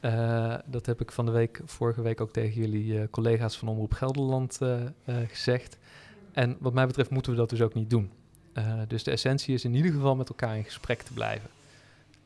Uh, 0.00 0.54
dat 0.66 0.86
heb 0.86 1.00
ik 1.00 1.12
van 1.12 1.26
de 1.26 1.32
week, 1.32 1.60
vorige 1.64 2.02
week 2.02 2.20
ook 2.20 2.32
tegen 2.32 2.60
jullie 2.60 2.84
uh, 2.84 3.02
collega's 3.10 3.58
van 3.58 3.68
Omroep 3.68 3.92
Gelderland 3.92 4.58
uh, 4.62 4.76
gezegd. 5.28 5.78
En 6.32 6.56
wat 6.60 6.72
mij 6.72 6.86
betreft 6.86 7.10
moeten 7.10 7.32
we 7.32 7.38
dat 7.38 7.50
dus 7.50 7.62
ook 7.62 7.74
niet 7.74 7.90
doen. 7.90 8.10
dus 8.88 9.02
de 9.02 9.10
essentie 9.10 9.54
is 9.54 9.64
in 9.64 9.74
ieder 9.74 9.92
geval 9.92 10.16
met 10.16 10.28
elkaar 10.28 10.56
in 10.56 10.64
gesprek 10.64 11.02
te 11.02 11.12
blijven. 11.12 11.50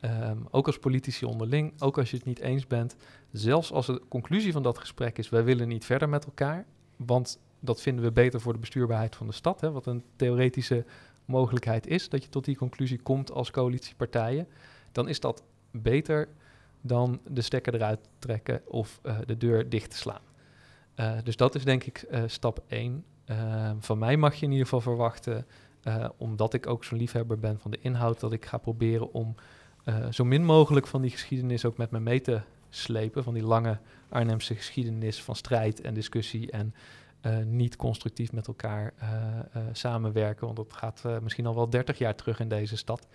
Um, 0.01 0.47
ook 0.51 0.65
als 0.65 0.79
politici 0.79 1.25
onderling, 1.25 1.81
ook 1.81 1.97
als 1.97 2.11
je 2.11 2.17
het 2.17 2.25
niet 2.25 2.39
eens 2.39 2.67
bent. 2.67 2.95
Zelfs 3.31 3.71
als 3.71 3.85
de 3.85 4.01
conclusie 4.09 4.51
van 4.51 4.63
dat 4.63 4.77
gesprek 4.77 5.17
is: 5.17 5.29
wij 5.29 5.43
willen 5.43 5.67
niet 5.67 5.85
verder 5.85 6.09
met 6.09 6.25
elkaar, 6.25 6.65
want 6.95 7.39
dat 7.59 7.81
vinden 7.81 8.03
we 8.03 8.11
beter 8.11 8.41
voor 8.41 8.53
de 8.53 8.59
bestuurbaarheid 8.59 9.15
van 9.15 9.27
de 9.27 9.33
stad. 9.33 9.61
Hè, 9.61 9.71
wat 9.71 9.85
een 9.85 10.03
theoretische 10.15 10.85
mogelijkheid 11.25 11.87
is 11.87 12.09
dat 12.09 12.23
je 12.23 12.29
tot 12.29 12.45
die 12.45 12.55
conclusie 12.55 13.01
komt 13.01 13.31
als 13.31 13.51
coalitiepartijen. 13.51 14.47
Dan 14.91 15.07
is 15.07 15.19
dat 15.19 15.43
beter 15.71 16.27
dan 16.81 17.19
de 17.27 17.41
stekker 17.41 17.75
eruit 17.75 17.99
trekken 18.19 18.61
of 18.67 18.99
uh, 19.03 19.17
de 19.25 19.37
deur 19.37 19.69
dicht 19.69 19.91
te 19.91 19.97
slaan. 19.97 20.21
Uh, 20.95 21.17
dus 21.23 21.35
dat 21.35 21.55
is 21.55 21.63
denk 21.63 21.83
ik 21.83 22.05
uh, 22.11 22.23
stap 22.25 22.63
1. 22.67 23.05
van 23.79 23.97
mij 23.97 24.17
mag 24.17 24.35
je 24.35 24.45
in 24.45 24.51
ieder 24.51 24.65
geval 24.65 24.81
verwachten, 24.81 25.45
omdat 26.17 26.53
ik 26.53 26.67
ook 26.67 26.83
zo'n 26.83 26.97
liefhebber 26.97 27.39
ben 27.39 27.59
van 27.59 27.71
de 27.71 27.79
inhoud, 27.81 28.19
dat 28.19 28.33
ik 28.33 28.45
ga 28.45 28.57
proberen 28.57 29.13
om 29.13 29.35
zo 30.09 30.25
min 30.25 30.45
mogelijk 30.45 30.87
van 30.87 31.01
die 31.01 31.11
geschiedenis 31.11 31.65
ook 31.65 31.77
met 31.77 31.91
me 31.91 31.99
mee 31.99 32.21
te 32.21 32.41
slepen. 32.69 33.23
Van 33.23 33.33
die 33.33 33.43
lange 33.43 33.79
Arnhemse 34.09 34.55
geschiedenis 34.55 35.23
van 35.23 35.35
strijd 35.35 35.81
en 35.81 35.93
discussie 35.93 36.51
en 36.51 36.73
uh, 37.21 37.37
niet 37.45 37.75
constructief 37.75 38.31
met 38.31 38.47
elkaar 38.47 38.93
uh, 39.01 39.07
samenwerken. 39.71 40.45
Want 40.45 40.57
dat 40.57 40.73
gaat 40.73 41.03
misschien 41.21 41.45
al 41.45 41.55
wel 41.55 41.69
30 41.69 41.97
jaar 41.97 42.15
terug 42.15 42.39
in 42.39 42.49
deze 42.49 42.77
stad. 42.77 43.07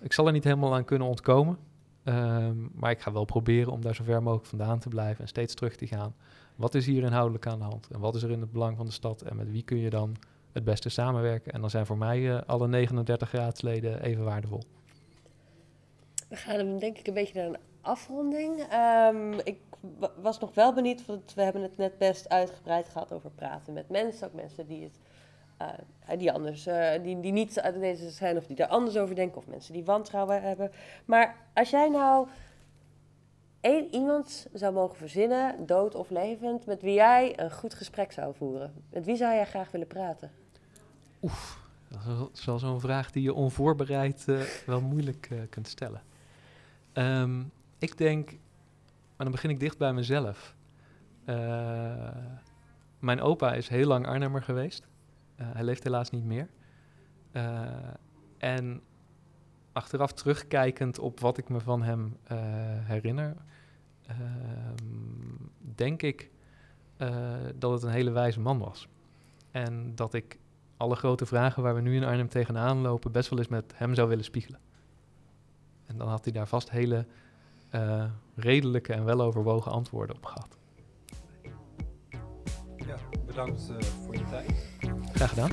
ik 0.00 0.12
zal 0.12 0.26
er 0.26 0.32
niet 0.32 0.44
helemaal 0.44 0.74
aan 0.74 0.84
kunnen 0.84 1.08
ontkomen. 1.08 1.58
Um, 2.04 2.70
maar 2.74 2.90
ik 2.90 3.00
ga 3.00 3.12
wel 3.12 3.24
proberen 3.24 3.72
om 3.72 3.80
daar 3.80 3.94
zo 3.94 4.04
ver 4.04 4.22
mogelijk 4.22 4.48
vandaan 4.48 4.78
te 4.78 4.88
blijven 4.88 5.20
en 5.20 5.28
steeds 5.28 5.54
terug 5.54 5.76
te 5.76 5.86
gaan. 5.86 6.14
Wat 6.56 6.74
is 6.74 6.86
hier 6.86 7.02
inhoudelijk 7.02 7.46
aan 7.46 7.58
de 7.58 7.64
hand? 7.64 7.88
En 7.90 8.00
wat 8.00 8.14
is 8.14 8.22
er 8.22 8.30
in 8.30 8.40
het 8.40 8.52
belang 8.52 8.76
van 8.76 8.86
de 8.86 8.92
stad? 8.92 9.22
En 9.22 9.36
met 9.36 9.50
wie 9.50 9.62
kun 9.62 9.78
je 9.78 9.90
dan 9.90 10.16
het 10.52 10.64
beste 10.64 10.88
samenwerken? 10.88 11.52
En 11.52 11.60
dan 11.60 11.70
zijn 11.70 11.86
voor 11.86 11.98
mij 11.98 12.44
alle 12.44 12.68
39 12.68 13.32
raadsleden 13.32 14.02
even 14.02 14.24
waardevol. 14.24 14.62
We 16.32 16.38
gaan 16.38 16.56
hem 16.56 16.78
denk 16.78 16.98
ik 16.98 17.06
een 17.06 17.14
beetje 17.14 17.40
naar 17.40 17.48
een 17.48 17.58
afronding. 17.80 18.60
Um, 19.10 19.38
ik 19.44 19.58
was 20.20 20.38
nog 20.38 20.54
wel 20.54 20.72
benieuwd, 20.72 21.06
want 21.06 21.34
we 21.34 21.42
hebben 21.42 21.62
het 21.62 21.76
net 21.76 21.98
best 21.98 22.28
uitgebreid 22.28 22.88
gehad 22.88 23.12
over 23.12 23.30
praten 23.30 23.72
met 23.72 23.88
mensen. 23.88 24.26
Ook 24.26 24.34
mensen 24.34 24.66
die 24.66 24.82
het 24.82 24.98
uh, 25.60 26.18
die 26.18 26.32
anders, 26.32 26.66
uh, 26.66 26.90
die, 27.02 27.20
die 27.20 27.32
niet 27.32 27.60
uit 27.60 27.80
deze 27.80 28.10
zijn 28.10 28.36
of 28.36 28.46
die 28.46 28.56
daar 28.56 28.68
anders 28.68 28.96
over 28.96 29.14
denken. 29.14 29.38
Of 29.38 29.46
mensen 29.46 29.72
die 29.72 29.84
wantrouwen 29.84 30.42
hebben. 30.42 30.72
Maar 31.04 31.36
als 31.54 31.70
jij 31.70 31.88
nou 31.88 32.28
één 33.60 33.94
iemand 33.94 34.46
zou 34.52 34.72
mogen 34.72 34.96
verzinnen, 34.96 35.66
dood 35.66 35.94
of 35.94 36.10
levend, 36.10 36.66
met 36.66 36.82
wie 36.82 36.94
jij 36.94 37.40
een 37.40 37.52
goed 37.52 37.74
gesprek 37.74 38.12
zou 38.12 38.34
voeren. 38.34 38.72
Met 38.90 39.04
wie 39.04 39.16
zou 39.16 39.34
jij 39.34 39.46
graag 39.46 39.70
willen 39.70 39.86
praten? 39.86 40.30
Oef, 41.22 41.58
dat 41.88 42.30
is 42.34 42.44
wel 42.44 42.58
zo'n 42.58 42.80
vraag 42.80 43.10
die 43.10 43.22
je 43.22 43.34
onvoorbereid 43.34 44.24
uh, 44.28 44.40
wel 44.66 44.80
moeilijk 44.80 45.28
kunt 45.50 45.68
stellen. 45.68 46.10
Um, 46.94 47.50
ik 47.78 47.98
denk, 47.98 48.30
maar 49.16 49.26
dan 49.26 49.30
begin 49.30 49.50
ik 49.50 49.60
dicht 49.60 49.78
bij 49.78 49.92
mezelf. 49.92 50.56
Uh, 51.26 52.08
mijn 52.98 53.20
opa 53.20 53.52
is 53.52 53.68
heel 53.68 53.86
lang 53.86 54.06
Arnhemmer 54.06 54.42
geweest. 54.42 54.86
Uh, 55.36 55.46
hij 55.52 55.64
leeft 55.64 55.82
helaas 55.82 56.10
niet 56.10 56.24
meer. 56.24 56.48
Uh, 57.32 57.66
en 58.38 58.82
achteraf 59.72 60.12
terugkijkend 60.12 60.98
op 60.98 61.20
wat 61.20 61.38
ik 61.38 61.48
me 61.48 61.60
van 61.60 61.82
hem 61.82 62.16
herinner, 62.86 63.36
ehm, 64.06 64.76
denk 65.74 66.02
ik 66.02 66.30
eh, 67.02 67.34
dat 67.54 67.72
het 67.72 67.82
een 67.82 67.90
hele 67.90 68.10
wijze 68.10 68.40
man 68.40 68.58
was. 68.58 68.88
En 69.50 69.94
dat 69.94 70.14
ik 70.14 70.38
alle 70.76 70.96
grote 70.96 71.26
vragen 71.26 71.62
waar 71.62 71.74
we 71.74 71.80
nu 71.80 71.96
in 71.96 72.04
Arnhem 72.04 72.28
tegenaan 72.28 72.80
lopen, 72.80 73.12
best 73.12 73.30
wel 73.30 73.38
eens 73.38 73.48
met 73.48 73.72
hem 73.74 73.94
zou 73.94 74.08
willen 74.08 74.24
spiegelen. 74.24 74.60
En 75.86 75.96
dan 75.96 76.08
had 76.08 76.24
hij 76.24 76.32
daar 76.32 76.46
vast 76.48 76.70
hele 76.70 77.06
eh, 77.68 78.04
redelijke 78.34 78.92
en 78.92 79.04
weloverwogen 79.04 79.72
antwoorden 79.72 80.16
op 80.16 80.26
gehad. 80.26 80.58
Ja, 82.76 82.96
bedankt 83.26 83.70
eh, 83.70 83.76
voor 83.80 84.14
je 84.14 84.24
tijd. 84.24 84.70
Graag 85.12 85.28
gedaan. 85.28 85.50